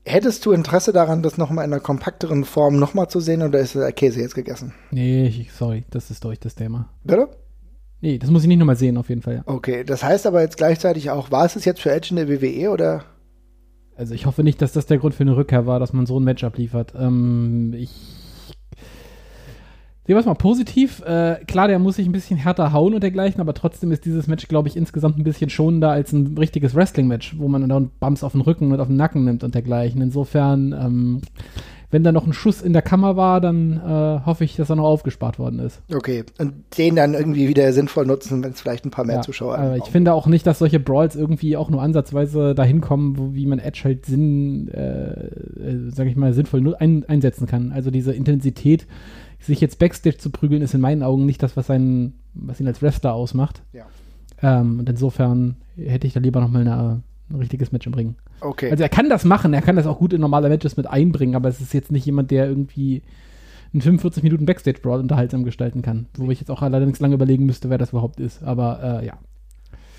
Hättest 0.08 0.46
du 0.46 0.52
Interesse 0.52 0.94
daran, 0.94 1.22
das 1.22 1.36
nochmal 1.36 1.66
in 1.66 1.72
einer 1.72 1.82
kompakteren 1.82 2.44
Form 2.44 2.78
nochmal 2.78 3.08
zu 3.08 3.20
sehen 3.20 3.42
oder 3.42 3.58
ist 3.58 3.74
der 3.74 3.92
Käse 3.92 4.20
jetzt 4.22 4.34
gegessen? 4.34 4.72
Nee, 4.90 5.46
sorry, 5.52 5.84
das 5.90 6.10
ist 6.10 6.24
durch 6.24 6.40
das 6.40 6.54
Thema. 6.54 6.88
Bitte? 7.04 7.28
Nee, 8.00 8.16
das 8.16 8.30
muss 8.30 8.40
ich 8.42 8.48
nicht 8.48 8.58
nochmal 8.58 8.76
sehen, 8.76 8.96
auf 8.96 9.10
jeden 9.10 9.20
Fall, 9.20 9.34
ja. 9.34 9.42
Okay, 9.44 9.84
das 9.84 10.02
heißt 10.02 10.26
aber 10.26 10.40
jetzt 10.40 10.56
gleichzeitig 10.56 11.10
auch, 11.10 11.30
war 11.30 11.44
es 11.44 11.56
es 11.56 11.66
jetzt 11.66 11.82
für 11.82 11.90
Edge 11.90 12.08
in 12.10 12.16
der 12.16 12.28
WWE 12.28 12.70
oder? 12.70 13.04
Also 13.98 14.14
ich 14.14 14.26
hoffe 14.26 14.44
nicht, 14.44 14.62
dass 14.62 14.72
das 14.72 14.86
der 14.86 14.98
Grund 14.98 15.14
für 15.14 15.24
eine 15.24 15.36
Rückkehr 15.36 15.66
war, 15.66 15.80
dass 15.80 15.92
man 15.92 16.06
so 16.06 16.20
ein 16.20 16.24
Match 16.24 16.44
abliefert. 16.44 16.94
Ähm, 16.96 17.74
ich 17.76 17.90
Sehen 20.06 20.14
wir 20.14 20.20
es 20.20 20.26
mal 20.26 20.34
positiv. 20.34 21.02
Äh, 21.02 21.44
klar, 21.46 21.68
der 21.68 21.78
muss 21.78 21.96
sich 21.96 22.06
ein 22.06 22.12
bisschen 22.12 22.38
härter 22.38 22.72
hauen 22.72 22.94
und 22.94 23.02
dergleichen, 23.02 23.42
aber 23.42 23.52
trotzdem 23.52 23.92
ist 23.92 24.06
dieses 24.06 24.26
Match, 24.26 24.48
glaube 24.48 24.68
ich, 24.68 24.76
insgesamt 24.76 25.18
ein 25.18 25.24
bisschen 25.24 25.50
schonender 25.50 25.90
als 25.90 26.12
ein 26.12 26.38
richtiges 26.38 26.74
Wrestling-Match, 26.74 27.38
wo 27.38 27.48
man 27.48 27.68
dann 27.68 27.90
Bums 28.00 28.24
auf 28.24 28.32
den 28.32 28.40
Rücken 28.40 28.72
und 28.72 28.80
auf 28.80 28.86
den 28.86 28.96
Nacken 28.96 29.24
nimmt 29.24 29.44
und 29.44 29.54
dergleichen. 29.54 30.00
Insofern, 30.00 30.72
ähm, 30.72 31.20
wenn 31.90 32.04
da 32.04 32.12
noch 32.12 32.26
ein 32.26 32.32
Schuss 32.34 32.60
in 32.60 32.72
der 32.72 32.82
Kammer 32.82 33.16
war, 33.16 33.40
dann 33.40 33.78
äh, 33.78 34.26
hoffe 34.26 34.44
ich, 34.44 34.56
dass 34.56 34.68
er 34.68 34.76
noch 34.76 34.84
aufgespart 34.84 35.38
worden 35.38 35.58
ist. 35.58 35.80
Okay, 35.92 36.24
und 36.38 36.52
den 36.76 36.96
dann 36.96 37.14
irgendwie 37.14 37.48
wieder 37.48 37.72
sinnvoll 37.72 38.04
nutzen, 38.04 38.42
wenn 38.44 38.52
es 38.52 38.60
vielleicht 38.60 38.84
ein 38.84 38.90
paar 38.90 39.06
mehr 39.06 39.16
Ja, 39.16 39.22
Zuschauer 39.22 39.58
aber 39.58 39.76
ich 39.76 39.84
finde 39.84 40.12
auch 40.12 40.26
nicht, 40.26 40.46
dass 40.46 40.58
solche 40.58 40.80
Brawls 40.80 41.16
irgendwie 41.16 41.56
auch 41.56 41.70
nur 41.70 41.80
ansatzweise 41.80 42.54
dahin 42.54 42.80
kommen, 42.80 43.16
wo, 43.16 43.34
wie 43.34 43.46
man 43.46 43.58
Edge 43.58 43.82
halt 43.84 44.04
Sinn, 44.04 44.68
äh, 44.68 45.12
äh, 45.12 45.90
sag 45.90 46.06
ich 46.06 46.16
mal, 46.16 46.34
sinnvoll 46.34 46.76
ein, 46.78 47.04
einsetzen 47.08 47.46
kann. 47.46 47.72
Also 47.72 47.90
diese 47.90 48.12
Intensität, 48.12 48.86
sich 49.40 49.60
jetzt 49.60 49.78
Backstage 49.78 50.18
zu 50.18 50.30
prügeln, 50.30 50.62
ist 50.62 50.74
in 50.74 50.80
meinen 50.80 51.02
Augen 51.02 51.24
nicht 51.24 51.42
das, 51.42 51.56
was, 51.56 51.68
seinen, 51.68 52.18
was 52.34 52.60
ihn 52.60 52.66
als 52.66 52.82
Wrestler 52.82 53.14
ausmacht. 53.14 53.62
Ja. 53.72 53.86
Ähm, 54.42 54.80
und 54.80 54.88
insofern 54.90 55.56
hätte 55.76 56.06
ich 56.06 56.12
da 56.12 56.20
lieber 56.20 56.40
nochmal 56.40 56.66
ein 56.66 57.02
richtiges 57.36 57.72
Match 57.72 57.86
im 57.86 57.94
Ring. 57.94 58.16
Okay. 58.40 58.70
Also 58.70 58.82
er 58.82 58.88
kann 58.88 59.08
das 59.08 59.24
machen, 59.24 59.52
er 59.54 59.62
kann 59.62 59.76
das 59.76 59.86
auch 59.86 59.98
gut 59.98 60.12
in 60.12 60.20
normale 60.20 60.48
Matches 60.48 60.76
mit 60.76 60.86
einbringen, 60.86 61.34
aber 61.34 61.48
es 61.48 61.60
ist 61.60 61.74
jetzt 61.74 61.90
nicht 61.90 62.06
jemand, 62.06 62.30
der 62.30 62.46
irgendwie 62.46 63.02
einen 63.72 63.82
45 63.82 64.22
Minuten 64.22 64.46
Backstage-Brawl 64.46 65.00
unterhaltsam 65.00 65.44
gestalten 65.44 65.82
kann. 65.82 66.06
Wo 66.16 66.30
ich 66.30 66.40
jetzt 66.40 66.50
auch 66.50 66.62
allerdings 66.62 67.00
lange 67.00 67.14
überlegen 67.14 67.46
müsste, 67.46 67.70
wer 67.70 67.78
das 67.78 67.90
überhaupt 67.90 68.20
ist. 68.20 68.42
Aber 68.42 69.00
äh, 69.02 69.06
ja. 69.06 69.18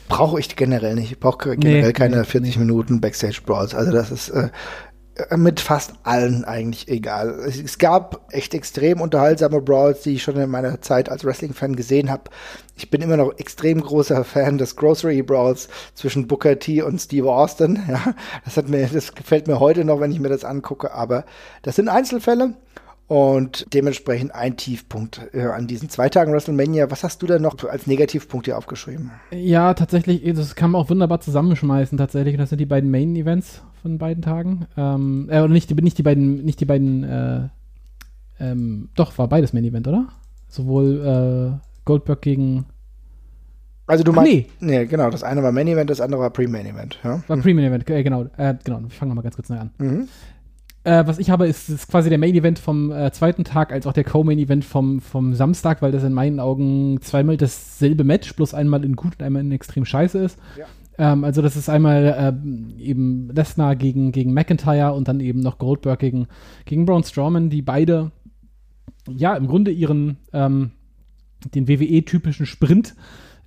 Brauche 0.07 0.39
ich 0.39 0.55
generell 0.55 0.95
nicht. 0.95 1.11
Ich 1.11 1.19
brauche 1.19 1.55
generell 1.55 1.87
Nee, 1.87 1.93
keine 1.93 2.17
nee, 2.17 2.23
40 2.23 2.57
Minuten 2.57 2.99
Backstage-Brawls. 2.99 3.75
Also 3.75 3.91
das 3.91 4.09
ist 4.09 4.29
äh, 4.29 4.49
mit 5.35 5.59
fast 5.59 5.93
allen 6.03 6.45
eigentlich 6.45 6.87
egal. 6.87 7.29
Es, 7.45 7.61
es 7.61 7.77
gab 7.77 8.21
echt 8.31 8.53
extrem 8.53 9.01
unterhaltsame 9.01 9.61
Brawls, 9.61 10.01
die 10.01 10.15
ich 10.15 10.23
schon 10.23 10.37
in 10.37 10.49
meiner 10.49 10.81
Zeit 10.81 11.09
als 11.09 11.25
Wrestling-Fan 11.25 11.75
gesehen 11.75 12.09
habe. 12.09 12.23
Ich 12.75 12.89
bin 12.89 13.01
immer 13.01 13.17
noch 13.17 13.37
extrem 13.37 13.81
großer 13.81 14.23
Fan 14.23 14.57
des 14.57 14.75
Grocery 14.75 15.21
Brawls 15.21 15.67
zwischen 15.95 16.27
Booker 16.27 16.57
T 16.59 16.81
und 16.81 16.99
Steve 16.99 17.31
Austin. 17.31 17.83
Ja, 17.89 18.13
das 18.45 18.55
hat 18.55 18.69
mir, 18.69 18.87
das 18.87 19.15
gefällt 19.15 19.47
mir 19.47 19.59
heute 19.59 19.83
noch, 19.83 19.99
wenn 19.99 20.11
ich 20.11 20.19
mir 20.19 20.29
das 20.29 20.45
angucke. 20.45 20.93
Aber 20.93 21.25
das 21.63 21.75
sind 21.75 21.89
Einzelfälle. 21.89 22.53
Und 23.09 23.65
dementsprechend 23.73 24.35
ein 24.35 24.55
Tiefpunkt 24.55 25.21
äh, 25.33 25.41
an 25.41 25.65
diesen 25.65 25.89
zwei 25.89 26.09
Tagen 26.09 26.31
WrestleMania. 26.31 26.91
Was 26.91 27.03
hast 27.03 27.21
du 27.23 27.25
denn 27.27 27.41
noch 27.41 27.55
als 27.67 27.87
Negativpunkt 27.87 28.45
hier 28.45 28.55
aufgeschrieben? 28.55 29.09
Ja, 29.31 29.73
tatsächlich, 29.73 30.31
das 30.35 30.53
kann 30.55 30.69
man 30.71 30.81
auch 30.81 30.91
wunderbar 30.91 31.19
zusammenschmeißen, 31.19 31.97
tatsächlich. 31.97 32.35
Und 32.35 32.39
das 32.41 32.49
sind 32.49 32.59
die 32.59 32.67
beiden 32.67 32.91
Main-Events 32.91 33.63
von 33.81 33.97
beiden 33.97 34.21
Tagen. 34.21 34.67
Ähm, 34.77 35.27
äh, 35.31 35.39
oder 35.39 35.47
nicht, 35.51 35.71
die- 35.71 35.81
nicht 35.81 35.97
die 35.97 36.03
beiden, 36.03 36.45
nicht 36.45 36.59
die 36.59 36.65
beiden, 36.65 37.03
äh, 37.03 37.47
ähm, 38.39 38.89
doch, 38.93 39.17
war 39.17 39.27
beides 39.27 39.53
Main-Event, 39.53 39.87
oder? 39.87 40.09
Sowohl 40.47 41.57
äh, 41.57 41.65
Goldberg 41.85 42.21
gegen, 42.21 42.65
Also 43.87 44.03
du 44.03 44.11
meinst, 44.13 44.31
nee. 44.31 44.45
nee, 44.59 44.85
genau, 44.85 45.09
das 45.09 45.23
eine 45.23 45.41
war 45.41 45.51
Main 45.51 45.67
Event, 45.67 45.89
das 45.89 45.99
andere 45.99 46.21
war 46.21 46.29
Pre-Main 46.29 46.67
Event. 46.67 46.99
Ja? 47.03 47.23
war 47.27 47.37
Pre-Main-Event, 47.37 47.89
äh, 47.89 48.03
genau, 48.03 48.25
äh, 48.37 48.53
genau, 48.63 48.81
ich 48.87 48.93
fange 48.95 49.15
mal 49.15 49.23
ganz 49.23 49.35
kurz 49.35 49.49
neu 49.49 49.57
an. 49.57 49.71
Mhm. 49.79 50.07
Äh, 50.83 51.05
was 51.05 51.19
ich 51.19 51.29
habe, 51.29 51.47
ist, 51.47 51.69
ist 51.69 51.89
quasi 51.89 52.09
der 52.09 52.17
Main-Event 52.17 52.57
vom 52.57 52.91
äh, 52.91 53.11
zweiten 53.11 53.43
Tag, 53.43 53.73
als 53.73 53.85
auch 53.85 53.93
der 53.93 54.05
Co-Main-Event 54.05 54.63
vom, 54.63 55.01
vom 55.01 55.33
Samstag, 55.33 55.81
weil 55.81 55.91
das 55.91 56.03
in 56.03 56.13
meinen 56.13 56.39
Augen 56.39 57.01
zweimal 57.01 57.35
dasselbe 57.35 58.03
Match, 58.03 58.33
bloß 58.35 58.53
einmal 58.53 58.85
in 58.85 58.95
gut 58.95 59.15
und 59.19 59.23
einmal 59.23 59.41
in 59.41 59.51
extrem 59.51 59.83
scheiße 59.83 60.17
ist. 60.19 60.39
Ja. 60.57 60.65
Ähm, 60.97 61.23
also 61.23 61.41
das 61.41 61.57
ist 61.57 61.69
einmal 61.69 62.15
ähm, 62.17 62.73
eben 62.77 63.29
Lesnar 63.33 63.75
gegen, 63.75 64.11
gegen 64.13 64.33
McIntyre 64.33 64.93
und 64.93 65.07
dann 65.07 65.19
eben 65.19 65.41
noch 65.41 65.57
Goldberg 65.57 65.99
gegen, 65.99 66.27
gegen 66.65 66.85
Braun 66.85 67.03
Strowman, 67.03 67.49
die 67.49 67.61
beide 67.61 68.11
ja 69.09 69.35
im 69.35 69.47
Grunde 69.47 69.71
ihren 69.71 70.17
ähm, 70.33 70.71
den 71.55 71.67
WWE-typischen 71.67 72.45
Sprint 72.45 72.95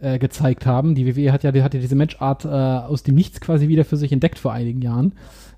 äh, 0.02 0.18
gezeigt 0.18 0.66
haben. 0.66 0.94
Die 0.94 1.06
WWE 1.06 1.32
hat 1.32 1.44
ja, 1.44 1.52
die 1.52 1.62
hat 1.62 1.74
ja 1.74 1.80
diese 1.80 1.94
Matchart 1.94 2.44
äh, 2.44 2.48
aus 2.48 3.02
dem 3.02 3.14
Nichts 3.14 3.40
quasi 3.40 3.68
wieder 3.68 3.84
für 3.84 3.96
sich 3.96 4.12
entdeckt 4.12 4.38
vor 4.38 4.52
einigen 4.52 4.82
Jahren. 4.82 5.12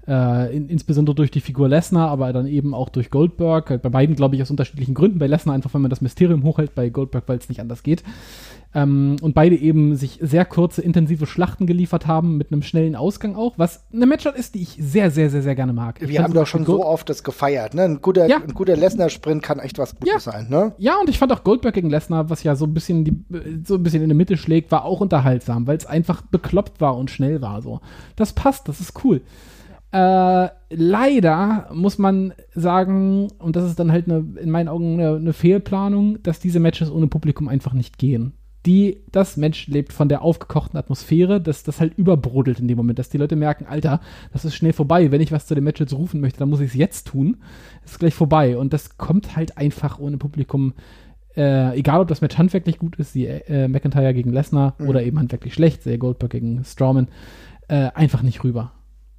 Äh, 0.06 0.54
in, 0.54 0.68
insbesondere 0.68 1.14
durch 1.14 1.30
die 1.30 1.40
Figur 1.40 1.66
Lesnar, 1.66 2.10
aber 2.10 2.32
dann 2.32 2.46
eben 2.46 2.74
auch 2.74 2.90
durch 2.90 3.10
Goldberg. 3.10 3.70
Äh, 3.70 3.78
Bei 3.78 3.88
beiden, 3.88 4.16
glaube 4.16 4.36
ich, 4.36 4.42
aus 4.42 4.50
unterschiedlichen 4.50 4.94
Gründen. 4.94 5.18
Bei 5.18 5.26
Lesnar 5.26 5.54
einfach, 5.54 5.72
weil 5.72 5.80
man 5.80 5.90
das 5.90 6.02
Mysterium 6.02 6.42
hochhält, 6.42 6.74
bei 6.74 6.90
Goldberg, 6.90 7.24
weil 7.26 7.38
es 7.38 7.48
nicht 7.48 7.60
anders 7.60 7.82
geht. 7.82 8.04
Ähm, 8.76 9.16
und 9.22 9.34
beide 9.34 9.54
eben 9.56 9.94
sich 9.94 10.18
sehr 10.20 10.44
kurze, 10.44 10.82
intensive 10.82 11.26
Schlachten 11.26 11.64
geliefert 11.66 12.08
haben, 12.08 12.36
mit 12.36 12.50
einem 12.50 12.62
schnellen 12.62 12.96
Ausgang 12.96 13.36
auch, 13.36 13.54
was 13.56 13.84
eine 13.92 14.04
Matchart 14.06 14.36
ist, 14.36 14.56
die 14.56 14.62
ich 14.62 14.76
sehr, 14.80 15.12
sehr, 15.12 15.30
sehr, 15.30 15.42
sehr 15.42 15.54
gerne 15.54 15.72
mag. 15.72 16.00
Wir 16.00 16.22
haben 16.24 16.34
doch 16.34 16.46
schon 16.46 16.64
so 16.64 16.84
oft 16.84 17.08
das 17.08 17.22
gefeiert. 17.22 17.74
Ne? 17.74 17.82
Ein 17.82 18.00
guter, 18.02 18.26
Ja. 18.28 18.38
ein 18.38 18.52
guter 18.52 18.76
Lesnar-Sprint 18.76 19.42
kann 19.44 19.60
echt 19.60 19.78
was 19.78 19.94
Gutes 19.94 20.12
Ja. 20.12 20.32
sein. 20.32 20.48
Ne? 20.50 20.72
Ja, 20.78 20.96
und 21.00 21.08
ich 21.08 21.18
fand 21.18 21.32
auch 21.32 21.44
Goldberg 21.44 21.74
gegen 21.74 21.88
Lesnar, 21.88 22.30
was 22.30 22.42
ja 22.42 22.56
so 22.56 22.64
ein 22.64 22.74
bisschen 22.74 23.04
die, 23.04 23.14
so 23.64 23.76
ein 23.76 23.82
bisschen 23.84 24.02
in 24.02 24.08
der 24.08 24.16
Mitte 24.16 24.36
schlägt, 24.36 24.72
war 24.72 24.84
auch 24.84 25.00
unterhaltsam, 25.00 25.66
weil 25.68 25.76
es 25.76 25.86
einfach 25.86 26.22
bekloppt 26.22 26.80
war 26.80 26.96
und 26.96 27.12
schnell 27.12 27.40
war. 27.40 27.62
So, 27.62 27.80
das 28.16 28.32
passt, 28.32 28.68
das 28.68 28.80
ist 28.80 29.04
cool. 29.04 29.20
Äh, 29.92 30.48
leider 30.70 31.68
muss 31.72 31.98
man 31.98 32.34
sagen, 32.54 33.28
und 33.38 33.54
das 33.54 33.64
ist 33.64 33.78
dann 33.78 33.92
halt 33.92 34.10
eine, 34.10 34.24
in 34.40 34.50
meinen 34.50 34.66
Augen 34.68 34.94
eine, 34.98 35.14
eine 35.16 35.32
Fehlplanung, 35.32 36.20
dass 36.24 36.40
diese 36.40 36.58
Matches 36.58 36.90
ohne 36.90 37.06
Publikum 37.06 37.46
einfach 37.46 37.72
nicht 37.74 37.98
gehen. 37.98 38.32
Die, 38.66 39.02
das 39.12 39.36
Match 39.36 39.66
lebt 39.66 39.92
von 39.92 40.08
der 40.08 40.22
aufgekochten 40.22 40.78
Atmosphäre, 40.78 41.40
dass 41.40 41.64
das 41.64 41.80
halt 41.80 41.98
überbrodelt 41.98 42.60
in 42.60 42.68
dem 42.68 42.78
Moment, 42.78 42.98
dass 42.98 43.10
die 43.10 43.18
Leute 43.18 43.36
merken, 43.36 43.66
Alter, 43.66 44.00
das 44.32 44.44
ist 44.44 44.54
schnell 44.54 44.72
vorbei. 44.72 45.10
Wenn 45.10 45.20
ich 45.20 45.32
was 45.32 45.46
zu 45.46 45.54
dem 45.54 45.64
Match 45.64 45.80
jetzt 45.80 45.92
rufen 45.92 46.20
möchte, 46.20 46.38
dann 46.38 46.48
muss 46.48 46.60
ich 46.60 46.68
es 46.68 46.74
jetzt 46.74 47.08
tun. 47.08 47.36
Es 47.84 47.92
ist 47.92 47.98
gleich 47.98 48.14
vorbei. 48.14 48.56
Und 48.56 48.72
das 48.72 48.96
kommt 48.96 49.36
halt 49.36 49.58
einfach 49.58 49.98
ohne 49.98 50.16
Publikum 50.16 50.72
äh, 51.36 51.76
egal 51.78 52.00
ob 52.00 52.08
das 52.08 52.20
Match 52.20 52.38
handwerklich 52.38 52.78
gut 52.78 52.96
ist, 52.96 53.14
wie 53.14 53.26
äh, 53.26 53.68
McIntyre 53.68 54.14
gegen 54.14 54.32
Lesnar 54.32 54.74
oder 54.78 55.02
eben 55.02 55.18
handwerklich 55.18 55.54
schlecht, 55.54 55.82
sehr 55.82 55.98
Goldberg 55.98 56.30
gegen 56.32 56.64
Strowman, 56.64 57.08
äh, 57.68 57.90
einfach 57.94 58.22
nicht 58.22 58.44
rüber. 58.44 58.72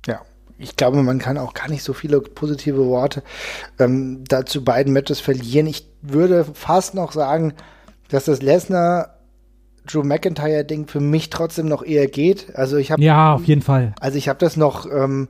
Ja. 0.08 0.22
Ich 0.58 0.78
glaube, 0.78 1.04
man 1.04 1.20
kann 1.20 1.38
auch 1.38 1.54
gar 1.54 1.70
nicht 1.70 1.84
so 1.84 1.92
viele 1.92 2.22
positive 2.22 2.86
Worte 2.86 3.24
ähm, 3.78 4.24
dazu 4.30 4.64
beiden 4.64 4.94
Matches 4.94 5.20
verlieren. 5.20 5.68
Ich 5.68 5.90
würde 6.02 6.46
fast 6.46 6.96
noch 6.96 7.12
sagen, 7.12 7.54
dass 8.08 8.26
das 8.26 8.42
Lesnar 8.42 9.15
Drew 9.86 10.04
McIntyre 10.04 10.66
Ding 10.66 10.88
für 10.88 11.00
mich 11.00 11.30
trotzdem 11.30 11.68
noch 11.68 11.84
eher 11.84 12.08
geht. 12.08 12.56
Also 12.56 12.78
ich 12.78 12.92
habe 12.92 13.02
Ja, 13.04 13.34
auf 13.34 13.46
jeden 13.46 13.62
Fall. 13.62 13.94
Also 14.00 14.18
ich 14.18 14.30
habe 14.30 14.40
das 14.40 14.58
noch, 14.58 14.86
ähm, 14.86 15.28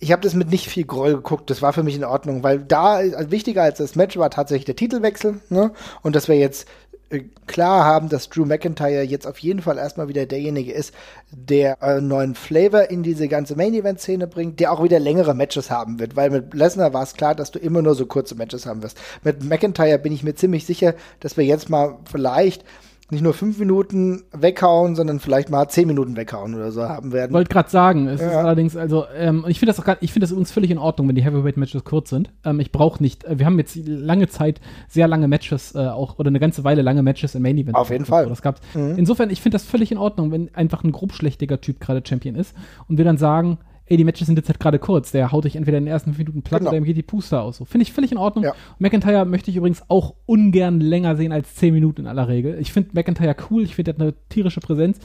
ich 0.00 0.12
habe 0.12 0.22
das 0.22 0.34
mit 0.34 0.50
nicht 0.50 0.68
viel 0.68 0.84
Groll 0.84 1.14
geguckt. 1.14 1.50
Das 1.50 1.62
war 1.62 1.72
für 1.72 1.82
mich 1.82 1.96
in 1.96 2.04
Ordnung, 2.04 2.42
weil 2.42 2.58
da 2.58 2.94
also 2.94 3.30
wichtiger 3.30 3.62
als 3.62 3.78
das 3.78 3.96
Match 3.96 4.16
war 4.16 4.30
tatsächlich 4.30 4.64
der 4.64 4.76
Titelwechsel, 4.76 5.40
ne? 5.50 5.72
Und 6.02 6.16
dass 6.16 6.28
wir 6.28 6.36
jetzt 6.36 6.66
äh, 7.10 7.24
klar 7.46 7.84
haben, 7.84 8.08
dass 8.08 8.28
Drew 8.28 8.44
McIntyre 8.44 9.02
jetzt 9.02 9.26
auf 9.26 9.38
jeden 9.38 9.60
Fall 9.60 9.76
erstmal 9.76 10.08
wieder 10.08 10.26
derjenige 10.26 10.72
ist, 10.72 10.94
der 11.32 11.82
äh, 11.82 12.00
neuen 12.00 12.36
Flavor 12.36 12.88
in 12.90 13.02
diese 13.02 13.26
ganze 13.26 13.56
Main 13.56 13.74
Event 13.74 14.00
Szene 14.00 14.28
bringt, 14.28 14.60
der 14.60 14.72
auch 14.72 14.82
wieder 14.82 15.00
längere 15.00 15.34
Matches 15.34 15.70
haben 15.70 15.98
wird, 15.98 16.14
weil 16.14 16.30
mit 16.30 16.54
Lesnar 16.54 16.94
war 16.94 17.02
es 17.02 17.14
klar, 17.14 17.34
dass 17.34 17.50
du 17.50 17.58
immer 17.58 17.82
nur 17.82 17.96
so 17.96 18.06
kurze 18.06 18.36
Matches 18.36 18.64
haben 18.64 18.82
wirst. 18.82 18.98
Mit 19.24 19.42
McIntyre 19.42 19.98
bin 19.98 20.12
ich 20.12 20.22
mir 20.22 20.34
ziemlich 20.34 20.64
sicher, 20.64 20.94
dass 21.18 21.36
wir 21.36 21.44
jetzt 21.44 21.68
mal 21.68 21.98
vielleicht 22.10 22.64
nicht 23.10 23.22
nur 23.22 23.34
fünf 23.34 23.58
Minuten 23.58 24.22
weghauen, 24.32 24.94
sondern 24.96 25.20
vielleicht 25.20 25.50
mal 25.50 25.68
zehn 25.68 25.86
Minuten 25.86 26.16
weghauen 26.16 26.54
oder 26.54 26.70
so 26.72 26.82
haben 26.88 27.12
werden. 27.12 27.32
Wollte 27.32 27.48
gerade 27.50 27.70
sagen, 27.70 28.06
es 28.08 28.20
ist 28.20 28.32
Ja. 28.32 28.40
allerdings, 28.40 28.76
also, 28.76 29.04
ähm, 29.16 29.44
ich 29.48 29.58
finde 29.58 29.70
das 29.72 29.80
auch 29.80 29.84
grad, 29.84 29.98
ich 30.00 30.12
finde 30.12 30.24
das 30.24 30.30
übrigens 30.30 30.50
völlig 30.52 30.70
in 30.70 30.78
Ordnung, 30.78 31.08
wenn 31.08 31.14
die 31.14 31.24
Heavyweight-Matches 31.24 31.84
kurz 31.84 32.10
sind. 32.10 32.30
Ähm, 32.44 32.60
ich 32.60 32.72
brauche 32.72 33.02
nicht, 33.02 33.24
äh, 33.24 33.38
wir 33.38 33.46
haben 33.46 33.58
jetzt 33.58 33.76
lange 33.84 34.28
Zeit 34.28 34.60
sehr 34.88 35.08
lange 35.08 35.28
Matches, 35.28 35.74
äh, 35.74 35.78
auch, 35.78 36.18
oder 36.18 36.28
eine 36.28 36.40
ganze 36.40 36.64
Weile 36.64 36.82
lange 36.82 37.02
Matches 37.02 37.34
im 37.34 37.42
Main 37.42 37.58
Event. 37.58 37.76
Auf 37.76 37.90
jeden 37.90 38.04
Fall. 38.04 38.26
Das 38.28 38.42
gab's. 38.42 38.60
Insofern, 38.74 39.30
ich 39.30 39.40
finde 39.40 39.54
das 39.56 39.64
völlig 39.64 39.90
in 39.92 39.98
Ordnung, 39.98 40.30
wenn 40.32 40.54
einfach 40.54 40.84
ein 40.84 40.92
grobschlächtiger 40.92 41.60
Typ 41.60 41.80
gerade 41.80 42.02
Champion 42.06 42.34
ist 42.34 42.54
und 42.88 42.98
wir 42.98 43.04
dann 43.04 43.16
sagen, 43.18 43.58
ey, 43.90 43.96
die 43.96 44.04
Matches 44.04 44.26
sind 44.26 44.36
jetzt 44.38 44.48
halt 44.48 44.60
gerade 44.60 44.78
kurz, 44.78 45.10
der 45.12 45.32
haut 45.32 45.44
dich 45.44 45.56
entweder 45.56 45.76
in 45.78 45.84
den 45.84 45.92
ersten 45.92 46.10
fünf 46.10 46.18
Minuten 46.18 46.42
platt 46.42 46.60
Genau. 46.60 46.70
oder 46.70 46.78
ihm 46.78 46.84
geht 46.84 46.96
die 46.96 47.02
Puste 47.02 47.40
aus. 47.40 47.58
So. 47.58 47.64
Finde 47.64 47.82
ich 47.82 47.92
völlig 47.92 48.12
in 48.12 48.18
Ordnung. 48.18 48.44
Ja. 48.44 48.54
McIntyre 48.78 49.26
möchte 49.26 49.50
ich 49.50 49.56
übrigens 49.56 49.82
auch 49.88 50.14
ungern 50.26 50.80
länger 50.80 51.16
sehen 51.16 51.32
als 51.32 51.54
zehn 51.56 51.74
Minuten 51.74 52.02
in 52.02 52.06
aller 52.06 52.28
Regel. 52.28 52.56
Ich 52.60 52.72
finde 52.72 52.90
McIntyre 52.94 53.36
cool, 53.50 53.64
ich 53.64 53.74
finde, 53.74 53.90
er 53.90 53.94
hat 53.94 54.00
eine 54.00 54.14
tierische 54.28 54.60
Präsenz. 54.60 54.98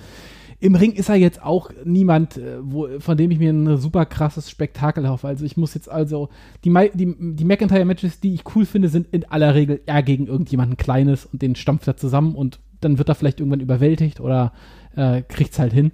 Im 0.60 0.76
Ring 0.76 0.94
ist 0.94 1.10
er 1.10 1.16
jetzt 1.16 1.44
auch 1.44 1.70
niemand, 1.84 2.38
äh, 2.38 2.58
wo, 2.62 2.88
von 3.00 3.18
dem 3.18 3.30
ich 3.32 3.40
mir 3.40 3.52
ein 3.52 3.78
super 3.78 4.06
krasses 4.06 4.50
Spektakel 4.50 5.10
hoffe. 5.10 5.28
Also 5.28 5.44
ich 5.46 5.58
muss 5.58 5.74
jetzt 5.74 5.90
also, 5.92 6.30
die, 6.64 6.74
die, 6.94 7.14
die 7.36 7.44
McIntyre-Matches, 7.44 8.22
die 8.22 8.34
ich 8.36 8.44
cool 8.56 8.66
finde, 8.66 8.88
sind 8.88 9.08
in 9.12 9.26
aller 9.26 9.54
Regel 9.54 9.82
eher 9.86 10.02
gegen 10.04 10.28
irgendjemanden 10.28 10.78
Kleines 10.78 11.26
und 11.26 11.42
den 11.42 11.56
stampft 11.56 11.88
er 11.88 11.98
zusammen 11.98 12.36
und 12.36 12.60
dann 12.82 12.98
wird 12.98 13.10
er 13.10 13.16
vielleicht 13.16 13.40
irgendwann 13.40 13.60
überwältigt 13.62 14.20
oder 14.22 14.54
äh, 14.96 15.24
kriegt's 15.24 15.60
halt 15.60 15.74
hin. 15.74 15.92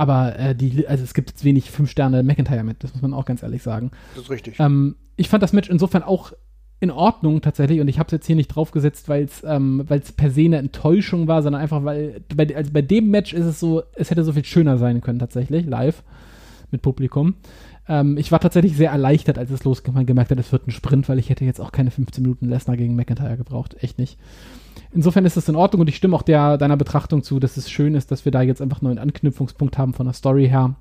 Aber 0.00 0.38
äh, 0.38 0.54
die, 0.54 0.88
also 0.88 1.04
es 1.04 1.12
gibt 1.12 1.28
jetzt 1.28 1.44
wenig 1.44 1.70
fünf 1.70 1.90
Sterne 1.90 2.22
McIntyre 2.22 2.64
mit, 2.64 2.82
das 2.82 2.94
muss 2.94 3.02
man 3.02 3.12
auch 3.12 3.26
ganz 3.26 3.42
ehrlich 3.42 3.62
sagen. 3.62 3.90
Das 4.14 4.24
ist 4.24 4.30
richtig. 4.30 4.58
Ähm, 4.58 4.96
ich 5.16 5.28
fand 5.28 5.42
das 5.42 5.52
Match 5.52 5.68
insofern 5.68 6.02
auch 6.02 6.32
in 6.80 6.90
Ordnung 6.90 7.42
tatsächlich 7.42 7.80
und 7.80 7.88
ich 7.88 7.98
habe 7.98 8.06
es 8.06 8.12
jetzt 8.12 8.26
hier 8.26 8.34
nicht 8.34 8.48
draufgesetzt, 8.48 9.10
weil 9.10 9.24
es 9.24 9.44
ähm, 9.44 9.84
weil's 9.86 10.12
per 10.12 10.30
se 10.30 10.46
eine 10.46 10.56
Enttäuschung 10.56 11.28
war, 11.28 11.42
sondern 11.42 11.60
einfach, 11.60 11.84
weil 11.84 12.22
bei, 12.34 12.56
also 12.56 12.72
bei 12.72 12.80
dem 12.80 13.10
Match 13.10 13.34
ist 13.34 13.44
es 13.44 13.60
so, 13.60 13.82
es 13.94 14.10
hätte 14.10 14.24
so 14.24 14.32
viel 14.32 14.46
schöner 14.46 14.78
sein 14.78 15.02
können 15.02 15.18
tatsächlich, 15.18 15.66
live 15.66 16.02
mit 16.70 16.80
Publikum. 16.80 17.34
Ähm, 17.86 18.16
ich 18.16 18.32
war 18.32 18.40
tatsächlich 18.40 18.78
sehr 18.78 18.92
erleichtert, 18.92 19.36
als 19.36 19.50
es 19.50 19.64
losging, 19.64 20.06
gemerkt 20.06 20.30
hat, 20.30 20.40
es 20.40 20.50
wird 20.50 20.66
ein 20.66 20.70
Sprint, 20.70 21.10
weil 21.10 21.18
ich 21.18 21.28
hätte 21.28 21.44
jetzt 21.44 21.60
auch 21.60 21.72
keine 21.72 21.90
15 21.90 22.22
Minuten 22.22 22.48
Lesnar 22.48 22.78
gegen 22.78 22.96
McIntyre 22.96 23.36
gebraucht, 23.36 23.76
echt 23.82 23.98
nicht. 23.98 24.18
Insofern 24.92 25.24
ist 25.24 25.36
das 25.36 25.48
in 25.48 25.56
Ordnung 25.56 25.82
und 25.82 25.88
ich 25.88 25.96
stimme 25.96 26.16
auch 26.16 26.22
der, 26.22 26.58
deiner 26.58 26.76
Betrachtung 26.76 27.22
zu, 27.22 27.38
dass 27.38 27.56
es 27.56 27.70
schön 27.70 27.94
ist, 27.94 28.10
dass 28.10 28.24
wir 28.24 28.32
da 28.32 28.42
jetzt 28.42 28.60
einfach 28.60 28.82
nur 28.82 28.90
einen 28.90 28.98
Anknüpfungspunkt 28.98 29.78
haben 29.78 29.94
von 29.94 30.06
der 30.06 30.14
Story 30.14 30.48
her. 30.48 30.74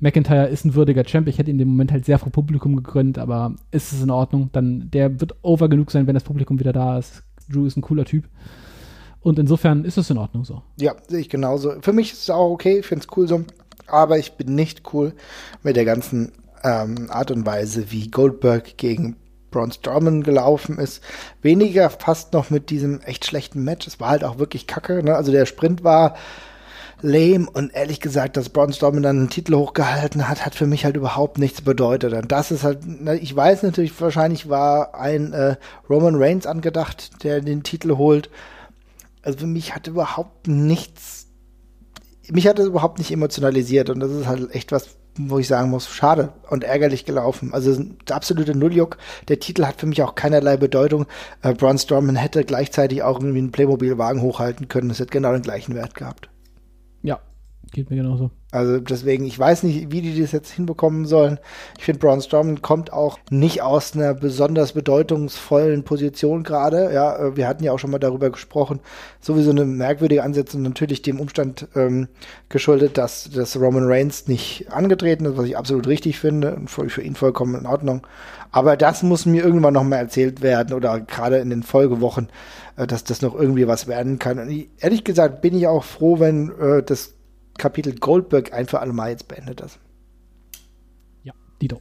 McIntyre 0.00 0.48
ist 0.48 0.64
ein 0.64 0.74
würdiger 0.74 1.04
Champ. 1.04 1.28
Ich 1.28 1.38
hätte 1.38 1.52
in 1.52 1.58
dem 1.58 1.68
Moment 1.68 1.92
halt 1.92 2.04
sehr 2.04 2.18
vor 2.18 2.32
Publikum 2.32 2.74
gegönnt, 2.74 3.18
aber 3.18 3.54
ist 3.70 3.92
es 3.92 4.02
in 4.02 4.10
Ordnung. 4.10 4.50
Dann, 4.52 4.90
der 4.90 5.20
wird 5.20 5.36
over 5.42 5.68
genug 5.68 5.92
sein, 5.92 6.08
wenn 6.08 6.14
das 6.14 6.24
Publikum 6.24 6.58
wieder 6.58 6.72
da 6.72 6.98
ist. 6.98 7.22
Drew 7.48 7.66
ist 7.66 7.76
ein 7.76 7.82
cooler 7.82 8.04
Typ. 8.04 8.24
Und 9.20 9.38
insofern 9.38 9.84
ist 9.84 9.98
es 9.98 10.10
in 10.10 10.18
Ordnung 10.18 10.44
so. 10.44 10.62
Ja, 10.80 10.96
sehe 11.06 11.20
ich 11.20 11.28
genauso. 11.28 11.74
Für 11.80 11.92
mich 11.92 12.12
ist 12.12 12.22
es 12.22 12.30
auch 12.30 12.50
okay, 12.50 12.80
ich 12.80 12.86
finde 12.86 13.06
es 13.06 13.16
cool 13.16 13.28
so. 13.28 13.44
Aber 13.86 14.18
ich 14.18 14.32
bin 14.32 14.56
nicht 14.56 14.92
cool 14.92 15.12
mit 15.62 15.76
der 15.76 15.84
ganzen 15.84 16.32
ähm, 16.64 17.06
Art 17.08 17.30
und 17.30 17.46
Weise, 17.46 17.92
wie 17.92 18.08
Goldberg 18.08 18.76
gegen 18.76 19.16
Braun 19.52 19.70
Strowman 19.70 20.24
gelaufen 20.24 20.78
ist. 20.78 21.00
Weniger 21.42 21.88
fast 21.90 22.32
noch 22.32 22.50
mit 22.50 22.70
diesem 22.70 23.00
echt 23.02 23.24
schlechten 23.24 23.62
Match. 23.62 23.86
Es 23.86 24.00
war 24.00 24.08
halt 24.08 24.24
auch 24.24 24.38
wirklich 24.40 24.66
kacke. 24.66 25.04
Ne? 25.04 25.14
Also 25.14 25.30
der 25.30 25.46
Sprint 25.46 25.84
war 25.84 26.16
lame 27.02 27.48
und 27.52 27.74
ehrlich 27.74 28.00
gesagt, 28.00 28.36
dass 28.36 28.48
Braun 28.48 28.72
Strowman 28.72 29.02
dann 29.02 29.18
einen 29.18 29.30
Titel 29.30 29.54
hochgehalten 29.56 30.28
hat, 30.28 30.46
hat 30.46 30.54
für 30.54 30.66
mich 30.66 30.84
halt 30.84 30.96
überhaupt 30.96 31.38
nichts 31.38 31.60
bedeutet. 31.60 32.12
Und 32.14 32.32
das 32.32 32.50
ist 32.50 32.64
halt, 32.64 32.80
ich 33.20 33.34
weiß 33.34 33.64
natürlich, 33.64 34.00
wahrscheinlich 34.00 34.48
war 34.48 34.94
ein 34.94 35.32
äh, 35.32 35.56
Roman 35.90 36.14
Reigns 36.16 36.46
angedacht, 36.46 37.24
der 37.24 37.40
den 37.40 37.62
Titel 37.62 37.96
holt. 37.96 38.30
Also 39.22 39.40
für 39.40 39.46
mich 39.46 39.74
hat 39.74 39.86
überhaupt 39.86 40.48
nichts, 40.48 41.26
mich 42.28 42.46
hat 42.46 42.58
es 42.58 42.66
überhaupt 42.66 42.98
nicht 42.98 43.10
emotionalisiert 43.10 43.90
und 43.90 44.00
das 44.00 44.10
ist 44.10 44.26
halt 44.26 44.54
echt 44.54 44.72
was, 44.72 44.96
wo 45.16 45.38
ich 45.38 45.48
sagen 45.48 45.70
muss, 45.70 45.88
schade 45.88 46.32
und 46.48 46.64
ärgerlich 46.64 47.04
gelaufen. 47.04 47.52
Also 47.52 47.84
der 48.08 48.16
absolute 48.16 48.56
Nulljuck. 48.56 48.96
Der 49.28 49.40
Titel 49.40 49.64
hat 49.64 49.80
für 49.80 49.86
mich 49.86 50.02
auch 50.02 50.14
keinerlei 50.14 50.56
Bedeutung. 50.56 51.06
Äh, 51.42 51.54
Braun 51.54 51.78
Strowman 51.78 52.16
hätte 52.16 52.44
gleichzeitig 52.44 53.02
auch 53.02 53.18
irgendwie 53.18 53.38
einen 53.38 53.52
Playmobil-Wagen 53.52 54.22
hochhalten 54.22 54.68
können. 54.68 54.88
Das 54.88 55.00
hätte 55.00 55.10
genau 55.10 55.32
den 55.32 55.42
gleichen 55.42 55.74
Wert 55.74 55.94
gehabt. 55.94 56.31
Geht 57.72 57.88
mir 57.88 57.96
genauso. 57.96 58.30
Also 58.50 58.80
deswegen, 58.80 59.24
ich 59.24 59.38
weiß 59.38 59.62
nicht, 59.62 59.90
wie 59.90 60.02
die 60.02 60.20
das 60.20 60.30
jetzt 60.30 60.50
hinbekommen 60.50 61.06
sollen. 61.06 61.38
Ich 61.78 61.84
finde, 61.84 62.00
Braun 62.00 62.20
Strowman 62.20 62.60
kommt 62.60 62.92
auch 62.92 63.18
nicht 63.30 63.62
aus 63.62 63.96
einer 63.96 64.12
besonders 64.12 64.72
bedeutungsvollen 64.72 65.82
Position 65.82 66.42
gerade. 66.42 66.92
Ja, 66.92 67.16
äh, 67.16 67.36
wir 67.36 67.48
hatten 67.48 67.64
ja 67.64 67.72
auch 67.72 67.78
schon 67.78 67.90
mal 67.90 67.98
darüber 67.98 68.28
gesprochen. 68.28 68.80
Sowieso 69.22 69.52
eine 69.52 69.64
merkwürdige 69.64 70.22
Ansetzung, 70.22 70.60
natürlich 70.60 71.00
dem 71.00 71.18
Umstand 71.18 71.66
ähm, 71.74 72.08
geschuldet, 72.50 72.98
dass, 72.98 73.30
dass 73.30 73.58
Roman 73.58 73.86
Reigns 73.86 74.28
nicht 74.28 74.70
angetreten 74.70 75.24
ist, 75.24 75.38
was 75.38 75.46
ich 75.46 75.56
absolut 75.56 75.86
richtig 75.86 76.18
finde 76.18 76.54
und 76.54 76.68
für, 76.68 76.90
für 76.90 77.00
ihn 77.00 77.14
vollkommen 77.14 77.54
in 77.54 77.66
Ordnung. 77.66 78.06
Aber 78.50 78.76
das 78.76 79.02
muss 79.02 79.24
mir 79.24 79.42
irgendwann 79.42 79.72
noch 79.72 79.84
mal 79.84 79.96
erzählt 79.96 80.42
werden 80.42 80.74
oder 80.74 81.00
gerade 81.00 81.38
in 81.38 81.48
den 81.48 81.62
Folgewochen, 81.62 82.28
äh, 82.76 82.86
dass 82.86 83.02
das 83.02 83.22
noch 83.22 83.34
irgendwie 83.34 83.66
was 83.66 83.86
werden 83.88 84.18
kann. 84.18 84.38
Und 84.38 84.50
ich, 84.50 84.68
ehrlich 84.78 85.04
gesagt 85.04 85.40
bin 85.40 85.56
ich 85.56 85.66
auch 85.66 85.84
froh, 85.84 86.20
wenn 86.20 86.50
äh, 86.60 86.82
das 86.82 87.14
Kapitel 87.58 87.94
Goldberg 87.94 88.52
ein 88.52 88.66
für 88.66 88.80
alle 88.80 88.92
Mal 88.92 89.10
jetzt 89.10 89.28
beendet 89.28 89.60
ist. 89.60 89.78
Ja, 91.22 91.32
Dito. 91.60 91.80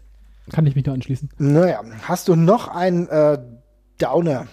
Kann 0.51 0.65
ich 0.65 0.75
mich 0.75 0.85
nur 0.85 0.95
anschließen. 0.95 1.29
Naja, 1.37 1.81
hast 2.03 2.27
du 2.27 2.35
noch 2.35 2.67
einen 2.67 3.07
äh, 3.07 3.37
Downer? 3.97 4.47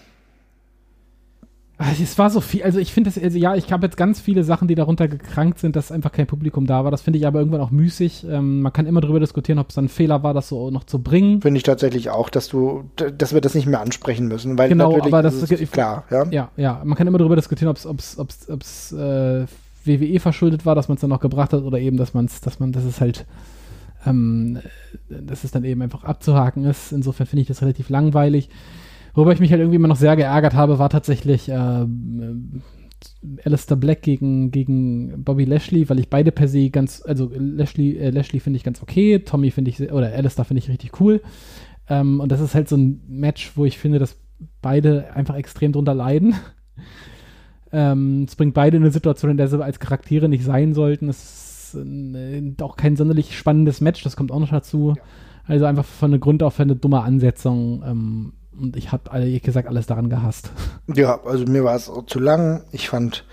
Also, 1.80 2.02
es 2.02 2.18
war 2.18 2.28
so 2.28 2.40
viel, 2.40 2.64
also 2.64 2.80
ich 2.80 2.92
finde 2.92 3.08
das, 3.08 3.22
also 3.22 3.38
ja, 3.38 3.54
ich 3.54 3.72
habe 3.72 3.86
jetzt 3.86 3.96
ganz 3.96 4.20
viele 4.20 4.42
Sachen, 4.42 4.66
die 4.66 4.74
darunter 4.74 5.06
gekrankt 5.06 5.60
sind, 5.60 5.76
dass 5.76 5.92
einfach 5.92 6.10
kein 6.10 6.26
Publikum 6.26 6.66
da 6.66 6.82
war. 6.82 6.90
Das 6.90 7.02
finde 7.02 7.20
ich 7.20 7.26
aber 7.26 7.38
irgendwann 7.38 7.60
auch 7.60 7.70
müßig. 7.70 8.26
Ähm, 8.28 8.62
man 8.62 8.72
kann 8.72 8.86
immer 8.86 9.00
darüber 9.00 9.20
diskutieren, 9.20 9.60
ob 9.60 9.70
es 9.70 9.78
ein 9.78 9.88
Fehler 9.88 10.24
war, 10.24 10.34
das 10.34 10.48
so 10.48 10.72
noch 10.72 10.82
zu 10.82 11.00
bringen. 11.00 11.40
Finde 11.40 11.56
ich 11.56 11.62
tatsächlich 11.62 12.10
auch, 12.10 12.30
dass 12.30 12.48
du, 12.48 12.90
dass 12.96 13.32
wir 13.32 13.40
das 13.40 13.54
nicht 13.54 13.66
mehr 13.66 13.80
ansprechen 13.80 14.26
müssen, 14.26 14.58
weil 14.58 14.68
genau, 14.68 15.00
aber 15.00 15.22
das 15.22 15.36
ist 15.36 15.52
es 15.52 15.70
klar, 15.70 16.04
ja. 16.10 16.26
Ja, 16.30 16.50
ja, 16.56 16.82
man 16.84 16.98
kann 16.98 17.06
immer 17.06 17.18
darüber 17.18 17.36
diskutieren, 17.36 17.68
ob 17.68 17.76
es, 17.76 17.86
ob 17.86 18.00
es, 18.00 18.18
ob 18.18 18.30
es, 18.30 18.50
ob 18.50 18.62
es 18.62 18.92
äh, 18.92 19.46
WWE 19.84 20.20
verschuldet 20.20 20.66
war, 20.66 20.74
dass 20.74 20.88
man 20.88 20.96
es 20.96 21.00
dann 21.00 21.10
noch 21.10 21.20
gebracht 21.20 21.52
hat 21.52 21.62
oder 21.62 21.78
eben, 21.78 21.96
dass 21.96 22.14
man 22.14 22.26
es, 22.26 22.40
dass 22.40 22.60
man, 22.60 22.72
dass 22.72 22.84
es 22.84 23.00
halt, 23.00 23.26
ähm, 24.06 24.58
dass 25.08 25.44
es 25.44 25.50
dann 25.50 25.64
eben 25.64 25.82
einfach 25.82 26.04
abzuhaken 26.04 26.64
ist. 26.64 26.92
Insofern 26.92 27.26
finde 27.26 27.42
ich 27.42 27.48
das 27.48 27.62
relativ 27.62 27.88
langweilig. 27.88 28.48
Worüber 29.14 29.32
ich 29.32 29.40
mich 29.40 29.50
halt 29.50 29.60
irgendwie 29.60 29.76
immer 29.76 29.88
noch 29.88 29.96
sehr 29.96 30.16
geärgert 30.16 30.54
habe, 30.54 30.78
war 30.78 30.90
tatsächlich 30.90 31.48
äh, 31.48 31.86
Alistair 33.44 33.76
Black 33.76 34.02
gegen, 34.02 34.50
gegen 34.50 35.24
Bobby 35.24 35.44
Lashley, 35.44 35.88
weil 35.88 35.98
ich 35.98 36.08
beide 36.08 36.32
per 36.32 36.48
se 36.48 36.70
ganz, 36.70 37.02
also 37.04 37.30
Lashley, 37.34 37.96
äh, 37.96 38.10
Lashley 38.10 38.40
finde 38.40 38.56
ich 38.56 38.64
ganz 38.64 38.82
okay, 38.82 39.20
Tommy 39.20 39.50
finde 39.50 39.70
ich, 39.70 39.92
oder 39.92 40.12
Alistair 40.12 40.44
finde 40.44 40.58
ich 40.58 40.68
richtig 40.68 41.00
cool. 41.00 41.20
Ähm, 41.88 42.20
und 42.20 42.30
das 42.30 42.40
ist 42.40 42.54
halt 42.54 42.68
so 42.68 42.76
ein 42.76 43.00
Match, 43.08 43.52
wo 43.56 43.64
ich 43.64 43.78
finde, 43.78 43.98
dass 43.98 44.16
beide 44.62 45.14
einfach 45.14 45.36
extrem 45.36 45.72
drunter 45.72 45.94
leiden. 45.94 46.34
Ähm, 47.72 48.24
es 48.26 48.36
bringt 48.36 48.54
beide 48.54 48.76
in 48.76 48.82
eine 48.82 48.92
Situation, 48.92 49.30
in 49.30 49.36
der 49.36 49.48
sie 49.48 49.62
als 49.62 49.78
Charaktere 49.78 50.28
nicht 50.28 50.44
sein 50.44 50.74
sollten. 50.74 51.08
Es 51.08 51.72
ist 51.74 51.76
äh, 51.76 52.54
auch 52.62 52.76
kein 52.76 52.96
sonderlich 52.96 53.36
spannendes 53.36 53.80
Match, 53.80 54.02
das 54.02 54.16
kommt 54.16 54.32
auch 54.32 54.40
noch 54.40 54.50
dazu. 54.50 54.94
Ja. 54.96 55.02
Also 55.46 55.64
einfach 55.64 55.84
von 55.84 56.10
der 56.10 56.20
Grund 56.20 56.42
auf 56.42 56.60
eine 56.60 56.76
dumme 56.76 57.02
Ansetzung. 57.02 57.82
Ähm, 57.86 58.32
und 58.58 58.76
ich 58.76 58.92
habe, 58.92 59.10
ehrlich 59.12 59.42
gesagt, 59.42 59.68
alles 59.68 59.86
daran 59.86 60.10
gehasst. 60.10 60.50
Ja, 60.94 61.20
also 61.24 61.44
mir 61.44 61.64
war 61.64 61.76
es 61.76 61.88
auch 61.88 62.06
zu 62.06 62.18
lang. 62.18 62.62
Ich 62.72 62.88
fand 62.88 63.24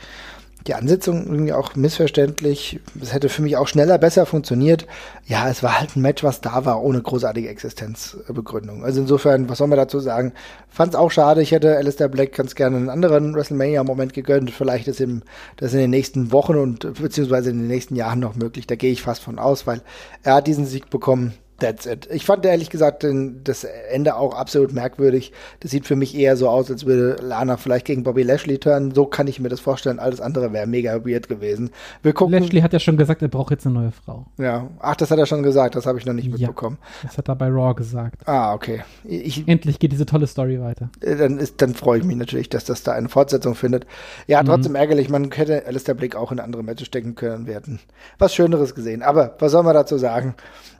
die 0.68 0.74
Ansetzung 0.74 1.28
irgendwie 1.28 1.54
auch 1.54 1.76
missverständlich. 1.76 2.80
Es 3.00 3.14
hätte 3.14 3.30
für 3.30 3.44
mich 3.44 3.56
auch 3.58 3.68
schneller, 3.68 3.98
besser 3.98 4.26
funktioniert. 4.26 4.88
Ja, 5.26 5.48
es 5.50 5.62
war 5.62 5.80
halt 5.80 5.96
ein 5.96 6.02
Match, 6.02 6.24
was 6.24 6.42
da 6.42 6.66
war, 6.66 6.82
ohne 6.82 7.02
großartige 7.02 7.50
Existenzbegründung. 7.50 8.84
Also 8.84 9.02
insofern, 9.02 9.48
was 9.48 9.60
soll 9.60 9.68
man 9.68 9.78
dazu 9.78 10.00
sagen? 10.00 10.34
Fand 10.70 10.94
es 10.94 11.00
auch 11.00 11.12
schade. 11.12 11.42
Ich 11.42 11.52
hätte 11.52 11.78
Alistair 11.78 12.10
Black 12.10 12.34
ganz 12.34 12.56
gerne 12.56 12.78
einen 12.78 12.90
anderen 12.90 13.36
WrestleMania-Moment 13.36 14.14
gegönnt. 14.14 14.50
Vielleicht 14.52 14.88
ist 14.88 15.00
ihm 15.00 15.22
das 15.58 15.74
in 15.74 15.80
den 15.80 15.92
nächsten 15.92 16.32
Wochen 16.32 16.56
und 16.56 17.00
beziehungsweise 17.00 17.52
in 17.52 17.60
den 17.60 17.68
nächsten 17.68 17.96
Jahren 17.96 18.20
noch 18.20 18.36
möglich. 18.36 18.66
Da 18.66 18.76
gehe 18.76 18.92
ich 18.92 19.04
fast 19.04 19.22
von 19.24 19.38
aus, 19.38 19.68
weil 19.68 19.82
er 20.24 20.36
hat 20.36 20.48
diesen 20.48 20.66
Sieg 20.66 20.90
bekommen 20.90 21.34
That's 21.60 21.86
it. 21.86 22.10
Ich 22.12 22.26
fand 22.26 22.46
ehrlich 22.46 22.70
gesagt 22.70 23.04
den, 23.04 23.42
das 23.46 23.64
Ende 23.64 24.18
auch 24.18 24.34
absolut 24.34 24.74
merkwürdig. 24.74 25.32
Das 25.62 25.72
sieht 25.72 25.86
für 25.86 25.96
mich 25.96 26.14
eher 26.14 26.36
so 26.36 26.50
aus, 26.50 26.70
als 26.70 26.86
würde 26.86 27.16
Lana 27.22 27.56
vielleicht 27.56 27.86
gegen 27.86 28.04
Bobby 28.04 28.24
Lashley 28.24 28.58
turnen. 28.58 28.94
So 28.94 29.06
kann 29.06 29.28
ich 29.28 29.40
mir 29.40 29.48
das 29.48 29.62
vorstellen. 29.62 30.00
Alles 30.00 30.20
andere 30.20 30.52
wäre 30.52 30.68
mega 30.68 31.06
weird 31.06 31.30
gewesen. 31.30 31.70
Wir 32.04 32.12
gucken. 32.12 32.34
Lashley 32.34 32.60
hat 32.60 32.74
ja 32.74 32.80
schon 32.80 32.98
gesagt, 32.98 33.22
er 33.22 33.30
braucht 33.30 33.52
jetzt 33.52 33.66
eine 33.66 33.76
neue 33.76 33.92
Frau. 33.92 34.26
Ja. 34.38 34.68
Ach, 34.80 34.98
das 34.98 35.12
hat 35.12 35.18
er 35.18 35.26
schon 35.26 35.44
gesagt. 35.44 35.76
Das 35.76 35.86
habe 35.86 35.98
ich 35.98 36.06
noch 36.06 36.14
nicht 36.14 36.30
mitbekommen. 36.30 36.78
Ja, 36.82 37.08
das 37.08 37.18
hat 37.18 37.30
er 37.30 37.36
bei 37.38 37.48
Raw 37.48 37.74
gesagt. 37.74 38.28
Ah, 38.28 38.54
okay. 38.54 38.82
Ich, 39.06 39.48
Endlich 39.48 39.80
geht 39.80 39.94
diese 39.94 40.06
tolle 40.06 40.28
Story 40.28 40.60
weiter. 40.60 40.90
Äh, 41.00 41.16
dann, 41.16 41.38
ist, 41.38 41.62
dann 41.62 41.74
freue 41.74 42.00
ich 42.00 42.06
mich 42.06 42.18
natürlich, 42.18 42.50
dass 42.50 42.66
das 42.66 42.84
da 42.84 42.92
eine 42.92 43.08
Fortsetzung 43.08 43.56
findet. 43.56 43.88
Ja, 44.28 44.44
mhm. 44.44 44.48
trotzdem 44.48 44.72
mhm. 44.74 44.78
ärgerlich. 44.78 45.10
Man 45.10 45.32
hätte 45.32 45.66
Alistair 45.66 45.96
Blick 45.96 46.18
auch 46.18 46.34
in 46.34 46.42
andere 46.42 46.64
Matches 46.64 46.88
stecken 46.88 47.16
können. 47.16 47.48
Wir 47.48 47.56
hätten 47.56 47.80
was 48.20 48.36
Schöneres 48.36 48.76
gesehen. 48.76 49.04
Aber 49.04 49.36
was 49.40 49.54
soll 49.54 49.64
man 49.64 49.74
dazu 49.74 49.98
sagen? 49.98 50.36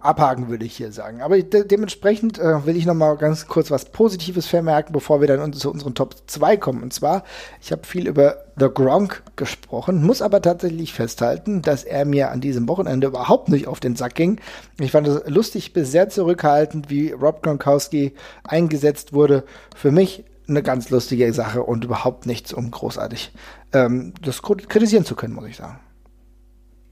abhaken, 0.06 0.50
würde 0.50 0.65
ich 0.65 0.65
hier 0.74 0.92
sagen. 0.92 1.22
Aber 1.22 1.38
de 1.42 1.66
dementsprechend 1.66 2.40
äh, 2.40 2.66
will 2.66 2.76
ich 2.76 2.86
noch 2.86 2.94
mal 2.94 3.16
ganz 3.18 3.48
kurz 3.48 3.72
was 3.72 3.86
Positives 3.86 4.48
vermerken, 4.48 4.94
bevor 4.94 5.22
wir 5.22 5.28
dann 5.28 5.54
zu 5.54 5.72
unseren 5.72 5.94
Top 5.96 6.16
2 6.28 6.58
kommen. 6.58 6.82
Und 6.84 6.94
zwar, 6.94 7.24
ich 7.62 7.72
habe 7.72 7.86
viel 7.86 8.08
über 8.08 8.46
The 8.58 8.68
Gronk 8.74 9.24
gesprochen, 9.36 10.04
muss 10.04 10.22
aber 10.22 10.42
tatsächlich 10.42 10.94
festhalten, 10.94 11.62
dass 11.62 11.84
er 11.84 12.06
mir 12.06 12.32
an 12.32 12.42
diesem 12.42 12.68
Wochenende 12.68 13.08
überhaupt 13.08 13.50
nicht 13.50 13.68
auf 13.68 13.80
den 13.80 13.96
Sack 13.96 14.16
ging. 14.16 14.40
Ich 14.80 14.92
fand 14.92 15.08
es 15.08 15.22
lustig 15.28 15.74
bis 15.74 15.92
sehr 15.92 16.10
zurückhaltend, 16.10 16.90
wie 16.90 17.12
Rob 17.12 17.44
Gronkowski 17.44 18.14
eingesetzt 18.44 19.14
wurde. 19.14 19.44
Für 19.76 19.92
mich 19.92 20.24
eine 20.48 20.64
ganz 20.64 20.90
lustige 20.90 21.32
Sache 21.34 21.64
und 21.64 21.84
überhaupt 21.84 22.26
nichts, 22.26 22.54
um 22.54 22.72
großartig 22.72 23.32
ähm, 23.74 24.14
das 24.22 24.42
kritisieren 24.42 25.06
zu 25.06 25.16
können, 25.16 25.34
muss 25.34 25.48
ich 25.48 25.58
sagen. 25.58 25.80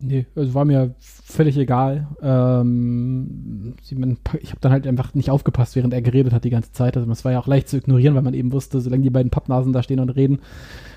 Nee, 0.06 0.26
also 0.36 0.54
war 0.54 0.66
mir 0.66 0.96
völlig 1.00 1.58
egal. 1.58 2.10
Ähm, 2.22 3.76
ich 3.82 4.50
habe 4.50 4.60
dann 4.60 4.74
halt 4.74 4.86
einfach 4.86 5.14
nicht 5.14 5.30
aufgepasst, 5.30 5.78
während 5.78 5.94
er 5.94 6.02
geredet 6.02 6.34
hat 6.34 6.44
die 6.44 6.50
ganze 6.50 6.74
Zeit. 6.74 6.98
Also 6.98 7.10
es 7.10 7.24
war 7.24 7.32
ja 7.32 7.40
auch 7.40 7.48
leicht 7.48 7.70
zu 7.70 7.78
ignorieren, 7.78 8.14
weil 8.14 8.22
man 8.22 8.34
eben 8.34 8.52
wusste, 8.52 8.82
solange 8.82 9.04
die 9.04 9.10
beiden 9.10 9.30
Pappnasen 9.30 9.72
da 9.72 9.82
stehen 9.82 10.02
und 10.02 10.10
reden, 10.10 10.40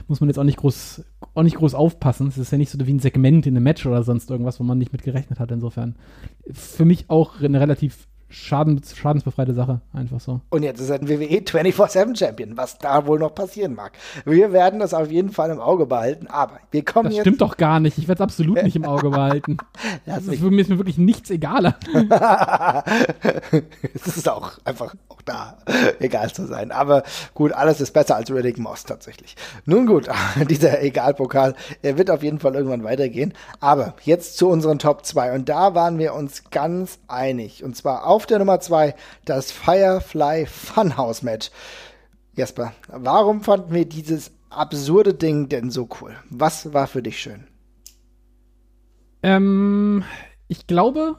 muss 0.09 0.19
man 0.19 0.29
jetzt 0.29 0.39
auch 0.39 0.45
nicht 0.45 0.59
groß, 0.59 1.05
auch 1.35 1.45
nicht 1.45 1.57
groß 1.57 1.75
aufpassen. 1.75 2.27
Es 2.27 2.37
ist 2.37 2.51
ja 2.51 2.59
nicht 2.59 2.71
so 2.71 2.85
wie 2.85 2.93
ein 2.93 2.99
Segment 2.99 3.47
in 3.47 3.55
einem 3.55 3.63
Match 3.63 3.87
oder 3.87 4.03
sonst 4.03 4.29
irgendwas, 4.29 4.59
wo 4.59 4.65
man 4.65 4.77
nicht 4.77 4.93
mit 4.93 5.05
gerechnet 5.05 5.39
hat. 5.39 5.53
Insofern 5.53 5.95
für 6.51 6.85
mich 6.85 7.09
auch 7.09 7.41
eine 7.41 7.61
relativ 7.61 8.09
Schaden, 8.29 8.81
schadensbefreite 8.83 9.55
Sache, 9.55 9.81
einfach 9.93 10.21
so. 10.21 10.41
Und 10.51 10.65
jetzt 10.65 10.81
ist 10.81 10.91
er 10.91 10.97
ein 10.97 11.09
WWE 11.09 11.39
24-7 11.39 12.19
Champion, 12.19 12.57
was 12.57 12.79
da 12.79 13.07
wohl 13.07 13.19
noch 13.19 13.35
passieren 13.35 13.75
mag. 13.75 13.93
Wir 14.25 14.53
werden 14.53 14.81
das 14.81 14.95
auf 14.95 15.11
jeden 15.11 15.31
Fall 15.31 15.51
im 15.51 15.61
Auge 15.61 15.87
behalten, 15.87 16.27
aber 16.27 16.59
wir 16.73 16.85
kommen 16.85 17.07
das 17.07 17.15
jetzt. 17.15 17.23
stimmt 17.23 17.41
doch 17.41 17.57
gar 17.57 17.79
nicht. 17.79 17.99
Ich 17.99 18.09
werde 18.09 18.23
es 18.23 18.23
absolut 18.23 18.63
nicht 18.63 18.75
im 18.75 18.85
Auge 18.85 19.11
behalten. 19.11 19.59
das 20.07 20.27
ist, 20.27 20.43
mir 20.43 20.61
ist 20.61 20.71
mir 20.71 20.79
wirklich 20.79 20.99
nichts 20.99 21.31
egaler. 21.31 21.77
es 23.95 24.07
ist 24.07 24.29
auch 24.29 24.59
einfach 24.65 24.95
auch 25.09 25.23
da 25.23 25.59
egal 26.01 26.33
zu 26.33 26.47
sein. 26.47 26.73
Aber 26.73 27.03
gut, 27.35 27.53
alles 27.53 27.81
ist 27.81 27.93
besser 27.93 28.17
als 28.17 28.31
Riddick 28.31 28.59
Moss 28.59 28.85
tatsächlich. 28.85 29.37
Nun 29.65 29.87
gut, 29.87 30.09
dieser 30.51 30.83
Egalpokal, 30.83 31.55
er 31.83 31.99
wird 31.99 32.11
auf 32.11 32.23
jeden 32.23 32.41
Fall 32.41 32.55
irgendwann 32.55 32.85
weitergehen. 32.85 33.35
Aber 33.61 33.95
jetzt 34.03 34.37
zu 34.37 34.49
unseren 34.49 34.79
Top 34.79 35.05
2. 35.05 35.35
Und 35.35 35.49
da 35.49 35.75
waren 35.75 35.99
wir 35.99 36.15
uns 36.15 36.51
ganz 36.51 36.99
einig. 37.09 37.63
Und 37.63 37.77
zwar 37.77 38.07
auf 38.17 38.25
der 38.25 38.39
Nummer 38.39 38.61
2 38.61 38.95
das 39.27 39.51
Firefly 39.53 40.47
Funhouse 40.47 41.23
Match. 41.23 41.51
Jesper, 42.35 42.73
warum 42.89 43.43
fanden 43.43 43.75
wir 43.75 43.85
dieses 43.85 44.31
absurde 44.49 45.13
Ding 45.13 45.51
denn 45.51 45.71
so 45.71 45.87
cool? 46.01 46.17
Was 46.31 46.73
war 46.73 46.87
für 46.87 47.03
dich 47.03 47.19
schön? 47.19 47.47
Ähm, 49.23 50.03
ich 50.49 50.67
glaube, 50.67 51.17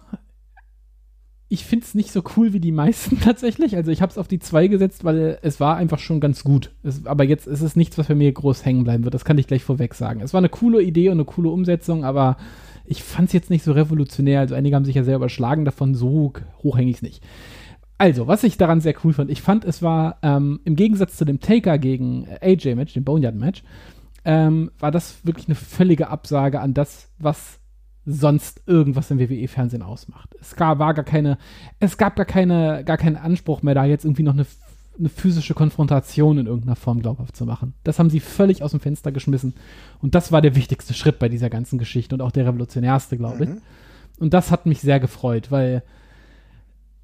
ich 1.49 1.65
finde 1.65 1.85
es 1.85 1.93
nicht 1.93 2.11
so 2.11 2.23
cool 2.35 2.53
wie 2.53 2.59
die 2.59 2.71
meisten 2.71 3.19
tatsächlich. 3.21 3.75
Also 3.75 3.91
ich 3.91 4.01
habe 4.01 4.11
es 4.11 4.17
auf 4.17 4.27
die 4.27 4.39
2 4.39 4.65
gesetzt, 4.65 5.03
weil 5.03 5.37
es 5.43 5.59
war 5.59 5.77
einfach 5.77 5.99
schon 5.99 6.19
ganz 6.19 6.43
gut. 6.43 6.71
Es, 6.81 7.05
aber 7.05 7.25
jetzt 7.25 7.45
ist 7.45 7.61
es 7.61 7.75
nichts, 7.75 7.99
was 7.99 8.07
bei 8.07 8.15
mir 8.15 8.31
groß 8.31 8.65
hängen 8.65 8.85
bleiben 8.85 9.03
wird. 9.03 9.13
Das 9.13 9.23
kann 9.23 9.37
ich 9.37 9.45
gleich 9.45 9.63
vorweg 9.63 9.93
sagen. 9.93 10.21
Es 10.21 10.33
war 10.33 10.39
eine 10.39 10.49
coole 10.49 10.81
Idee 10.81 11.09
und 11.09 11.17
eine 11.17 11.25
coole 11.25 11.49
Umsetzung, 11.49 12.03
aber 12.03 12.37
ich 12.87 13.03
fand 13.03 13.27
es 13.27 13.33
jetzt 13.33 13.49
nicht 13.49 13.63
so 13.63 13.73
revolutionär. 13.73 14.39
Also 14.39 14.55
einige 14.55 14.75
haben 14.75 14.85
sich 14.85 14.95
ja 14.95 15.03
sehr 15.03 15.17
überschlagen 15.17 15.65
davon. 15.65 15.93
So 15.93 16.33
hochhängig 16.63 17.01
nicht. 17.01 17.23
Also, 17.97 18.27
was 18.27 18.43
ich 18.43 18.57
daran 18.57 18.79
sehr 18.79 18.93
cool 19.03 19.13
fand, 19.13 19.31
ich 19.31 19.41
fand, 19.41 19.65
es 19.65 19.81
war 19.81 20.17
ähm, 20.21 20.59
im 20.65 20.75
Gegensatz 20.75 21.17
zu 21.17 21.25
dem 21.25 21.39
Taker 21.39 21.79
gegen 21.79 22.27
AJ-Match, 22.41 22.93
dem 22.93 23.03
Boneyard-Match, 23.03 23.63
ähm, 24.23 24.71
war 24.77 24.91
das 24.91 25.25
wirklich 25.25 25.47
eine 25.47 25.55
völlige 25.55 26.09
Absage 26.09 26.61
an 26.61 26.73
das, 26.75 27.09
was 27.17 27.59
sonst 28.05 28.61
irgendwas 28.67 29.09
im 29.09 29.19
WWE-Fernsehen 29.19 29.81
ausmacht. 29.81 30.35
Es 30.39 30.55
gab, 30.55 30.79
war 30.79 30.93
gar 30.93 31.03
keine, 31.03 31.37
es 31.79 31.97
gab 31.97 32.15
gar 32.15 32.25
keine, 32.25 32.83
gar 32.85 32.97
keinen 32.97 33.17
Anspruch 33.17 33.63
mehr, 33.63 33.73
da 33.73 33.85
jetzt 33.85 34.05
irgendwie 34.05 34.23
noch 34.23 34.33
eine, 34.33 34.45
eine 34.97 35.09
physische 35.09 35.53
Konfrontation 35.53 36.37
in 36.37 36.47
irgendeiner 36.47 36.75
Form 36.75 37.01
glaubhaft 37.01 37.35
zu 37.35 37.45
machen. 37.45 37.73
Das 37.83 37.99
haben 37.99 38.09
sie 38.09 38.19
völlig 38.19 38.63
aus 38.63 38.71
dem 38.71 38.79
Fenster 38.79 39.11
geschmissen. 39.11 39.53
Und 40.01 40.15
das 40.15 40.31
war 40.31 40.41
der 40.41 40.55
wichtigste 40.55 40.93
Schritt 40.93 41.19
bei 41.19 41.29
dieser 41.29 41.49
ganzen 41.49 41.77
Geschichte 41.77 42.15
und 42.15 42.21
auch 42.21 42.31
der 42.31 42.45
revolutionärste, 42.45 43.17
glaube 43.17 43.43
ich. 43.43 43.49
Mhm. 43.49 43.61
Und 44.19 44.33
das 44.33 44.51
hat 44.51 44.65
mich 44.65 44.81
sehr 44.81 44.99
gefreut, 44.99 45.51
weil 45.51 45.83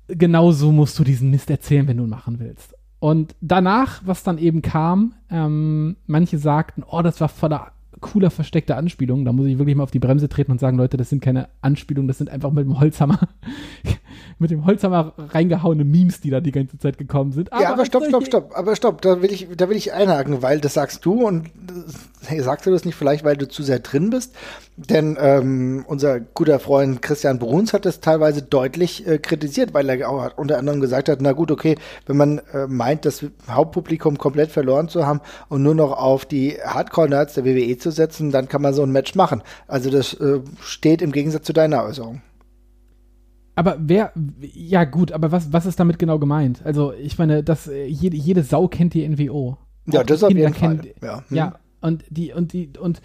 genau 0.07 0.51
so 0.51 0.71
musst 0.71 0.97
du 0.97 1.03
diesen 1.03 1.29
Mist 1.29 1.49
erzählen, 1.49 1.87
wenn 1.87 1.97
du 1.97 2.03
ihn 2.03 2.09
machen 2.09 2.39
willst. 2.39 2.75
Und 2.99 3.35
danach, 3.41 4.01
was 4.05 4.23
dann 4.23 4.37
eben 4.37 4.61
kam, 4.61 5.13
ähm, 5.29 5.97
manche 6.07 6.37
sagten, 6.37 6.83
oh, 6.83 7.01
das 7.01 7.19
war 7.21 7.29
voller 7.29 7.73
cooler 7.99 8.29
versteckter 8.29 8.77
Anspielung. 8.77 9.25
Da 9.25 9.33
muss 9.33 9.47
ich 9.47 9.57
wirklich 9.57 9.75
mal 9.75 9.83
auf 9.83 9.91
die 9.91 9.99
Bremse 9.99 10.29
treten 10.29 10.51
und 10.51 10.59
sagen, 10.59 10.77
Leute, 10.77 10.97
das 10.97 11.09
sind 11.09 11.21
keine 11.21 11.49
Anspielungen, 11.61 12.07
das 12.07 12.19
sind 12.19 12.29
einfach 12.29 12.51
mit 12.51 12.65
dem 12.65 12.79
Holzhammer, 12.79 13.27
mit 14.39 14.51
dem 14.51 14.65
Holzhammer 14.65 15.13
reingehauene 15.17 15.83
Memes, 15.83 16.21
die 16.21 16.29
da 16.29 16.41
die 16.41 16.51
ganze 16.51 16.77
Zeit 16.77 16.97
gekommen 16.97 17.31
sind. 17.31 17.51
Aber 17.51 17.61
ja, 17.61 17.73
aber 17.73 17.85
stopp, 17.85 18.05
stopp, 18.05 18.25
stopp, 18.25 18.51
aber 18.55 18.75
stopp, 18.75 19.01
da 19.01 19.21
will 19.21 19.31
ich, 19.31 19.47
da 19.55 19.69
will 19.69 19.77
ich 19.77 19.93
einhaken, 19.93 20.41
weil 20.41 20.59
das 20.59 20.73
sagst 20.73 21.05
du 21.05 21.25
und 21.25 21.49
hey, 22.25 22.41
sagst 22.41 22.65
du 22.65 22.71
das 22.71 22.85
nicht 22.85 22.95
vielleicht, 22.95 23.23
weil 23.23 23.37
du 23.37 23.47
zu 23.47 23.63
sehr 23.63 23.79
drin 23.79 24.09
bist? 24.09 24.35
Denn 24.75 25.17
ähm, 25.19 25.85
unser 25.87 26.19
guter 26.19 26.59
Freund 26.59 27.01
Christian 27.01 27.37
Bruns 27.37 27.73
hat 27.73 27.85
das 27.85 27.99
teilweise 27.99 28.41
deutlich 28.41 29.07
äh, 29.07 29.19
kritisiert, 29.19 29.73
weil 29.73 29.89
er 29.89 30.09
auch 30.09 30.37
unter 30.37 30.57
anderem 30.57 30.81
gesagt 30.81 31.09
hat, 31.09 31.21
na 31.21 31.33
gut, 31.33 31.51
okay, 31.51 31.75
wenn 32.07 32.17
man 32.17 32.39
äh, 32.53 32.67
meint, 32.67 33.05
das 33.05 33.25
Hauptpublikum 33.47 34.17
komplett 34.17 34.51
verloren 34.51 34.89
zu 34.89 35.05
haben 35.05 35.21
und 35.49 35.61
nur 35.61 35.75
noch 35.75 35.91
auf 35.91 36.25
die 36.25 36.57
Hardcore-Nerds 36.63 37.35
der 37.35 37.45
WWE 37.45 37.77
zu 37.77 37.91
setzen, 37.91 38.31
dann 38.31 38.47
kann 38.47 38.61
man 38.61 38.73
so 38.73 38.83
ein 38.83 38.91
Match 38.91 39.15
machen. 39.15 39.43
Also 39.67 39.89
das 39.89 40.13
äh, 40.15 40.39
steht 40.61 41.01
im 41.01 41.11
Gegensatz 41.11 41.45
zu 41.45 41.53
deiner 41.53 41.83
Äußerung. 41.83 42.21
Aber 43.55 43.77
wer, 43.79 44.13
ja 44.41 44.83
gut, 44.83 45.11
aber 45.11 45.31
was, 45.31 45.53
was 45.53 45.65
ist 45.65 45.79
damit 45.79 45.99
genau 45.99 46.17
gemeint? 46.17 46.65
Also 46.65 46.93
ich 46.93 47.17
meine, 47.17 47.43
dass 47.43 47.67
äh, 47.67 47.85
jede, 47.85 48.17
jede 48.17 48.43
Sau 48.43 48.67
kennt 48.67 48.93
die 48.93 49.07
NWO. 49.07 49.57
Ja, 49.85 50.03
das 50.03 50.23
auf 50.23 50.31
jeden 50.31 50.53
Fall. 50.53 50.79
ja. 51.01 51.23
Hm. 51.27 51.37
ja, 51.37 51.55
und 51.81 52.03
die, 52.09 52.33
und 52.33 52.53
die, 52.53 52.71
und 52.79 53.01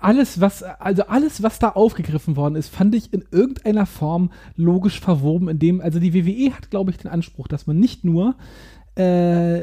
alles, 0.00 0.40
was, 0.40 0.62
also 0.62 1.04
alles, 1.04 1.42
was 1.42 1.58
da 1.58 1.70
aufgegriffen 1.70 2.36
worden 2.36 2.56
ist, 2.56 2.68
fand 2.68 2.94
ich 2.94 3.12
in 3.12 3.24
irgendeiner 3.30 3.86
Form 3.86 4.30
logisch 4.56 5.00
verwoben, 5.00 5.48
indem, 5.48 5.80
also 5.80 5.98
die 5.98 6.12
WWE 6.12 6.54
hat, 6.54 6.70
glaube 6.70 6.90
ich, 6.90 6.98
den 6.98 7.10
Anspruch, 7.10 7.48
dass 7.48 7.66
man 7.66 7.78
nicht 7.78 8.04
nur 8.04 8.36
äh, 8.96 9.62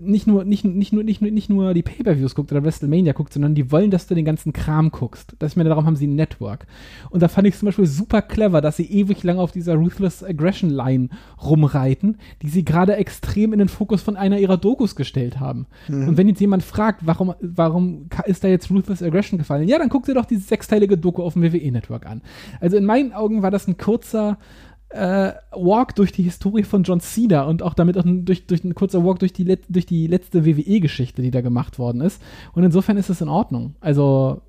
nicht 0.00 0.26
nur, 0.26 0.44
nicht, 0.44 0.64
nicht, 0.64 0.92
nur, 0.92 1.04
nicht, 1.04 1.20
nur, 1.20 1.30
nicht 1.30 1.50
nur 1.50 1.74
die 1.74 1.82
Pay-Per-Views 1.82 2.34
guckt 2.34 2.50
oder 2.52 2.64
WrestleMania 2.64 3.12
guckt, 3.12 3.32
sondern 3.32 3.54
die 3.54 3.70
wollen, 3.70 3.90
dass 3.90 4.06
du 4.06 4.14
den 4.14 4.24
ganzen 4.24 4.52
Kram 4.52 4.90
guckst. 4.90 5.34
Das, 5.38 5.52
ich 5.52 5.56
meine, 5.56 5.68
darum 5.68 5.86
haben 5.86 5.96
sie 5.96 6.06
ein 6.06 6.14
Network. 6.14 6.66
Und 7.10 7.22
da 7.22 7.28
fand 7.28 7.46
ich 7.46 7.56
zum 7.56 7.66
Beispiel 7.66 7.86
super 7.86 8.22
clever, 8.22 8.60
dass 8.60 8.76
sie 8.76 8.86
ewig 8.86 9.22
lang 9.22 9.38
auf 9.38 9.52
dieser 9.52 9.74
Ruthless 9.74 10.24
Aggression 10.24 10.70
Line 10.70 11.08
rumreiten, 11.42 12.18
die 12.42 12.48
sie 12.48 12.64
gerade 12.64 12.96
extrem 12.96 13.52
in 13.52 13.58
den 13.58 13.68
Fokus 13.68 14.02
von 14.02 14.16
einer 14.16 14.38
ihrer 14.38 14.56
Dokus 14.56 14.96
gestellt 14.96 15.40
haben. 15.40 15.66
Mhm. 15.88 16.08
Und 16.08 16.16
wenn 16.16 16.28
jetzt 16.28 16.40
jemand 16.40 16.62
fragt, 16.62 17.06
warum, 17.06 17.34
warum 17.40 18.06
ist 18.26 18.42
da 18.42 18.48
jetzt 18.48 18.70
Ruthless 18.70 19.02
Aggression 19.02 19.38
gefallen? 19.38 19.68
Ja, 19.68 19.78
dann 19.78 19.88
guck 19.88 20.06
dir 20.06 20.14
doch 20.14 20.26
diese 20.26 20.42
sechsteilige 20.42 20.96
Doku 20.96 21.22
auf 21.22 21.34
dem 21.34 21.42
WWE-Network 21.42 22.06
an. 22.06 22.22
Also 22.60 22.76
in 22.76 22.84
meinen 22.84 23.12
Augen 23.12 23.42
war 23.42 23.50
das 23.50 23.68
ein 23.68 23.76
kurzer, 23.76 24.38
äh, 24.90 25.32
Walk 25.52 25.94
durch 25.94 26.12
die 26.12 26.22
Historie 26.22 26.64
von 26.64 26.82
John 26.82 27.00
Cena 27.00 27.44
und 27.44 27.62
auch 27.62 27.74
damit 27.74 27.96
auch 27.96 28.04
ein, 28.04 28.24
durch, 28.24 28.46
durch 28.46 28.64
ein 28.64 28.74
kurzer 28.74 29.04
Walk 29.04 29.20
durch 29.20 29.32
die, 29.32 29.44
durch 29.68 29.86
die 29.86 30.06
letzte 30.06 30.44
WWE-Geschichte, 30.44 31.22
die 31.22 31.30
da 31.30 31.40
gemacht 31.40 31.78
worden 31.78 32.00
ist. 32.00 32.20
Und 32.52 32.64
insofern 32.64 32.96
ist 32.96 33.08
es 33.08 33.20
in 33.20 33.28
Ordnung. 33.28 33.76
Also, 33.80 34.42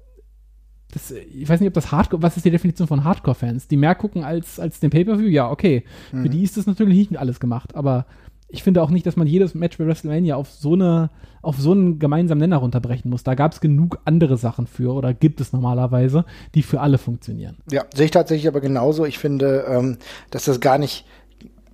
das, 0.91 1.11
ich 1.11 1.47
weiß 1.47 1.59
nicht, 1.59 1.67
ob 1.67 1.73
das 1.73 1.91
Hardcore, 1.91 2.21
was 2.23 2.37
ist 2.37 2.45
die 2.45 2.51
Definition 2.51 2.87
von 2.87 3.03
Hardcore-Fans? 3.03 3.67
Die 3.67 3.77
mehr 3.77 3.95
gucken 3.95 4.23
als, 4.23 4.59
als 4.59 4.79
den 4.79 4.89
Pay-Per-View? 4.89 5.29
Ja, 5.29 5.49
okay. 5.49 5.85
Mhm. 6.11 6.23
Für 6.23 6.29
die 6.29 6.43
ist 6.43 6.57
das 6.57 6.65
natürlich 6.65 6.97
nicht 6.97 7.19
alles 7.19 7.39
gemacht, 7.39 7.75
aber 7.75 8.05
ich 8.51 8.63
finde 8.63 8.81
auch 8.81 8.89
nicht, 8.89 9.05
dass 9.05 9.15
man 9.15 9.27
jedes 9.27 9.53
Match 9.55 9.77
bei 9.77 9.85
WrestleMania 9.85 10.35
auf 10.35 10.51
so 10.51 10.73
eine, 10.73 11.09
auf 11.41 11.57
so 11.57 11.71
einen 11.71 11.99
gemeinsamen 11.99 12.39
Nenner 12.39 12.57
runterbrechen 12.57 13.09
muss. 13.09 13.23
Da 13.23 13.35
gab 13.35 13.53
es 13.53 13.61
genug 13.61 13.99
andere 14.05 14.37
Sachen 14.37 14.67
für 14.67 14.93
oder 14.93 15.13
gibt 15.13 15.41
es 15.41 15.53
normalerweise, 15.53 16.25
die 16.55 16.63
für 16.63 16.81
alle 16.81 16.97
funktionieren. 16.97 17.57
Ja, 17.71 17.85
sehe 17.93 18.05
ich 18.05 18.11
tatsächlich 18.11 18.47
aber 18.47 18.61
genauso. 18.61 19.05
Ich 19.05 19.17
finde, 19.17 19.65
ähm, 19.67 19.97
dass 20.29 20.45
das 20.45 20.59
gar 20.59 20.77
nicht 20.77 21.05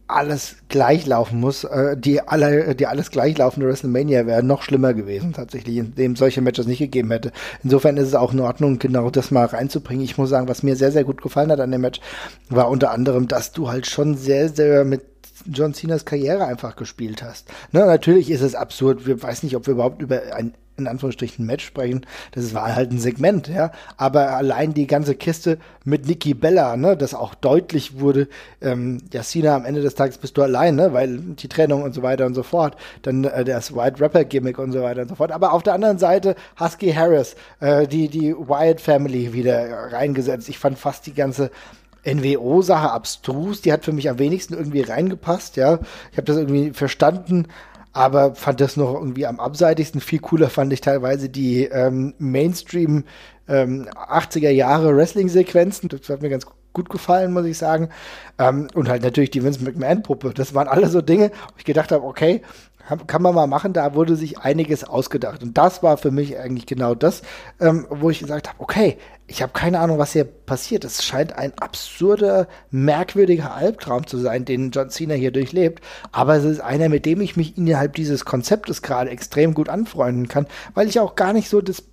alles 0.07 0.57
gleich 0.69 1.05
laufen 1.05 1.39
muss. 1.39 1.63
Äh, 1.65 1.97
die 1.97 2.21
alle, 2.21 2.75
die 2.75 2.87
alles 2.87 3.11
gleich 3.11 3.37
laufende 3.37 3.67
WrestleMania 3.67 4.25
wäre 4.25 4.43
noch 4.43 4.61
schlimmer 4.61 4.93
gewesen, 4.93 5.33
tatsächlich, 5.33 5.77
indem 5.77 6.15
solche 6.15 6.41
Matches 6.41 6.67
nicht 6.67 6.79
gegeben 6.79 7.11
hätte. 7.11 7.31
Insofern 7.63 7.97
ist 7.97 8.07
es 8.07 8.15
auch 8.15 8.33
in 8.33 8.39
Ordnung, 8.39 8.79
genau 8.79 9.09
das 9.09 9.31
mal 9.31 9.45
reinzubringen. 9.45 10.03
Ich 10.03 10.17
muss 10.17 10.29
sagen, 10.29 10.47
was 10.47 10.63
mir 10.63 10.75
sehr, 10.75 10.91
sehr 10.91 11.03
gut 11.03 11.21
gefallen 11.21 11.51
hat 11.51 11.59
an 11.59 11.71
dem 11.71 11.81
Match, 11.81 11.99
war 12.49 12.69
unter 12.69 12.91
anderem, 12.91 13.27
dass 13.27 13.51
du 13.51 13.69
halt 13.69 13.85
schon 13.85 14.15
sehr, 14.15 14.49
sehr 14.49 14.85
mit 14.85 15.16
John 15.45 15.73
Cenas 15.73 16.05
Karriere 16.05 16.45
einfach 16.45 16.75
gespielt 16.75 17.23
hast. 17.23 17.49
Ne, 17.71 17.85
natürlich 17.85 18.29
ist 18.29 18.41
es 18.41 18.55
absurd. 18.55 19.05
Wir 19.05 19.21
weiß 19.21 19.43
nicht, 19.43 19.55
ob 19.55 19.67
wir 19.67 19.73
überhaupt 19.73 20.01
über 20.01 20.21
ein 20.33 20.53
in 20.77 20.87
Anführungsstrichen 20.87 21.45
Match 21.45 21.65
sprechen. 21.65 22.05
Das 22.31 22.53
war 22.53 22.75
halt 22.75 22.91
ein 22.91 22.99
Segment, 22.99 23.47
ja. 23.47 23.71
Aber 23.97 24.35
allein 24.35 24.73
die 24.73 24.87
ganze 24.87 25.15
Kiste 25.15 25.57
mit 25.83 26.07
Nikki 26.07 26.33
Bella, 26.33 26.77
ne, 26.77 26.95
das 26.95 27.13
auch 27.13 27.33
deutlich 27.35 27.99
wurde, 27.99 28.27
ähm, 28.61 28.99
ja, 29.11 29.23
Cena, 29.23 29.55
am 29.55 29.65
Ende 29.65 29.81
des 29.81 29.95
Tages 29.95 30.17
bist 30.17 30.37
du 30.37 30.43
allein, 30.43 30.75
ne, 30.75 30.93
weil 30.93 31.17
die 31.17 31.47
Trennung 31.47 31.83
und 31.83 31.93
so 31.93 32.03
weiter 32.03 32.25
und 32.25 32.35
so 32.35 32.43
fort. 32.43 32.75
Dann 33.01 33.23
äh, 33.23 33.43
das 33.43 33.75
White 33.75 33.99
Rapper 33.99 34.23
Gimmick 34.23 34.59
und 34.59 34.71
so 34.71 34.81
weiter 34.81 35.01
und 35.01 35.09
so 35.09 35.15
fort. 35.15 35.31
Aber 35.31 35.53
auf 35.53 35.63
der 35.63 35.73
anderen 35.73 35.97
Seite 35.97 36.35
Husky 36.59 36.93
Harris, 36.93 37.35
äh, 37.59 37.87
die, 37.87 38.07
die 38.07 38.35
Wyatt 38.35 38.79
Family 38.79 39.33
wieder 39.33 39.91
reingesetzt. 39.91 40.47
Ich 40.49 40.59
fand 40.59 40.77
fast 40.77 41.07
die 41.07 41.13
ganze 41.13 41.49
NWO-Sache 42.07 42.91
abstrus, 42.91 43.61
die 43.61 43.73
hat 43.73 43.85
für 43.85 43.91
mich 43.91 44.09
am 44.09 44.19
wenigsten 44.19 44.53
irgendwie 44.53 44.81
reingepasst, 44.81 45.57
ja. 45.57 45.79
Ich 46.11 46.17
habe 46.17 46.25
das 46.25 46.37
irgendwie 46.37 46.71
verstanden, 46.71 47.47
aber 47.93 48.35
fand 48.35 48.61
das 48.61 48.77
noch 48.77 48.93
irgendwie 48.93 49.25
am 49.25 49.39
abseitigsten. 49.39 50.01
Viel 50.01 50.19
cooler 50.19 50.49
fand 50.49 50.71
ich 50.71 50.81
teilweise 50.81 51.29
die 51.29 51.65
ähm, 51.65 52.13
Mainstream 52.19 53.05
ähm, 53.47 53.87
80er 53.95 54.49
Jahre 54.49 54.95
Wrestling-Sequenzen. 54.95 55.89
Das 55.89 56.07
hat 56.09 56.21
mir 56.21 56.29
ganz 56.29 56.45
gut 56.73 56.89
gefallen, 56.89 57.33
muss 57.33 57.45
ich 57.45 57.57
sagen. 57.57 57.89
Ähm, 58.37 58.67
und 58.75 58.87
halt 58.87 59.01
natürlich 59.01 59.31
die 59.31 59.43
Vince 59.43 59.63
McMahon-Puppe. 59.63 60.33
Das 60.33 60.53
waren 60.53 60.67
alle 60.67 60.89
so 60.89 61.01
Dinge, 61.01 61.31
wo 61.31 61.55
ich 61.57 61.65
gedacht 61.65 61.91
habe, 61.91 62.03
okay, 62.03 62.41
kann 63.07 63.21
man 63.21 63.35
mal 63.35 63.47
machen, 63.47 63.73
da 63.73 63.93
wurde 63.95 64.15
sich 64.15 64.39
einiges 64.39 64.83
ausgedacht. 64.83 65.43
Und 65.43 65.57
das 65.57 65.83
war 65.83 65.97
für 65.97 66.11
mich 66.11 66.37
eigentlich 66.37 66.65
genau 66.65 66.95
das, 66.95 67.21
ähm, 67.59 67.85
wo 67.89 68.09
ich 68.09 68.19
gesagt 68.19 68.47
habe, 68.47 68.59
okay, 68.59 68.97
ich 69.27 69.41
habe 69.41 69.51
keine 69.51 69.79
Ahnung, 69.79 69.97
was 69.97 70.13
hier 70.13 70.23
passiert. 70.23 70.85
Es 70.85 71.03
scheint 71.03 71.33
ein 71.37 71.51
absurder, 71.59 72.47
merkwürdiger 72.71 73.53
Albtraum 73.53 74.07
zu 74.07 74.17
sein, 74.17 74.45
den 74.45 74.71
John 74.71 74.89
Cena 74.89 75.15
hier 75.15 75.31
durchlebt. 75.31 75.83
Aber 76.11 76.35
es 76.35 76.45
ist 76.45 76.61
einer, 76.61 76.87
mit 76.87 77.05
dem 77.05 77.19
ich 77.19 77.35
mich 77.35 77.57
innerhalb 77.57 77.95
dieses 77.95 78.23
Konzeptes 78.23 78.81
gerade 78.81 79.09
extrem 79.09 79.53
gut 79.53 79.67
anfreunden 79.67 80.27
kann, 80.27 80.47
weil 80.73 80.87
ich 80.87 80.99
auch 80.99 81.15
gar 81.15 81.33
nicht 81.33 81.49
so 81.49 81.61
das 81.61 81.83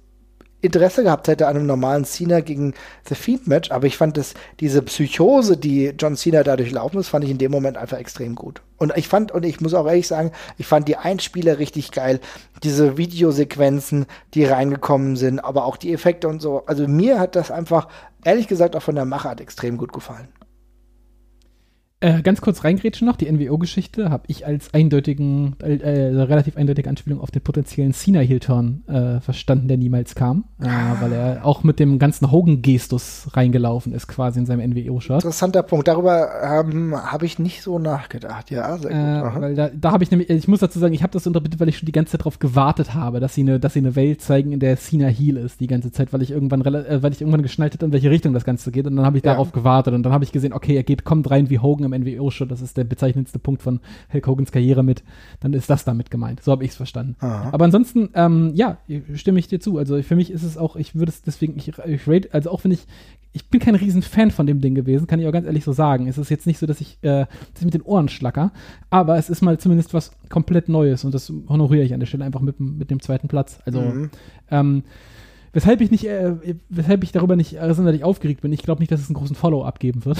Interesse 0.64 1.02
gehabt 1.02 1.28
hätte 1.28 1.46
an 1.46 1.56
einem 1.56 1.66
normalen 1.66 2.04
Cena 2.04 2.40
gegen 2.40 2.74
The 3.08 3.14
Fiend 3.14 3.46
Match, 3.46 3.70
aber 3.70 3.86
ich 3.86 3.96
fand 3.96 4.16
das, 4.16 4.34
diese 4.60 4.82
Psychose, 4.82 5.56
die 5.56 5.94
John 5.98 6.16
Cena 6.16 6.42
dadurch 6.42 6.70
laufen 6.70 6.98
ist, 6.98 7.08
fand 7.08 7.24
ich 7.24 7.30
in 7.30 7.38
dem 7.38 7.52
Moment 7.52 7.76
einfach 7.76 7.98
extrem 7.98 8.34
gut. 8.34 8.62
Und 8.78 8.96
ich 8.96 9.08
fand, 9.08 9.32
und 9.32 9.44
ich 9.44 9.60
muss 9.60 9.74
auch 9.74 9.86
ehrlich 9.86 10.08
sagen, 10.08 10.32
ich 10.58 10.66
fand 10.66 10.88
die 10.88 10.96
Einspieler 10.96 11.58
richtig 11.58 11.92
geil. 11.92 12.20
Diese 12.62 12.96
Videosequenzen, 12.96 14.06
die 14.34 14.44
reingekommen 14.44 15.16
sind, 15.16 15.38
aber 15.40 15.64
auch 15.64 15.76
die 15.76 15.92
Effekte 15.92 16.28
und 16.28 16.40
so. 16.40 16.64
Also 16.66 16.88
mir 16.88 17.20
hat 17.20 17.36
das 17.36 17.50
einfach, 17.50 17.88
ehrlich 18.24 18.48
gesagt, 18.48 18.74
auch 18.74 18.82
von 18.82 18.94
der 18.94 19.04
Machart 19.04 19.40
extrem 19.40 19.76
gut 19.76 19.92
gefallen. 19.92 20.28
Äh, 22.04 22.20
ganz 22.20 22.42
kurz 22.42 22.64
reingrätschen 22.64 23.06
noch, 23.06 23.16
die 23.16 23.32
NWO-Geschichte 23.32 24.10
habe 24.10 24.24
ich 24.26 24.46
als 24.46 24.74
eindeutigen, 24.74 25.56
äh, 25.62 25.76
äh, 25.76 26.20
relativ 26.20 26.58
eindeutige 26.58 26.90
Anspielung 26.90 27.18
auf 27.18 27.30
den 27.30 27.40
potenziellen 27.40 27.94
Cena-Heel-Turn 27.94 28.84
äh, 28.88 29.20
verstanden, 29.22 29.68
der 29.68 29.78
niemals 29.78 30.14
kam, 30.14 30.44
äh, 30.60 30.66
weil 31.00 31.12
er 31.12 31.46
auch 31.46 31.64
mit 31.64 31.80
dem 31.80 31.98
ganzen 31.98 32.30
Hogan-Gestus 32.30 33.28
reingelaufen 33.32 33.94
ist, 33.94 34.06
quasi 34.06 34.38
in 34.38 34.44
seinem 34.44 34.70
NWO-Shirt. 34.72 35.24
Interessanter 35.24 35.62
Punkt, 35.62 35.88
darüber 35.88 36.28
ähm, 36.42 36.94
habe 36.94 37.24
ich 37.24 37.38
nicht 37.38 37.62
so 37.62 37.78
nachgedacht, 37.78 38.50
ja, 38.50 38.76
sehr 38.76 38.90
gut. 38.90 39.38
Äh, 39.38 39.40
weil 39.40 39.54
da, 39.54 39.70
da 39.70 39.92
habe 39.92 40.04
ich 40.04 40.10
nämlich, 40.10 40.28
ich 40.28 40.46
muss 40.46 40.60
dazu 40.60 40.78
sagen, 40.78 40.92
ich 40.92 41.02
habe 41.02 41.14
das 41.14 41.24
interpretiert, 41.24 41.58
weil 41.58 41.70
ich 41.70 41.78
schon 41.78 41.86
die 41.86 41.92
ganze 41.92 42.12
Zeit 42.12 42.20
darauf 42.20 42.38
gewartet 42.38 42.92
habe, 42.92 43.18
dass 43.18 43.34
sie 43.34 43.40
eine, 43.40 43.58
dass 43.58 43.72
sie 43.72 43.78
eine 43.78 43.96
Welt 43.96 44.20
zeigen, 44.20 44.52
in 44.52 44.60
der 44.60 44.76
Cena 44.76 45.06
Heel 45.06 45.38
ist, 45.38 45.58
die 45.58 45.68
ganze 45.68 45.90
Zeit, 45.90 46.12
weil 46.12 46.20
ich 46.20 46.32
irgendwann, 46.32 46.62
weil 46.66 47.12
ich 47.12 47.22
irgendwann 47.22 47.40
geschnallt 47.40 47.72
hatte, 47.72 47.86
in 47.86 47.92
welche 47.92 48.10
Richtung 48.10 48.34
das 48.34 48.44
Ganze 48.44 48.70
geht 48.72 48.86
und 48.86 48.94
dann 48.94 49.06
habe 49.06 49.16
ich 49.16 49.24
ja. 49.24 49.32
darauf 49.32 49.52
gewartet 49.52 49.94
und 49.94 50.02
dann 50.02 50.12
habe 50.12 50.24
ich 50.24 50.32
gesehen, 50.32 50.52
okay, 50.52 50.76
er 50.76 50.82
geht, 50.82 51.04
kommt 51.04 51.30
rein 51.30 51.48
wie 51.48 51.60
Hogan 51.60 51.86
im 51.86 51.93
NWO-Show, 51.98 52.44
das 52.44 52.60
ist 52.60 52.76
der 52.76 52.84
bezeichnendste 52.84 53.38
Punkt 53.38 53.62
von 53.62 53.80
Hulk 54.12 54.26
Hogans 54.26 54.52
Karriere 54.52 54.82
mit, 54.82 55.02
dann 55.40 55.52
ist 55.52 55.70
das 55.70 55.84
damit 55.84 56.10
gemeint. 56.10 56.42
So 56.42 56.52
habe 56.52 56.64
ich 56.64 56.70
es 56.70 56.76
verstanden. 56.76 57.16
Aha. 57.20 57.50
Aber 57.52 57.64
ansonsten, 57.64 58.10
ähm, 58.14 58.52
ja, 58.54 58.78
stimme 59.14 59.38
ich 59.38 59.48
dir 59.48 59.60
zu. 59.60 59.78
Also 59.78 60.00
für 60.02 60.16
mich 60.16 60.30
ist 60.30 60.42
es 60.42 60.58
auch, 60.58 60.76
ich 60.76 60.94
würde 60.94 61.10
es 61.10 61.22
deswegen, 61.22 61.56
ich, 61.56 61.72
ich 61.86 62.08
rate, 62.08 62.28
also 62.32 62.50
auch 62.50 62.64
wenn 62.64 62.72
ich, 62.72 62.86
ich 63.32 63.48
bin 63.48 63.60
kein 63.60 63.74
riesen 63.74 64.02
Fan 64.02 64.30
von 64.30 64.46
dem 64.46 64.60
Ding 64.60 64.74
gewesen, 64.74 65.06
kann 65.06 65.18
ich 65.18 65.26
auch 65.26 65.32
ganz 65.32 65.46
ehrlich 65.46 65.64
so 65.64 65.72
sagen. 65.72 66.06
Es 66.06 66.18
ist 66.18 66.30
jetzt 66.30 66.46
nicht 66.46 66.58
so, 66.58 66.66
dass 66.66 66.80
ich, 66.80 66.98
äh, 67.02 67.26
ich 67.56 67.64
mit 67.64 67.74
den 67.74 67.82
Ohren 67.82 68.08
schlacker, 68.08 68.52
aber 68.90 69.16
es 69.18 69.28
ist 69.28 69.42
mal 69.42 69.58
zumindest 69.58 69.92
was 69.92 70.12
komplett 70.28 70.68
Neues 70.68 71.04
und 71.04 71.14
das 71.14 71.32
honoriere 71.48 71.84
ich 71.84 71.94
an 71.94 72.00
der 72.00 72.06
Stelle 72.06 72.24
einfach 72.24 72.40
mit, 72.40 72.60
mit 72.60 72.90
dem 72.90 73.00
zweiten 73.00 73.28
Platz. 73.28 73.58
Also, 73.64 73.80
mhm. 73.80 74.10
ähm, 74.50 74.82
weshalb 75.52 75.80
ich 75.80 75.90
nicht, 75.90 76.06
äh, 76.06 76.34
weshalb 76.68 77.02
ich 77.02 77.12
darüber 77.12 77.36
nicht 77.36 77.60
äh, 77.60 77.74
sonderlich 77.74 78.04
aufgeregt 78.04 78.42
bin. 78.42 78.52
Ich 78.52 78.62
glaube 78.62 78.80
nicht, 78.80 78.92
dass 78.92 79.00
es 79.00 79.08
einen 79.08 79.14
großen 79.14 79.36
Follow-up 79.36 79.80
geben 79.80 80.04
wird 80.04 80.18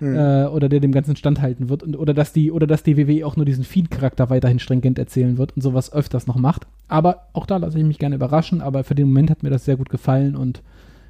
mhm. 0.00 0.16
äh, 0.16 0.46
oder 0.46 0.68
der 0.68 0.80
dem 0.80 0.92
Ganzen 0.92 1.16
standhalten 1.16 1.68
wird 1.68 1.82
und, 1.82 1.96
oder 1.96 2.14
dass 2.14 2.32
die 2.32 2.52
oder 2.52 2.66
dass 2.66 2.82
die 2.82 2.96
WWE 2.96 3.26
auch 3.26 3.36
nur 3.36 3.44
diesen 3.44 3.64
Feed-Charakter 3.64 4.30
weiterhin 4.30 4.58
stringent 4.58 4.98
erzählen 4.98 5.38
wird 5.38 5.56
und 5.56 5.62
sowas 5.62 5.92
öfters 5.92 6.26
noch 6.26 6.36
macht. 6.36 6.66
Aber 6.88 7.28
auch 7.32 7.46
da 7.46 7.56
lasse 7.56 7.78
ich 7.78 7.84
mich 7.84 7.98
gerne 7.98 8.16
überraschen, 8.16 8.60
aber 8.60 8.84
für 8.84 8.94
den 8.94 9.08
Moment 9.08 9.30
hat 9.30 9.42
mir 9.42 9.50
das 9.50 9.64
sehr 9.64 9.76
gut 9.76 9.90
gefallen 9.90 10.36
und 10.36 10.62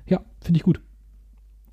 ja, 0.07 0.21
finde 0.41 0.59
ich 0.59 0.65
gut. 0.65 0.81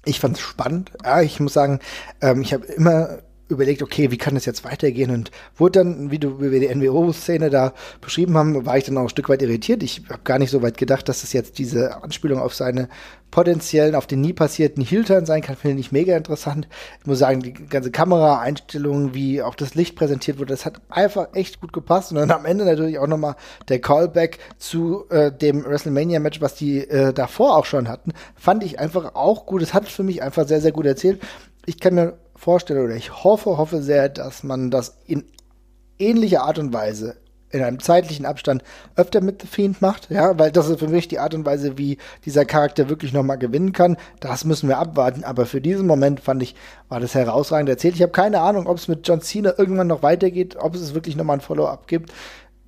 Ich 0.05 0.20
fand 0.20 0.38
es 0.38 0.41
spannend. 0.41 0.91
Ja, 1.03 1.22
ich 1.22 1.39
muss 1.39 1.53
sagen, 1.53 1.80
ähm, 2.22 2.41
ich 2.41 2.53
habe 2.53 2.66
immer 2.66 3.20
überlegt, 3.50 3.82
okay, 3.82 4.12
wie 4.12 4.18
kann 4.18 4.36
das 4.36 4.45
jetzt 4.45 4.64
weitergehen? 4.64 5.12
Und 5.12 5.32
wurde 5.58 5.80
dann, 5.80 6.12
wie 6.12 6.20
du 6.20 6.39
wie 6.39 6.52
wir 6.52 6.60
die 6.60 6.74
NWO-Szene 6.74 7.50
da 7.50 7.74
beschrieben 8.00 8.38
haben, 8.38 8.66
war 8.66 8.78
ich 8.78 8.86
dann 8.86 8.97
auch 8.97 9.04
ein 9.04 9.10
Stück 9.10 9.28
weit 9.28 9.41
irritiert. 9.41 9.84
Ich 9.84 10.04
habe 10.10 10.22
gar 10.24 10.39
nicht 10.39 10.52
so 10.52 10.62
weit 10.62 10.78
gedacht, 10.78 11.10
dass 11.10 11.24
es 11.24 11.34
jetzt 11.34 11.58
diese 11.58 12.04
Anspielung 12.04 12.39
auf 12.39 12.54
seine 12.54 12.88
potenziellen, 13.32 13.95
auf 13.95 14.08
den 14.08 14.22
nie 14.22 14.34
passierten 14.34 14.84
Heel-Turn 14.84 15.26
sein 15.26 15.41
kann. 15.41 15.56
Finde 15.56 15.80
ich 15.80 15.91
mega 15.91 16.16
interessant. 16.16 16.68
Ich 17.00 17.06
muss 17.06 17.20
sagen, 17.20 17.41
die 17.41 17.54
ganze 17.54 17.91
Kameraeinstellung, 17.91 19.14
wie 19.14 19.41
auch 19.41 19.56
das 19.56 19.76
Licht 19.76 19.95
präsentiert 19.95 20.39
wurde, 20.39 20.54
das 20.54 20.66
hat 20.66 20.82
einfach 20.89 21.28
echt 21.34 21.62
gut 21.62 21.74
gepasst. 21.74 22.12
Und 22.12 22.18
dann 22.18 22.32
am 22.32 22.45
Ende 22.45 22.66
natürlich 22.66 23.00
auch 23.00 23.08
nochmal 23.08 23.36
der 23.68 23.80
Callback 23.80 24.39
zu 24.58 25.06
äh, 25.10 25.32
dem 25.32 25.64
WrestleMania-Match, 25.64 26.41
was 26.41 26.56
die 26.56 26.80
äh, 26.80 27.14
davor 27.14 27.58
auch 27.58 27.66
schon 27.66 27.88
hatten, 27.88 28.14
fand 28.36 28.64
ich 28.64 28.80
einfach 28.80 29.16
auch 29.16 29.45
gut. 29.45 29.62
Es 29.62 29.74
hat 29.74 29.88
für 29.88 30.04
mich 30.04 30.22
einfach 30.22 30.47
sehr, 30.47 30.62
sehr 30.62 30.72
gut 30.72 30.86
erzählt. 30.86 31.22
Ich 31.66 31.80
kann 31.80 31.95
mir 31.95 32.18
vorstelle 32.40 32.84
oder 32.84 32.96
ich 32.96 33.24
hoffe, 33.24 33.58
hoffe 33.58 33.82
sehr, 33.82 34.10
dass 34.10 34.44
man 34.44 34.72
das 34.72 34.98
in 35.06 35.26
ähnlicher 36.00 36.44
Art 36.44 36.58
und 36.58 36.74
Weise 36.74 37.18
in 37.52 37.64
einem 37.64 37.80
zeitlichen 37.80 38.26
Abstand 38.26 38.64
öfter 38.96 39.22
mit 39.22 39.42
The 39.42 39.48
Fiend 39.48 39.82
macht, 39.82 40.12
ja, 40.12 40.38
weil 40.38 40.52
das 40.52 40.70
ist 40.70 40.80
für 40.80 40.88
mich 40.88 41.08
die 41.08 41.20
Art 41.20 41.34
und 41.34 41.46
Weise, 41.46 41.78
wie 41.78 41.98
dieser 42.24 42.46
Charakter 42.46 42.90
wirklich 42.90 43.12
nochmal 43.12 43.40
gewinnen 43.40 43.74
kann. 43.74 43.98
Das 44.20 44.46
müssen 44.46 44.70
wir 44.70 44.78
abwarten, 44.78 45.24
aber 45.24 45.48
für 45.48 45.60
diesen 45.60 45.88
Moment 45.88 46.20
fand 46.20 46.44
ich, 46.44 46.56
war 46.90 47.00
das 47.00 47.16
herausragend 47.16 47.70
erzählt. 47.70 47.96
Ich 47.96 48.04
habe 48.04 48.12
keine 48.12 48.42
Ahnung, 48.42 48.68
ob 48.68 48.78
es 48.78 48.88
mit 48.88 49.08
John 49.08 49.22
Cena 49.22 49.54
irgendwann 49.58 49.88
noch 49.88 50.04
weitergeht, 50.04 50.58
ob 50.60 50.76
es 50.76 50.94
wirklich 50.94 51.16
nochmal 51.16 51.38
ein 51.38 51.42
Follow-up 51.42 51.88
gibt. 51.88 52.14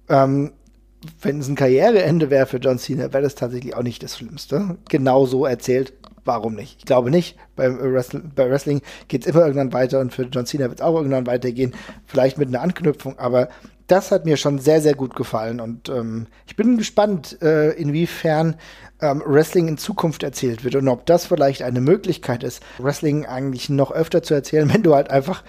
Ähm, 0.10 0.54
wenn 1.22 1.40
es 1.40 1.48
ein 1.48 1.56
Karriereende 1.56 2.30
wäre 2.30 2.46
für 2.48 2.58
John 2.58 2.80
Cena, 2.80 3.14
wäre 3.14 3.24
das 3.24 3.36
tatsächlich 3.36 3.76
auch 3.76 3.84
nicht 3.84 4.04
das 4.04 4.18
Schlimmste. 4.18 4.78
Genau 4.90 5.26
so 5.26 5.46
erzählt 5.46 5.94
warum 6.26 6.56
nicht? 6.56 6.78
Ich 6.80 6.86
glaube 6.86 7.12
nicht. 7.12 7.38
Beim 7.56 7.80
Wrestling, 7.80 8.32
bei 8.36 8.50
Wrestling 8.50 8.82
geht 9.08 9.26
es 9.26 9.28
immer 9.28 9.42
irgendwann 9.42 9.74
weiter 9.74 10.00
und 10.00 10.14
für 10.14 10.24
John 10.24 10.46
Cena 10.46 10.70
wird 10.70 10.80
es 10.80 10.86
auch 10.86 10.96
irgendwann 10.96 11.28
weitergehen. 11.28 11.74
Vielleicht 12.06 12.38
mit 12.38 12.50
einer 12.50 12.62
Anknüpfung, 12.62 13.20
aber 13.20 13.50
das 13.88 14.12
hat 14.12 14.26
mir 14.26 14.38
schon 14.38 14.60
sehr, 14.60 14.82
sehr 14.82 14.94
gut 14.94 15.16
gefallen 15.16 15.60
und 15.60 15.90
ähm, 15.90 16.28
ich 16.48 16.56
bin 16.56 16.78
gespannt, 16.78 17.42
äh, 17.42 17.72
inwiefern 17.72 18.56
ähm, 19.02 19.22
Wrestling 19.26 19.68
in 19.68 19.78
Zukunft 19.78 20.24
erzählt 20.24 20.64
wird 20.64 20.76
und 20.76 20.88
ob 20.88 21.06
das 21.06 21.26
vielleicht 21.26 21.62
eine 21.62 21.82
Möglichkeit 21.82 22.44
ist, 22.44 22.64
Wrestling 22.78 23.26
eigentlich 23.26 23.70
noch 23.70 23.92
öfter 23.92 24.24
zu 24.24 24.34
erzählen, 24.34 24.70
wenn 24.74 24.84
du 24.84 24.96
halt 24.96 25.10
einfach 25.10 25.44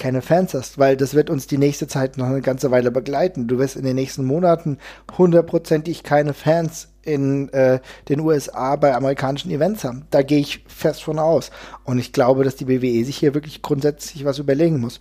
keine 0.00 0.22
Fans 0.22 0.54
hast, 0.54 0.78
weil 0.78 0.96
das 0.96 1.14
wird 1.14 1.30
uns 1.30 1.46
die 1.46 1.58
nächste 1.58 1.86
Zeit 1.86 2.16
noch 2.16 2.26
eine 2.26 2.40
ganze 2.40 2.70
Weile 2.70 2.90
begleiten. 2.90 3.46
Du 3.46 3.58
wirst 3.58 3.76
in 3.76 3.84
den 3.84 3.96
nächsten 3.96 4.24
Monaten 4.24 4.78
hundertprozentig 5.16 6.02
keine 6.02 6.32
Fans 6.32 6.88
in 7.02 7.48
äh, 7.50 7.80
den 8.08 8.20
USA 8.20 8.76
bei 8.76 8.94
amerikanischen 8.94 9.50
Events 9.50 9.84
haben. 9.84 10.06
Da 10.10 10.22
gehe 10.22 10.40
ich 10.40 10.64
fest 10.66 11.02
von 11.02 11.18
aus. 11.18 11.50
Und 11.84 11.98
ich 11.98 12.12
glaube, 12.12 12.44
dass 12.44 12.56
die 12.56 12.68
WWE 12.68 13.04
sich 13.04 13.16
hier 13.16 13.34
wirklich 13.34 13.62
grundsätzlich 13.62 14.24
was 14.24 14.38
überlegen 14.38 14.80
muss. 14.80 15.00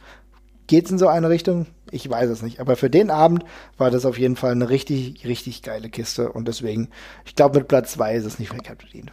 Geht 0.68 0.86
es 0.86 0.92
in 0.92 1.00
so 1.00 1.08
eine 1.08 1.30
Richtung? 1.30 1.66
Ich 1.92 2.08
weiß 2.08 2.30
es 2.30 2.42
nicht. 2.42 2.60
Aber 2.60 2.76
für 2.76 2.90
den 2.90 3.10
Abend 3.10 3.44
war 3.78 3.90
das 3.90 4.06
auf 4.06 4.20
jeden 4.20 4.36
Fall 4.36 4.52
eine 4.52 4.70
richtig, 4.70 5.26
richtig 5.26 5.64
geile 5.64 5.90
Kiste. 5.90 6.32
Und 6.32 6.48
deswegen, 6.48 6.90
ich 7.26 7.36
glaube, 7.36 7.60
mit 7.60 7.68
Platz 7.68 7.94
2 7.94 8.16
ist 8.16 8.26
es 8.26 8.40
nicht 8.40 8.50
verkehrt 8.50 8.78
bedient. 8.78 9.12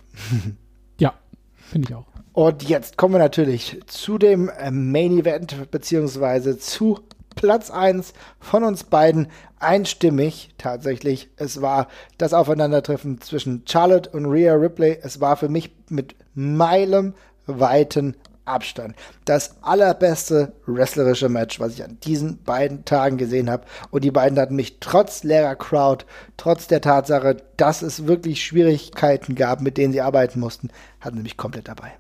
ja, 0.99 1.14
finde 1.57 1.89
ich 1.89 1.95
auch. 1.95 2.07
Und 2.34 2.64
jetzt 2.64 2.99
kommen 2.99 3.14
wir 3.14 3.18
natürlich 3.18 3.80
zu 3.87 4.18
dem 4.18 4.51
äh, 4.51 4.70
Main 4.70 5.18
Event, 5.18 5.70
beziehungsweise 5.70 6.59
zu 6.59 7.01
Platz 7.37 7.70
1 7.70 8.12
von 8.41 8.64
uns 8.64 8.84
beiden 8.84 9.28
einstimmig 9.61 10.51
tatsächlich. 10.59 11.30
Es 11.37 11.62
war 11.62 11.87
das 12.18 12.34
Aufeinandertreffen 12.34 13.20
zwischen 13.20 13.62
Charlotte 13.68 14.11
und 14.11 14.26
Rhea 14.26 14.55
Ripley. 14.55 14.99
Es 15.01 15.20
war 15.20 15.37
für 15.37 15.49
mich 15.49 15.70
mit 15.89 16.16
meilenweiten 16.34 18.16
Abstand 18.47 18.95
das 19.24 19.62
allerbeste 19.62 20.53
wrestlerische 20.66 21.28
Match, 21.28 21.59
was 21.59 21.74
ich 21.74 21.84
an 21.84 21.99
diesen 22.05 22.43
beiden 22.45 22.84
Tagen 22.84 23.16
gesehen 23.16 23.51
habe. 23.51 23.64
Und 23.91 24.05
die 24.05 24.11
beiden 24.11 24.39
hatten 24.39 24.57
mich 24.57 24.78
trotz 24.80 25.24
leerer 25.24 25.57
Crowd, 25.57 26.05
trotz 26.37 26.68
der 26.68 26.80
Tatsache, 26.80 27.37
dass 27.57 27.82
es 27.82 28.07
wirklich 28.07 28.45
Schwierigkeiten 28.45 29.34
gab, 29.34 29.61
mit 29.61 29.76
denen 29.76 29.93
sie 29.93 30.01
arbeiten 30.01 30.41
mussten, 30.41 30.70
hatten 31.01 31.16
sie 31.16 31.22
mich 31.24 31.37
komplett 31.37 31.68
dabei. 31.68 31.93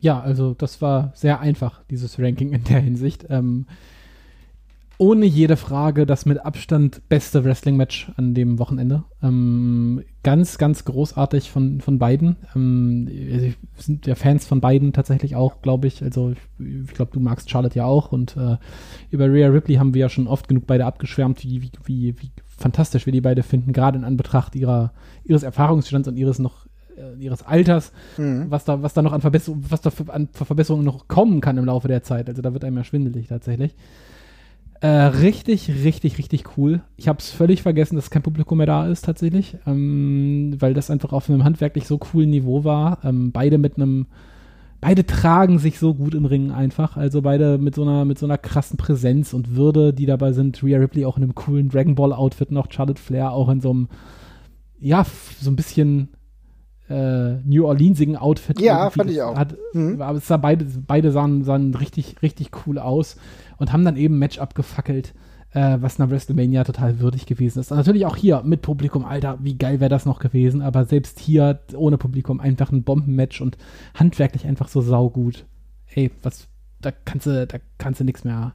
Ja, 0.00 0.20
also 0.20 0.54
das 0.54 0.80
war 0.80 1.12
sehr 1.14 1.40
einfach, 1.40 1.82
dieses 1.90 2.18
Ranking 2.18 2.52
in 2.52 2.64
der 2.64 2.80
Hinsicht. 2.80 3.26
Ähm, 3.30 3.66
ohne 4.98 5.26
jede 5.26 5.56
Frage 5.56 6.06
das 6.06 6.26
mit 6.26 6.44
Abstand 6.44 7.08
beste 7.08 7.44
Wrestling-Match 7.44 8.10
an 8.16 8.34
dem 8.34 8.58
Wochenende. 8.58 9.04
Ähm, 9.22 10.02
ganz, 10.24 10.58
ganz 10.58 10.84
großartig 10.84 11.50
von, 11.50 11.80
von 11.80 11.98
beiden. 11.98 12.36
Ähm, 12.56 13.08
wir 13.08 13.54
sind 13.76 14.06
ja 14.06 14.16
Fans 14.16 14.44
von 14.44 14.60
beiden 14.60 14.92
tatsächlich 14.92 15.36
auch, 15.36 15.62
glaube 15.62 15.86
ich. 15.86 16.02
Also 16.02 16.32
ich, 16.32 16.38
ich 16.58 16.94
glaube, 16.94 17.12
du 17.12 17.20
magst 17.20 17.48
Charlotte 17.48 17.78
ja 17.78 17.84
auch. 17.84 18.10
Und 18.10 18.36
äh, 18.36 18.56
über 19.10 19.32
Rhea 19.32 19.48
Ripley 19.48 19.76
haben 19.76 19.94
wir 19.94 20.00
ja 20.00 20.08
schon 20.08 20.26
oft 20.26 20.48
genug 20.48 20.66
beide 20.66 20.84
abgeschwärmt, 20.84 21.44
wie, 21.44 21.62
wie, 21.62 21.70
wie, 21.84 22.14
wie 22.20 22.32
fantastisch 22.46 23.06
wir 23.06 23.12
die 23.12 23.20
beide 23.20 23.44
finden, 23.44 23.72
gerade 23.72 23.98
in 23.98 24.04
Anbetracht 24.04 24.56
ihrer, 24.56 24.92
ihres 25.24 25.44
Erfahrungsstands 25.44 26.08
und 26.08 26.16
ihres 26.16 26.40
noch 26.40 26.66
äh, 26.96 27.22
ihres 27.22 27.42
Alters, 27.42 27.92
mhm. 28.16 28.46
was 28.48 28.64
da, 28.64 28.82
was 28.82 28.94
da 28.94 29.02
noch 29.02 29.12
an 29.12 29.20
Verbesserungen, 29.20 29.64
was 29.68 29.80
da 29.80 29.92
an 30.08 30.28
Verbesserungen 30.32 30.84
noch 30.84 31.06
kommen 31.06 31.40
kann 31.40 31.56
im 31.56 31.66
Laufe 31.66 31.86
der 31.86 32.02
Zeit. 32.02 32.28
Also 32.28 32.42
da 32.42 32.52
wird 32.52 32.64
einem 32.64 32.78
ja 32.78 32.84
schwindelig 32.84 33.28
tatsächlich. 33.28 33.76
Äh, 34.80 34.86
richtig, 34.88 35.68
richtig, 35.84 36.18
richtig 36.18 36.56
cool. 36.56 36.82
Ich 36.96 37.08
habe 37.08 37.18
es 37.18 37.30
völlig 37.30 37.62
vergessen, 37.62 37.96
dass 37.96 38.10
kein 38.10 38.22
Publikum 38.22 38.58
mehr 38.58 38.66
da 38.66 38.86
ist 38.86 39.04
tatsächlich, 39.04 39.56
ähm, 39.66 40.54
weil 40.60 40.72
das 40.72 40.90
einfach 40.90 41.12
auf 41.12 41.28
einem 41.28 41.42
handwerklich 41.42 41.86
so 41.86 41.98
coolen 41.98 42.30
Niveau 42.30 42.62
war. 42.62 42.98
Ähm, 43.02 43.32
beide 43.32 43.58
mit 43.58 43.76
einem, 43.76 44.06
beide 44.80 45.04
tragen 45.04 45.58
sich 45.58 45.80
so 45.80 45.94
gut 45.94 46.14
im 46.14 46.26
Ring 46.26 46.52
einfach. 46.52 46.96
Also 46.96 47.22
beide 47.22 47.58
mit 47.58 47.74
so 47.74 47.82
einer, 47.82 48.04
mit 48.04 48.20
so 48.20 48.26
einer 48.26 48.38
krassen 48.38 48.76
Präsenz 48.76 49.34
und 49.34 49.56
Würde, 49.56 49.92
die 49.92 50.06
dabei 50.06 50.32
sind. 50.32 50.62
Rhea 50.62 50.78
Ripley 50.78 51.04
auch 51.06 51.16
in 51.16 51.24
einem 51.24 51.34
coolen 51.34 51.70
Dragon 51.70 51.96
Ball 51.96 52.12
Outfit 52.12 52.52
noch, 52.52 52.70
Charlotte 52.70 53.02
Flair 53.02 53.32
auch 53.32 53.48
in 53.48 53.60
so 53.60 53.70
einem, 53.70 53.88
ja, 54.78 55.04
so 55.40 55.50
ein 55.50 55.56
bisschen 55.56 56.10
äh, 56.88 57.34
New 57.44 57.66
Orleansigen 57.66 58.16
Outfit. 58.16 58.60
Ja, 58.60 58.90
fand 58.90 59.10
ich 59.10 59.20
auch. 59.22 59.36
Hat, 59.36 59.56
mhm. 59.72 60.00
Aber 60.00 60.18
es 60.18 60.28
sah 60.28 60.36
beide, 60.36 60.64
beide 60.64 61.10
sahen, 61.10 61.42
sahen 61.42 61.74
richtig, 61.74 62.22
richtig 62.22 62.50
cool 62.64 62.78
aus 62.78 63.16
und 63.58 63.72
haben 63.72 63.84
dann 63.84 63.96
eben 63.96 64.16
ein 64.16 64.18
Match 64.18 64.38
abgefackelt, 64.38 65.14
äh, 65.52 65.78
was 65.80 65.98
einer 65.98 66.10
WrestleMania 66.10 66.64
total 66.64 67.00
würdig 67.00 67.26
gewesen 67.26 67.60
ist. 67.60 67.70
Natürlich 67.70 68.06
auch 68.06 68.16
hier 68.16 68.42
mit 68.44 68.62
Publikum, 68.62 69.04
Alter, 69.04 69.38
wie 69.42 69.56
geil 69.56 69.80
wäre 69.80 69.90
das 69.90 70.06
noch 70.06 70.20
gewesen, 70.20 70.62
aber 70.62 70.84
selbst 70.84 71.18
hier 71.18 71.60
ohne 71.74 71.98
Publikum 71.98 72.40
einfach 72.40 72.70
ein 72.70 72.84
Bombenmatch 72.84 73.40
und 73.40 73.56
handwerklich 73.94 74.46
einfach 74.46 74.68
so 74.68 74.80
saugut. 74.80 75.46
Ey, 75.94 76.10
was, 76.22 76.48
da 76.80 76.90
kannst 76.90 77.26
du, 77.26 77.46
da 77.46 77.58
kannst 77.78 78.00
du 78.00 78.04
nichts 78.04 78.24
mehr, 78.24 78.54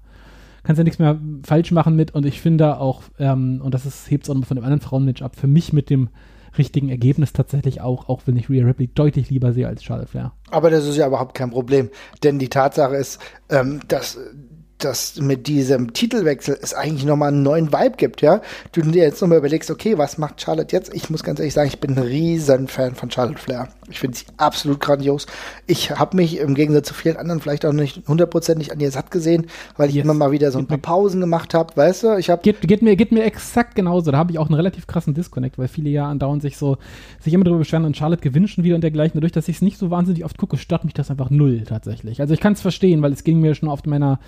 kannst 0.64 0.80
du 0.80 0.84
nichts 0.84 1.00
mehr 1.00 1.20
falsch 1.44 1.72
machen 1.72 1.96
mit 1.96 2.14
und 2.14 2.26
ich 2.26 2.42
finde 2.42 2.78
auch, 2.80 3.04
ähm, 3.20 3.62
und 3.64 3.74
das 3.74 4.10
hebt 4.10 4.24
es 4.24 4.30
auch 4.30 4.46
von 4.46 4.56
dem 4.56 4.64
anderen 4.64 4.82
Frauenmatch 4.82 5.22
ab, 5.22 5.36
für 5.36 5.48
mich 5.48 5.74
mit 5.74 5.90
dem 5.90 6.10
richtigen 6.58 6.90
Ergebnis 6.90 7.34
tatsächlich 7.34 7.82
auch, 7.82 8.10
auch 8.10 8.22
wenn 8.26 8.38
ich 8.38 8.50
Rhea 8.50 8.64
Ripley 8.64 8.88
deutlich 8.88 9.30
lieber 9.30 9.54
sehe 9.54 9.68
als 9.68 9.84
Charlotte 9.84 10.10
Flair. 10.10 10.34
Aber 10.52 10.70
das 10.70 10.86
ist 10.86 10.98
ja 10.98 11.08
überhaupt 11.08 11.36
kein 11.36 11.50
Problem, 11.50 11.90
denn 12.22 12.40
die 12.40 12.50
Tatsache 12.50 12.96
ist, 12.96 13.20
ähm, 13.50 13.80
dass 13.88 14.20
das 14.84 15.20
mit 15.20 15.48
diesem 15.48 15.94
Titelwechsel 15.94 16.58
es 16.62 16.74
eigentlich 16.74 17.06
nochmal 17.06 17.30
einen 17.30 17.44
neuen 17.44 17.74
Vibe 17.74 17.98
gibt, 17.98 18.22
ja. 18.22 18.42
Du 18.72 18.82
dir 18.82 19.04
jetzt 19.04 19.22
nochmal 19.22 19.38
überlegst, 19.38 19.72
okay, 19.72 19.98
was 19.98 20.18
macht 20.18 20.42
Charlotte 20.42 20.76
jetzt? 20.76 20.94
Ich 20.94 21.10
muss 21.10 21.24
ganz 21.24 21.40
ehrlich 21.40 21.54
sagen, 21.54 21.68
ich 21.68 21.80
bin 21.80 21.98
ein 21.98 22.04
riesen 22.04 22.68
Fan 22.68 22.96
von 22.96 23.10
Charlotte 23.12 23.40
Flair. 23.40 23.70
Ich 23.90 24.00
finde 24.00 24.18
sie 24.18 24.26
absolut 24.38 24.80
grandios. 24.80 25.28
Ich 25.68 25.92
habe 25.92 26.16
mich 26.16 26.38
im 26.38 26.56
Gegensatz 26.56 26.88
zu 26.88 26.94
vielen 26.94 27.18
anderen 27.18 27.42
vielleicht 27.42 27.66
auch 27.66 27.74
nicht 27.74 28.08
hundertprozentig 28.08 28.72
an 28.72 28.80
ihr 28.80 28.92
satt 28.92 29.12
gesehen, 29.12 29.48
weil 29.78 29.90
ich 29.90 29.96
yes. 29.96 30.06
immer 30.06 30.14
mal 30.14 30.32
wieder 30.32 30.52
so 30.52 30.60
ein 30.60 30.68
paar 30.68 30.78
Pausen 30.78 31.20
gemacht 31.20 31.54
habe, 31.54 31.76
weißt 31.76 32.04
du? 32.04 32.18
Ich 32.18 32.30
habe 32.30 32.42
geht, 32.42 32.62
geht, 32.62 32.82
mir 32.82 32.96
geht 32.96 33.12
mir 33.12 33.24
exakt 33.24 33.76
genauso. 33.76 34.12
Da 34.12 34.18
habe 34.18 34.32
ich 34.32 34.40
auch 34.40 34.48
einen 34.48 34.56
relativ 34.56 34.88
krassen 34.88 35.14
Disconnect, 35.14 35.58
weil 35.58 35.68
viele 35.68 35.90
ja 35.90 36.08
andauernd 36.08 36.42
sich 36.42 36.58
so 36.58 36.78
sich 37.20 37.34
immer 37.34 37.44
darüber 37.44 37.60
beschweren 37.60 37.86
und 37.86 37.98
Charlotte 37.98 38.22
gewinnt 38.22 38.50
schon 38.50 38.64
wieder 38.64 38.76
und 38.76 38.82
dergleichen. 38.82 39.16
Dadurch, 39.16 39.32
dass 39.32 39.48
ich 39.48 39.58
es 39.58 39.62
nicht 39.62 39.78
so 39.78 39.92
wahnsinnig 39.92 40.24
oft 40.26 40.38
gucke, 40.38 40.58
stört 40.58 40.86
mich 40.86 40.94
das 40.94 41.12
einfach 41.12 41.30
null 41.30 41.64
tatsächlich. 41.68 42.22
Also 42.22 42.34
ich 42.34 42.40
kann 42.40 42.54
es 42.54 42.62
verstehen, 42.62 43.02
weil 43.02 43.12
es 43.12 43.24
ging 43.24 43.40
mir 43.40 43.56
schon 43.56 43.70
oft 43.70 43.88
meiner 43.88 44.20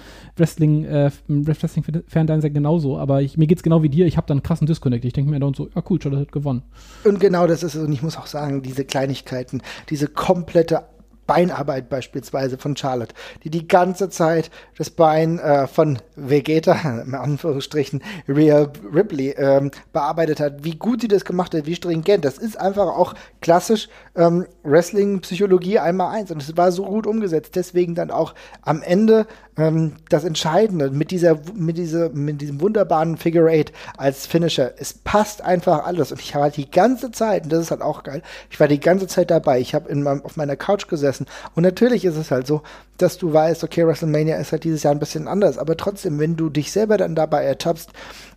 Wrestling 0.46 0.86
äh, 0.86 1.10
Wrestling-Fan 1.28 2.28
sein 2.28 2.54
genauso, 2.54 3.00
aber 3.00 3.24
ich, 3.24 3.36
mir 3.36 3.48
es 3.52 3.64
genau 3.64 3.82
wie 3.82 3.89
dir. 3.89 4.06
Ich 4.06 4.16
habe 4.16 4.28
da 4.28 4.34
einen 4.34 4.43
krassen 4.43 4.68
Disconnect. 4.68 5.04
Ich 5.04 5.14
denke 5.14 5.32
mir 5.32 5.39
dann 5.39 5.56
so, 5.56 5.70
ja 5.76 5.84
cool, 5.89 6.00
Charlotte 6.00 6.22
hat 6.22 6.32
gewonnen. 6.32 6.62
Und 7.04 7.20
genau 7.20 7.48
das 7.48 7.64
ist 7.64 7.74
es. 7.74 7.84
Und 7.84 7.91
ich 7.91 8.04
muss 8.04 8.16
auch 8.16 8.28
sagen, 8.28 8.62
diese 8.62 8.86
Kleinigkeiten, 8.86 9.62
diese 9.89 10.08
komplette 10.08 10.84
Beinarbeit 11.28 11.89
beispielsweise 11.89 12.58
von 12.58 12.76
Charlotte, 12.78 13.16
die 13.43 13.50
die 13.50 13.68
ganze 13.68 14.10
Zeit 14.10 14.52
das 14.78 14.91
Bein 14.91 15.39
äh, 15.39 15.66
von 15.66 15.98
Vegeta, 16.16 17.02
in 17.06 17.16
Anführungsstrichen, 17.16 18.04
Rhea 18.28 18.72
Ripley, 18.93 19.32
ähm, 19.32 19.72
bearbeitet 19.91 20.39
hat, 20.39 20.64
wie 20.64 20.76
gut 20.76 21.02
sie 21.02 21.08
das 21.08 21.26
gemacht 21.26 21.54
hat, 21.56 21.66
wie 21.66 21.76
stringent. 21.76 22.24
Das 22.24 22.38
ist 22.38 22.60
einfach 22.60 22.88
auch 22.88 23.16
klassisch 23.41 23.89
ähm, 24.16 24.46
Wrestling-Psychologie 24.64 25.80
einmal 25.80 26.16
eins 26.16 26.32
und 26.32 26.41
es 26.41 26.56
war 26.58 26.72
so 26.72 26.86
gut 26.86 27.08
umgesetzt. 27.08 27.56
Deswegen 27.56 27.96
dann 27.96 28.12
auch 28.12 28.36
am 28.62 28.82
Ende 28.82 29.26
ähm, 29.58 29.93
das 30.10 30.24
Entscheidende 30.24 30.89
mit 30.89 31.12
dieser, 31.12 31.39
mit 31.53 31.78
dieser, 31.78 32.10
mit 32.10 32.41
diesem 32.41 32.62
wunderbaren 32.62 33.18
Figure 33.18 33.49
Eight 33.49 33.72
als 33.97 34.26
Finisher. 34.26 34.74
Es 34.78 34.93
passt 34.93 35.41
einfach 35.41 35.86
alles 35.86 36.12
und 36.12 36.22
ich 36.22 36.36
war 36.36 36.49
die 36.49 36.70
ganze 36.70 37.12
Zeit, 37.12 37.43
und 37.43 37.51
das 37.51 37.62
ist 37.62 37.72
halt 37.72 37.82
auch 37.82 38.03
geil, 38.03 38.22
ich 38.49 38.60
war 38.60 38.68
die 38.68 38.80
ganze 38.80 39.08
Zeit 39.08 39.32
dabei. 39.32 39.60
Ich 39.60 39.74
habe 39.74 39.89
auf 40.24 40.38
meiner 40.38 40.56
Couch 40.56 40.88
gesessen 40.88 41.26
und 41.56 41.64
natürlich 41.64 42.06
ist 42.06 42.18
es 42.18 42.32
halt 42.32 42.47
so, 42.47 42.62
dass 42.97 43.18
du 43.18 43.32
weißt, 43.34 43.64
okay, 43.64 43.86
WrestleMania 43.86 44.38
ist 44.38 44.51
halt 44.51 44.64
dieses 44.64 44.84
Jahr 44.84 44.93
ein 44.93 44.99
bisschen 44.99 45.28
anders, 45.28 45.58
aber 45.58 45.76
trotzdem, 45.78 46.20
wenn 46.20 46.36
du 46.36 46.49
dich 46.49 46.72
selber 46.72 46.97
dann 46.97 47.16
dabei 47.16 47.43
ertappst, 47.43 47.91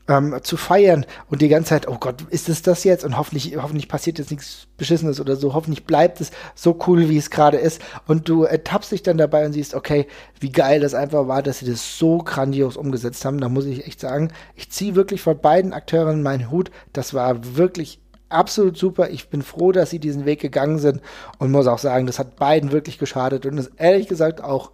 ähm, 0.09 0.39
zu 0.43 0.57
feiern 0.57 1.07
und 1.29 1.43
die 1.43 1.49
ganze 1.49 1.71
Zeit, 1.71 1.87
oh 1.87 1.97
Gott, 2.01 2.23
ist 2.31 2.49
es 2.49 2.63
das 2.63 2.85
jetzt? 2.85 3.05
Und 3.05 3.17
hoffentlich, 3.17 3.57
hoffentlich 3.57 3.89
passiert 3.89 4.19
jetzt 4.19 4.31
nichts 4.31 4.67
Beschissenes 4.77 5.21
oder 5.21 5.37
so. 5.37 5.55
Hoffentlich 5.55 5.85
bleibt 5.85 6.21
es 6.21 6.31
so 6.55 6.79
cool, 6.87 7.09
wie 7.09 7.19
es 7.19 7.31
gerade 7.31 7.59
ist. 7.59 7.83
Und 8.07 8.29
du 8.29 8.45
ertappst 8.45 8.91
dich 8.91 9.03
dann 9.03 9.19
dabei 9.19 9.45
und 9.45 9.53
siehst, 9.53 9.75
okay, 9.75 10.07
wie 10.41 10.51
geil 10.51 10.81
das 10.81 10.95
einfach 10.95 11.29
war, 11.29 11.43
dass 11.43 11.59
sie 11.59 11.67
das 11.67 11.99
so 11.99 12.19
grandios 12.19 12.77
umgesetzt 12.77 13.25
haben. 13.25 13.41
Da 13.41 13.49
muss 13.49 13.67
ich 13.67 13.87
echt 13.87 14.01
sagen, 14.01 14.33
ich 14.55 14.71
ziehe 14.71 14.95
wirklich 14.95 15.21
von 15.21 15.39
beiden 15.39 15.73
Akteuren 15.73 16.23
meinen 16.23 16.51
Hut. 16.51 16.71
Das 16.93 17.13
war 17.13 17.57
wirklich 17.57 18.01
absolut 18.31 18.77
super. 18.77 19.11
Ich 19.11 19.29
bin 19.29 19.43
froh, 19.43 19.73
dass 19.73 19.91
sie 19.91 19.99
diesen 19.99 20.25
Weg 20.25 20.41
gegangen 20.41 20.79
sind 20.79 21.03
und 21.39 21.51
muss 21.51 21.67
auch 21.67 21.79
sagen, 21.79 22.07
das 22.07 22.19
hat 22.19 22.37
beiden 22.37 22.73
wirklich 22.73 22.99
geschadet 22.99 23.47
und 23.47 23.59
ist 23.59 23.73
ehrlich 23.77 24.09
gesagt 24.09 24.43
auch 24.43 24.71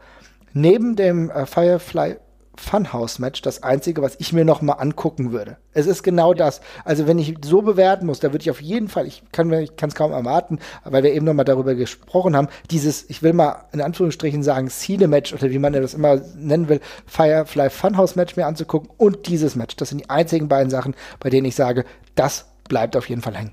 neben 0.53 0.97
dem 0.97 1.31
äh, 1.31 1.47
Firefly 1.47 2.17
Funhouse-Match 2.57 3.43
das 3.43 3.63
einzige, 3.63 4.03
was 4.03 4.17
ich 4.19 4.33
mir 4.33 4.45
noch 4.45 4.63
mal 4.63 4.75
angucken 4.75 5.33
würde. 5.33 5.57
Es 5.73 5.87
ist 5.87 6.03
genau 6.03 6.35
das. 6.35 6.61
Also 6.85 7.07
wenn 7.07 7.19
ich 7.19 7.37
so 7.45 7.63
bewerten 7.63 8.07
muss, 8.07 8.21
da 8.21 8.33
würde 8.33 8.43
ich 8.43 8.51
auf 8.51 8.61
jeden 8.61 8.89
Fall, 8.89 9.07
ich 9.07 9.23
kann 9.33 9.51
es 9.51 9.95
kaum 9.95 10.13
erwarten, 10.13 10.59
weil 10.85 11.03
wir 11.03 11.13
eben 11.13 11.27
noch 11.27 11.35
mal 11.35 11.45
darüber 11.45 11.75
gesprochen 11.75 12.37
haben, 12.37 12.49
dieses, 12.71 13.09
ich 13.11 13.23
will 13.23 13.33
mal 13.33 13.65
in 13.73 13.81
Anführungsstrichen 13.81 14.43
sagen, 14.43 14.69
Cine-Match 14.69 15.33
oder 15.33 15.51
wie 15.51 15.59
man 15.59 15.73
das 15.73 15.95
immer 15.95 16.21
nennen 16.37 16.69
will, 16.69 16.81
Firefly 17.07 17.71
Funhouse-Match 17.71 18.37
mir 18.37 18.47
anzugucken 18.47 18.91
und 18.97 19.27
dieses 19.27 19.57
Match. 19.57 19.77
Das 19.77 19.89
sind 19.89 19.99
die 19.99 20.11
einzigen 20.11 20.49
beiden 20.49 20.71
Sachen, 20.71 20.95
bei 21.21 21.31
denen 21.31 21.47
ich 21.47 21.55
sage, 21.55 21.85
das 22.15 22.47
bleibt 22.69 22.97
auf 22.97 23.09
jeden 23.09 23.23
Fall 23.23 23.37
hängen. 23.37 23.53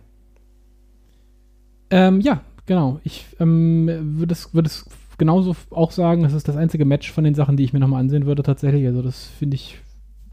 Ähm, 1.89 2.21
ja, 2.21 2.41
genau. 2.65 2.99
Ich 3.03 3.25
ähm, 3.39 4.17
würde 4.17 4.33
es, 4.33 4.53
würd 4.53 4.67
es 4.67 4.85
genauso 5.21 5.55
auch 5.69 5.91
sagen, 5.91 6.23
das 6.23 6.33
ist 6.33 6.47
das 6.47 6.57
einzige 6.57 6.83
Match 6.83 7.11
von 7.11 7.23
den 7.23 7.35
Sachen, 7.35 7.55
die 7.55 7.63
ich 7.63 7.73
mir 7.73 7.79
nochmal 7.79 7.99
ansehen 7.99 8.25
würde 8.25 8.41
tatsächlich. 8.41 8.87
Also 8.87 9.03
das 9.03 9.27
finde 9.27 9.53
ich 9.53 9.77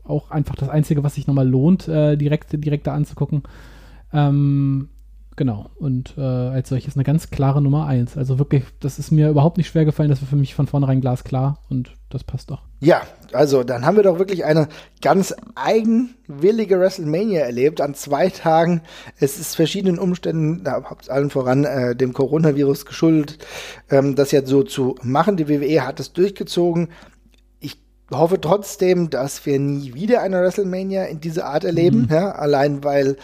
auch 0.03 0.30
einfach 0.30 0.55
das 0.55 0.70
Einzige, 0.70 1.05
was 1.05 1.14
sich 1.14 1.26
nochmal 1.26 1.47
lohnt, 1.47 1.89
äh, 1.89 2.16
direkt, 2.16 2.64
direkt 2.64 2.86
da 2.86 2.95
anzugucken. 2.95 3.43
Ähm, 4.14 4.89
genau. 5.39 5.70
Und 5.76 6.14
äh, 6.18 6.20
als 6.20 6.68
solches 6.68 6.97
eine 6.97 7.05
ganz 7.05 7.30
klare 7.30 7.62
Nummer 7.62 7.86
eins. 7.86 8.18
Also 8.18 8.39
wirklich, 8.39 8.64
das 8.80 8.99
ist 8.99 9.11
mir 9.11 9.30
überhaupt 9.30 9.57
nicht 9.57 9.68
schwer 9.68 9.86
gefallen. 9.86 10.11
Das 10.11 10.20
war 10.20 10.28
für 10.28 10.36
mich 10.36 10.55
von 10.55 10.66
vornherein 10.66 11.01
glasklar 11.01 11.62
und 11.70 11.93
das 12.11 12.24
passt 12.24 12.51
doch. 12.51 12.62
Ja, 12.80 13.03
also 13.32 13.64
dann 13.64 13.86
haben 13.86 13.97
wir 13.97 14.03
doch 14.03 14.18
wirklich 14.18 14.45
eine 14.45 14.68
ganz 15.01 15.34
eigenwillige 15.55 16.78
WrestleMania 16.78 17.41
erlebt 17.41 17.80
an 17.80 17.95
zwei 17.95 18.28
Tagen. 18.28 18.82
Es 19.18 19.39
ist 19.39 19.57
verschiedenen 19.57 19.99
Umständen, 19.99 20.64
da 20.64 20.82
habt 20.84 21.09
allen 21.09 21.30
voran 21.30 21.64
äh, 21.64 21.97
dem 21.97 22.12
Coronavirus 22.12 22.84
geschuldet, 22.84 23.39
ähm, 23.89 24.14
das 24.14 24.32
jetzt 24.32 24.49
so 24.49 24.62
zu 24.62 24.97
machen. 25.03 25.36
Die 25.36 25.49
WWE 25.49 25.86
hat 25.86 26.01
es 26.01 26.12
durchgezogen. 26.12 26.89
Ich 27.61 27.78
hoffe 28.11 28.41
trotzdem, 28.41 29.11
dass 29.11 29.47
wir 29.47 29.59
nie 29.59 29.95
wieder 29.95 30.20
eine 30.22 30.41
WrestleMania 30.41 31.05
in 31.05 31.20
dieser 31.20 31.47
Art 31.47 31.64
erleben, 31.64 32.03
mhm. 32.03 32.09
ja, 32.11 32.32
allein 32.32 32.84
weil 32.84 33.16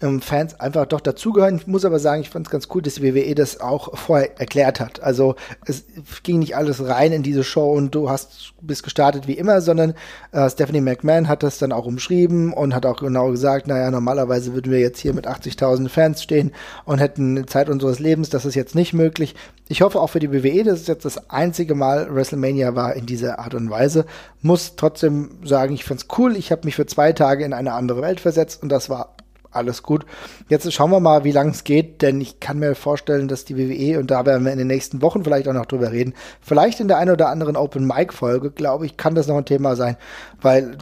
ähm, 0.00 0.20
Fans 0.20 0.58
einfach 0.60 0.86
doch 0.86 1.00
dazugehören. 1.00 1.56
Ich 1.56 1.66
muss 1.66 1.84
aber 1.84 1.98
sagen, 1.98 2.20
ich 2.20 2.30
fand 2.30 2.46
es 2.46 2.50
ganz 2.50 2.68
cool, 2.74 2.82
dass 2.82 2.94
die 2.94 3.14
WWE 3.14 3.34
das 3.34 3.60
auch 3.60 3.96
vorher 3.96 4.38
erklärt 4.38 4.80
hat. 4.80 5.02
Also 5.02 5.36
es 5.64 5.84
ging 6.22 6.38
nicht 6.40 6.56
alles 6.56 6.86
rein 6.86 7.12
in 7.12 7.22
diese 7.22 7.44
Show 7.44 7.72
und 7.72 7.94
du 7.94 8.10
hast 8.10 8.52
bist 8.60 8.82
gestartet 8.82 9.26
wie 9.26 9.34
immer, 9.34 9.60
sondern 9.60 9.94
äh, 10.32 10.50
Stephanie 10.50 10.80
McMahon 10.80 11.28
hat 11.28 11.42
das 11.42 11.58
dann 11.58 11.72
auch 11.72 11.86
umschrieben 11.86 12.52
und 12.52 12.74
hat 12.74 12.84
auch 12.84 13.00
genau 13.00 13.30
gesagt, 13.30 13.68
naja, 13.68 13.90
normalerweise 13.90 14.54
würden 14.54 14.72
wir 14.72 14.80
jetzt 14.80 14.98
hier 14.98 15.14
mit 15.14 15.26
80.000 15.26 15.88
Fans 15.88 16.22
stehen 16.22 16.52
und 16.84 16.98
hätten 16.98 17.36
eine 17.36 17.46
Zeit 17.46 17.68
unseres 17.68 17.98
Lebens. 17.98 18.28
Das 18.28 18.44
ist 18.44 18.54
jetzt 18.54 18.74
nicht 18.74 18.92
möglich. 18.92 19.34
Ich 19.68 19.82
hoffe 19.82 20.00
auch 20.00 20.10
für 20.10 20.20
die 20.20 20.32
WWE, 20.32 20.64
dass 20.64 20.80
es 20.80 20.86
jetzt 20.86 21.04
das 21.04 21.30
einzige 21.30 21.74
Mal 21.74 22.14
WrestleMania 22.14 22.74
war 22.74 22.94
in 22.94 23.06
dieser 23.06 23.38
Art 23.38 23.54
und 23.54 23.70
Weise. 23.70 24.04
Muss 24.42 24.76
trotzdem 24.76 25.30
sagen, 25.44 25.74
ich 25.74 25.84
fand's 25.84 26.06
cool. 26.18 26.36
Ich 26.36 26.52
habe 26.52 26.62
mich 26.64 26.76
für 26.76 26.86
zwei 26.86 27.12
Tage 27.12 27.44
in 27.44 27.52
eine 27.52 27.72
andere 27.72 28.02
Welt 28.02 28.20
versetzt 28.20 28.62
und 28.62 28.68
das 28.68 28.90
war 28.90 29.16
alles 29.56 29.82
gut. 29.82 30.06
Jetzt 30.48 30.72
schauen 30.72 30.90
wir 30.90 31.00
mal, 31.00 31.24
wie 31.24 31.32
lang 31.32 31.50
es 31.50 31.64
geht, 31.64 32.02
denn 32.02 32.20
ich 32.20 32.40
kann 32.40 32.58
mir 32.58 32.74
vorstellen, 32.74 33.28
dass 33.28 33.44
die 33.44 33.56
WWE, 33.56 33.98
und 33.98 34.10
da 34.10 34.24
werden 34.24 34.44
wir 34.44 34.52
in 34.52 34.58
den 34.58 34.66
nächsten 34.68 35.02
Wochen 35.02 35.24
vielleicht 35.24 35.48
auch 35.48 35.54
noch 35.54 35.66
drüber 35.66 35.90
reden, 35.90 36.14
vielleicht 36.40 36.80
in 36.80 36.88
der 36.88 36.98
einen 36.98 37.10
oder 37.10 37.28
anderen 37.28 37.56
Open-Mic-Folge, 37.56 38.50
glaube 38.50 38.86
ich, 38.86 38.96
kann 38.96 39.14
das 39.14 39.26
noch 39.26 39.36
ein 39.36 39.44
Thema 39.44 39.76
sein, 39.76 39.96
weil 40.40 40.76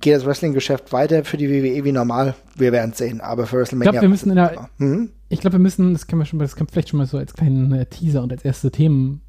geht 0.00 0.14
das 0.14 0.24
Wrestling-Geschäft 0.24 0.92
weiter 0.92 1.24
für 1.24 1.36
die 1.36 1.48
WWE 1.48 1.84
wie 1.84 1.92
normal? 1.92 2.34
Wir 2.54 2.72
werden 2.72 2.90
es 2.92 2.98
sehen, 2.98 3.20
aber 3.20 3.46
für 3.46 3.58
WrestleMania. 3.58 3.90
Ich 3.90 3.92
glaube, 3.92 4.04
wir 4.04 4.08
müssen 4.08 4.30
in 4.30 4.36
der, 4.36 4.68
mhm. 4.78 5.10
ich 5.28 5.40
glaube, 5.40 5.54
wir 5.54 5.60
müssen, 5.60 5.92
das 5.92 6.06
können 6.06 6.20
wir 6.20 6.26
schon, 6.26 6.38
das 6.38 6.56
können 6.56 6.68
vielleicht 6.70 6.90
schon 6.90 6.98
mal 6.98 7.06
so 7.06 7.18
als 7.18 7.34
kleinen 7.34 7.72
äh, 7.72 7.86
Teaser 7.86 8.22
und 8.22 8.32
als 8.32 8.44
erste 8.44 8.70
Themen, 8.70 9.22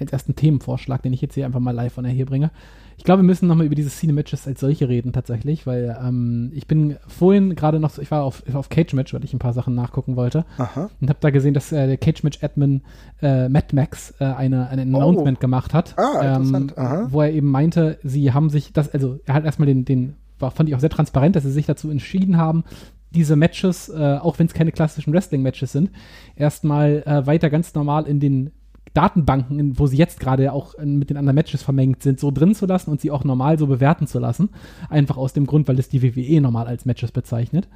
als 0.00 0.12
ersten 0.12 0.34
Themenvorschlag, 0.34 1.02
den 1.02 1.12
ich 1.12 1.20
jetzt 1.20 1.34
hier 1.34 1.46
einfach 1.46 1.60
mal 1.60 1.72
live 1.72 1.92
von 1.92 2.04
der 2.04 2.12
hier 2.12 2.26
bringe. 2.26 2.50
Ich 2.96 3.04
glaube, 3.04 3.22
wir 3.22 3.26
müssen 3.26 3.46
nochmal 3.46 3.66
über 3.66 3.74
diese 3.74 3.90
Cine-Matches 3.90 4.46
als 4.46 4.60
solche 4.60 4.88
reden, 4.88 5.12
tatsächlich, 5.12 5.66
weil 5.66 5.96
ähm, 6.02 6.50
ich 6.54 6.66
bin 6.66 6.96
vorhin 7.06 7.54
gerade 7.54 7.78
noch, 7.78 7.90
so, 7.90 8.02
ich 8.02 8.10
war 8.10 8.22
auf, 8.22 8.42
auf 8.52 8.68
Cage-Match, 8.68 9.12
weil 9.12 9.24
ich 9.24 9.32
ein 9.32 9.38
paar 9.38 9.52
Sachen 9.52 9.74
nachgucken 9.74 10.16
wollte. 10.16 10.44
Aha. 10.58 10.90
Und 11.00 11.08
habe 11.08 11.18
da 11.20 11.30
gesehen, 11.30 11.54
dass 11.54 11.72
äh, 11.72 11.86
der 11.86 11.98
Cage-Match-Admin 11.98 12.82
äh, 13.22 13.48
Mad 13.48 13.74
Max 13.74 14.14
äh, 14.18 14.24
eine, 14.24 14.68
ein 14.68 14.94
oh. 14.94 14.98
Announcement 14.98 15.40
gemacht 15.40 15.74
hat. 15.74 15.94
Ah. 15.98 16.36
Ähm, 16.36 16.72
wo 17.08 17.20
er 17.20 17.32
eben 17.32 17.50
meinte, 17.50 17.98
sie 18.02 18.32
haben 18.32 18.50
sich 18.50 18.72
das, 18.72 18.88
also 18.92 19.20
er 19.26 19.34
hat 19.34 19.44
erstmal 19.44 19.66
den, 19.66 19.84
den, 19.84 20.16
war, 20.38 20.50
fand 20.50 20.68
ich 20.68 20.74
auch 20.74 20.80
sehr 20.80 20.90
transparent, 20.90 21.36
dass 21.36 21.44
sie 21.44 21.52
sich 21.52 21.66
dazu 21.66 21.90
entschieden 21.90 22.36
haben, 22.36 22.64
diese 23.10 23.36
Matches, 23.36 23.88
äh, 23.88 24.18
auch 24.20 24.38
wenn 24.38 24.46
es 24.46 24.54
keine 24.54 24.72
klassischen 24.72 25.12
Wrestling-Matches 25.12 25.72
sind, 25.72 25.90
erstmal 26.34 27.02
äh, 27.06 27.26
weiter 27.26 27.50
ganz 27.50 27.74
normal 27.74 28.06
in 28.06 28.20
den 28.20 28.50
Datenbanken, 28.96 29.78
wo 29.78 29.86
sie 29.86 29.96
jetzt 29.96 30.20
gerade 30.20 30.52
auch 30.52 30.74
mit 30.82 31.10
den 31.10 31.16
anderen 31.16 31.34
Matches 31.34 31.62
vermengt 31.62 32.02
sind, 32.02 32.18
so 32.18 32.30
drin 32.30 32.54
zu 32.54 32.66
lassen 32.66 32.90
und 32.90 33.00
sie 33.00 33.10
auch 33.10 33.24
normal 33.24 33.58
so 33.58 33.66
bewerten 33.66 34.06
zu 34.06 34.18
lassen. 34.18 34.50
Einfach 34.88 35.16
aus 35.16 35.32
dem 35.32 35.46
Grund, 35.46 35.68
weil 35.68 35.78
es 35.78 35.88
die 35.88 36.02
WWE 36.02 36.40
normal 36.40 36.66
als 36.66 36.84
Matches 36.84 37.12
bezeichnet. 37.12 37.68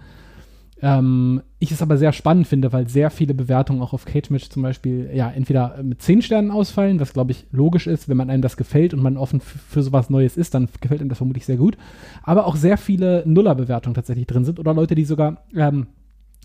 Ähm, 0.83 1.43
ich 1.59 1.73
es 1.73 1.83
aber 1.83 1.99
sehr 1.99 2.13
spannend 2.13 2.47
finde, 2.47 2.73
weil 2.73 2.89
sehr 2.89 3.11
viele 3.11 3.35
Bewertungen 3.35 3.83
auch 3.83 3.93
auf 3.93 4.07
Cage 4.07 4.31
Match 4.31 4.49
zum 4.49 4.63
Beispiel 4.63 5.11
ja 5.13 5.31
entweder 5.31 5.83
mit 5.83 6.01
10 6.01 6.23
Sternen 6.23 6.51
ausfallen, 6.51 7.01
was 7.01 7.13
glaube 7.13 7.33
ich 7.33 7.47
logisch 7.53 7.87
ist, 7.87 8.09
wenn 8.09 8.17
man 8.17 8.31
einem 8.31 8.41
das 8.41 8.57
gefällt 8.57 8.95
und 8.95 9.03
man 9.03 9.19
offen 9.19 9.41
für 9.41 9.83
sowas 9.83 10.09
Neues 10.09 10.39
ist, 10.39 10.55
dann 10.55 10.69
gefällt 10.81 11.01
einem 11.01 11.11
das 11.11 11.19
vermutlich 11.19 11.45
sehr 11.45 11.59
gut. 11.59 11.77
Aber 12.23 12.47
auch 12.47 12.57
sehr 12.57 12.79
viele 12.79 13.23
Nuller-Bewertungen 13.27 13.95
tatsächlich 13.95 14.27
drin 14.27 14.45
sind 14.45 14.59
oder 14.59 14.73
Leute, 14.73 14.95
die 14.95 15.05
sogar 15.05 15.45
ähm, 15.55 15.89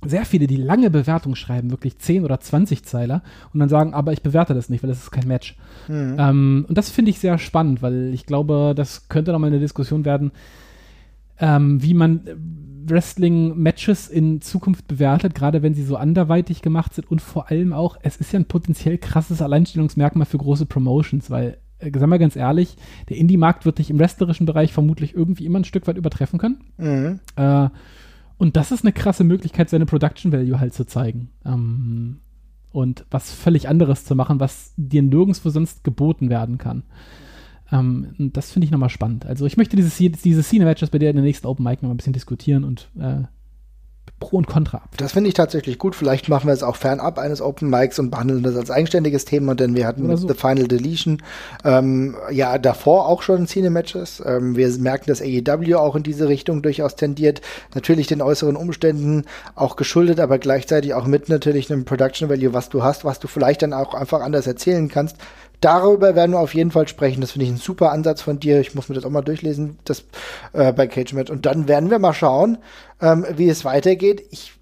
sehr 0.04 0.26
viele, 0.26 0.48
die 0.48 0.58
lange 0.58 0.90
Bewertungen 0.90 1.36
schreiben, 1.36 1.72
wirklich 1.72 1.98
10 1.98 2.24
oder 2.26 2.40
20 2.40 2.84
Zeiler 2.84 3.24
und 3.54 3.60
dann 3.60 3.70
sagen, 3.70 3.94
aber 3.94 4.14
ich 4.14 4.22
bewerte 4.22 4.54
das 4.54 4.70
nicht, 4.70 4.84
weil 4.84 4.90
das 4.90 5.04
ist 5.04 5.12
kein 5.12 5.28
Match. 5.28 5.56
Mhm. 5.88 6.16
Ähm, 6.20 6.66
und 6.68 6.78
das 6.78 6.90
finde 6.90 7.12
ich 7.12 7.20
sehr 7.20 7.38
spannend, 7.38 7.82
weil 7.82 8.14
ich 8.14 8.26
glaube, 8.26 8.74
das 8.76 9.10
könnte 9.10 9.32
nochmal 9.32 9.50
eine 9.50 9.60
Diskussion 9.60 10.06
werden, 10.06 10.32
ähm, 11.40 11.82
wie 11.82 11.94
man 11.94 12.22
Wrestling-Matches 12.88 14.08
in 14.10 14.42
Zukunft 14.42 14.88
bewertet, 14.88 15.34
gerade 15.34 15.64
wenn 15.64 15.74
sie 15.74 15.84
so 15.84 15.96
anderweitig 15.96 16.62
gemacht 16.62 16.94
sind 16.94 17.10
und 17.10 17.22
vor 17.22 17.50
allem 17.50 17.74
auch, 17.74 17.98
es 18.04 18.18
ist 18.18 18.32
ja 18.32 18.40
ein 18.40 18.46
potenziell 18.46 18.98
krasses 18.98 19.42
Alleinstellungsmerkmal 19.42 20.26
für 20.26 20.38
große 20.38 20.66
Promotions, 20.66 21.30
weil, 21.32 21.58
äh, 21.80 21.92
sagen 21.98 22.12
wir 22.12 22.20
ganz 22.20 22.36
ehrlich, 22.36 22.78
der 23.10 23.18
Indie-Markt 23.18 23.66
wird 23.66 23.80
dich 23.80 23.90
im 23.90 24.00
wrestlerischen 24.00 24.46
Bereich 24.46 24.72
vermutlich 24.72 25.16
irgendwie 25.16 25.46
immer 25.46 25.60
ein 25.60 25.66
Stück 25.66 25.88
weit 25.88 25.98
übertreffen 25.98 26.38
können. 26.38 26.62
Mhm. 26.78 27.20
Äh, 27.36 27.70
und 28.38 28.58
das 28.58 28.72
ist 28.72 28.84
eine 28.84 28.94
krasse 28.94 29.24
Möglichkeit, 29.24 29.70
seine 29.70 29.86
Production 29.86 30.32
Value 30.32 30.60
halt 30.60 30.74
zu 30.74 30.86
zeigen. 30.86 31.30
Ähm, 31.46 32.20
und 32.72 33.06
was 33.10 33.32
völlig 33.32 33.70
anderes 33.70 34.04
zu 34.04 34.16
machen, 34.16 34.42
was 34.42 34.74
dir 34.76 35.02
nirgendwo 35.02 35.50
sonst 35.50 35.84
geboten 35.86 36.30
werden 36.30 36.58
kann. 36.58 36.84
Ähm, 37.72 38.14
das 38.34 38.52
finde 38.52 38.66
ich 38.66 38.72
nochmal 38.72 38.90
spannend. 38.90 39.26
Also 39.26 39.46
ich 39.46 39.56
möchte 39.56 39.78
dieses, 39.78 39.98
diese 39.98 40.44
Scene-Matches 40.44 40.90
bei 40.90 41.00
dir 41.00 41.10
in 41.10 41.16
der 41.16 41.24
nächsten 41.24 41.48
Open 41.48 41.64
Mic 41.64 41.82
nochmal 41.82 41.94
ein 41.94 41.98
bisschen 41.98 42.14
diskutieren 42.14 42.64
und 42.64 42.90
äh, 43.00 43.24
Pro 44.20 44.38
und 44.38 44.48
Contra 44.48 44.78
ab. 44.78 44.90
Das 44.98 45.12
finde 45.12 45.28
ich 45.28 45.34
tatsächlich 45.34 45.78
gut. 45.78 45.94
Vielleicht 45.96 46.30
machen 46.30 46.48
wir 46.48 46.54
es 46.54 46.64
auch 46.64 46.78
fernab 46.78 47.20
eines 47.20 47.42
Open 47.42 47.70
Mics 47.70 48.00
und 48.00 48.12
behandeln 48.12 48.44
das 48.44 48.56
als 48.56 48.72
eigenständiges 48.72 49.26
Thema, 49.26 49.56
denn 49.56 49.76
wir 49.76 49.86
hatten 49.86 50.16
so. 50.16 50.28
The 50.28 50.34
Final 50.34 50.68
Deletion 50.68 51.22
ähm, 51.64 52.16
ja 52.32 52.58
davor 52.58 53.08
auch 53.08 53.22
schon 53.22 53.46
Cine-Matches. 53.46 54.24
Ähm, 54.26 54.56
wir 54.56 54.70
merken, 54.78 55.06
dass 55.08 55.22
AEW 55.22 55.76
auch 55.78 55.96
in 55.96 56.04
diese 56.04 56.30
Richtung 56.30 56.62
durchaus 56.62 56.96
tendiert. 56.96 57.42
Natürlich 57.74 58.08
den 58.08 58.22
äußeren 58.22 58.56
Umständen 58.56 59.26
auch 59.54 59.76
geschuldet, 59.76 60.20
aber 60.20 60.40
gleichzeitig 60.40 60.94
auch 60.94 61.06
mit 61.06 61.28
natürlich 61.30 61.72
einem 61.72 61.86
Production 61.86 62.30
Value, 62.30 62.54
was 62.54 62.70
du 62.70 62.84
hast, 62.84 63.04
was 63.04 63.20
du 63.20 63.28
vielleicht 63.28 63.62
dann 63.62 63.74
auch 63.74 63.94
einfach 63.94 64.22
anders 64.22 64.48
erzählen 64.48 64.88
kannst 64.88 65.18
darüber 65.62 66.16
werden 66.16 66.32
wir 66.32 66.40
auf 66.40 66.54
jeden 66.54 66.72
Fall 66.72 66.88
sprechen. 66.88 67.22
Das 67.22 67.32
finde 67.32 67.46
ich 67.46 67.52
ein 67.52 67.58
super 67.58 67.92
Ansatz 67.92 68.22
von 68.22 68.40
dir. 68.40 68.60
Ich 68.60 68.76
muss 68.76 68.90
mir 68.90 68.96
das 68.96 69.06
auch 69.06 69.10
mal 69.10 69.22
durchlesen, 69.22 69.80
das 69.86 70.06
äh, 70.54 70.72
bei 70.74 70.88
Cage 70.88 71.14
Match. 71.14 71.32
Und 71.32 71.46
dann 71.46 71.68
werden 71.68 71.90
wir 71.90 72.00
mal 72.00 72.14
schauen, 72.14 72.58
ähm, 73.02 73.26
wie 73.36 73.50
es 73.50 73.66
weitergeht. 73.66 74.26
Ich 74.32 74.54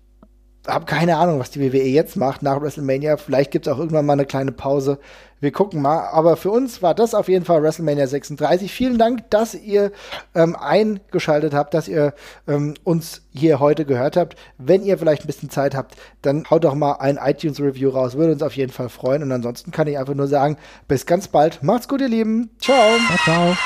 habe 0.68 0.86
keine 0.86 1.18
Ahnung, 1.18 1.40
was 1.40 1.52
die 1.52 1.62
WWE 1.62 1.84
jetzt 1.84 2.16
macht 2.16 2.42
nach 2.42 2.62
WrestleMania. 2.62 3.18
Vielleicht 3.18 3.52
gibt 3.52 3.68
es 3.68 3.74
auch 3.74 3.80
irgendwann 3.80 4.06
mal 4.06 4.14
eine 4.14 4.26
kleine 4.26 4.52
Pause. 4.52 5.00
Wir 5.44 5.52
gucken 5.52 5.82
mal. 5.82 6.08
Aber 6.08 6.38
für 6.38 6.52
uns 6.52 6.82
war 6.82 6.96
das 6.96 7.14
auf 7.14 7.28
jeden 7.28 7.44
Fall 7.44 7.62
WrestleMania 7.62 8.08
36. 8.08 8.72
Vielen 8.72 8.98
Dank, 8.98 9.30
dass 9.30 9.54
ihr 9.54 9.92
ähm, 10.34 10.56
eingeschaltet 10.56 11.54
habt, 11.54 11.74
dass 11.74 11.90
ihr 11.90 12.14
ähm, 12.48 12.76
uns 12.86 13.24
hier 13.34 13.60
heute 13.60 13.84
gehört 13.84 14.16
habt. 14.16 14.38
Wenn 14.58 14.84
ihr 14.86 14.98
vielleicht 14.98 15.26
ein 15.26 15.28
bisschen 15.28 15.50
Zeit 15.50 15.76
habt, 15.76 15.96
dann 16.22 16.50
haut 16.50 16.64
doch 16.64 16.76
mal 16.76 16.94
ein 16.94 17.20
iTunes-Review 17.22 17.90
raus. 17.90 18.16
Würde 18.16 18.32
uns 18.32 18.42
auf 18.42 18.56
jeden 18.56 18.72
Fall 18.72 18.88
freuen. 18.88 19.22
Und 19.22 19.34
ansonsten 19.34 19.72
kann 19.72 19.88
ich 19.88 19.98
einfach 19.98 20.14
nur 20.14 20.30
sagen, 20.30 20.56
bis 20.88 21.06
ganz 21.06 21.28
bald. 21.28 21.62
Macht's 21.62 21.90
gut, 21.90 22.00
ihr 22.00 22.08
Lieben. 22.08 22.50
Ciao. 22.60 22.98
Ciao, 23.08 23.18
ciao. 23.26 23.58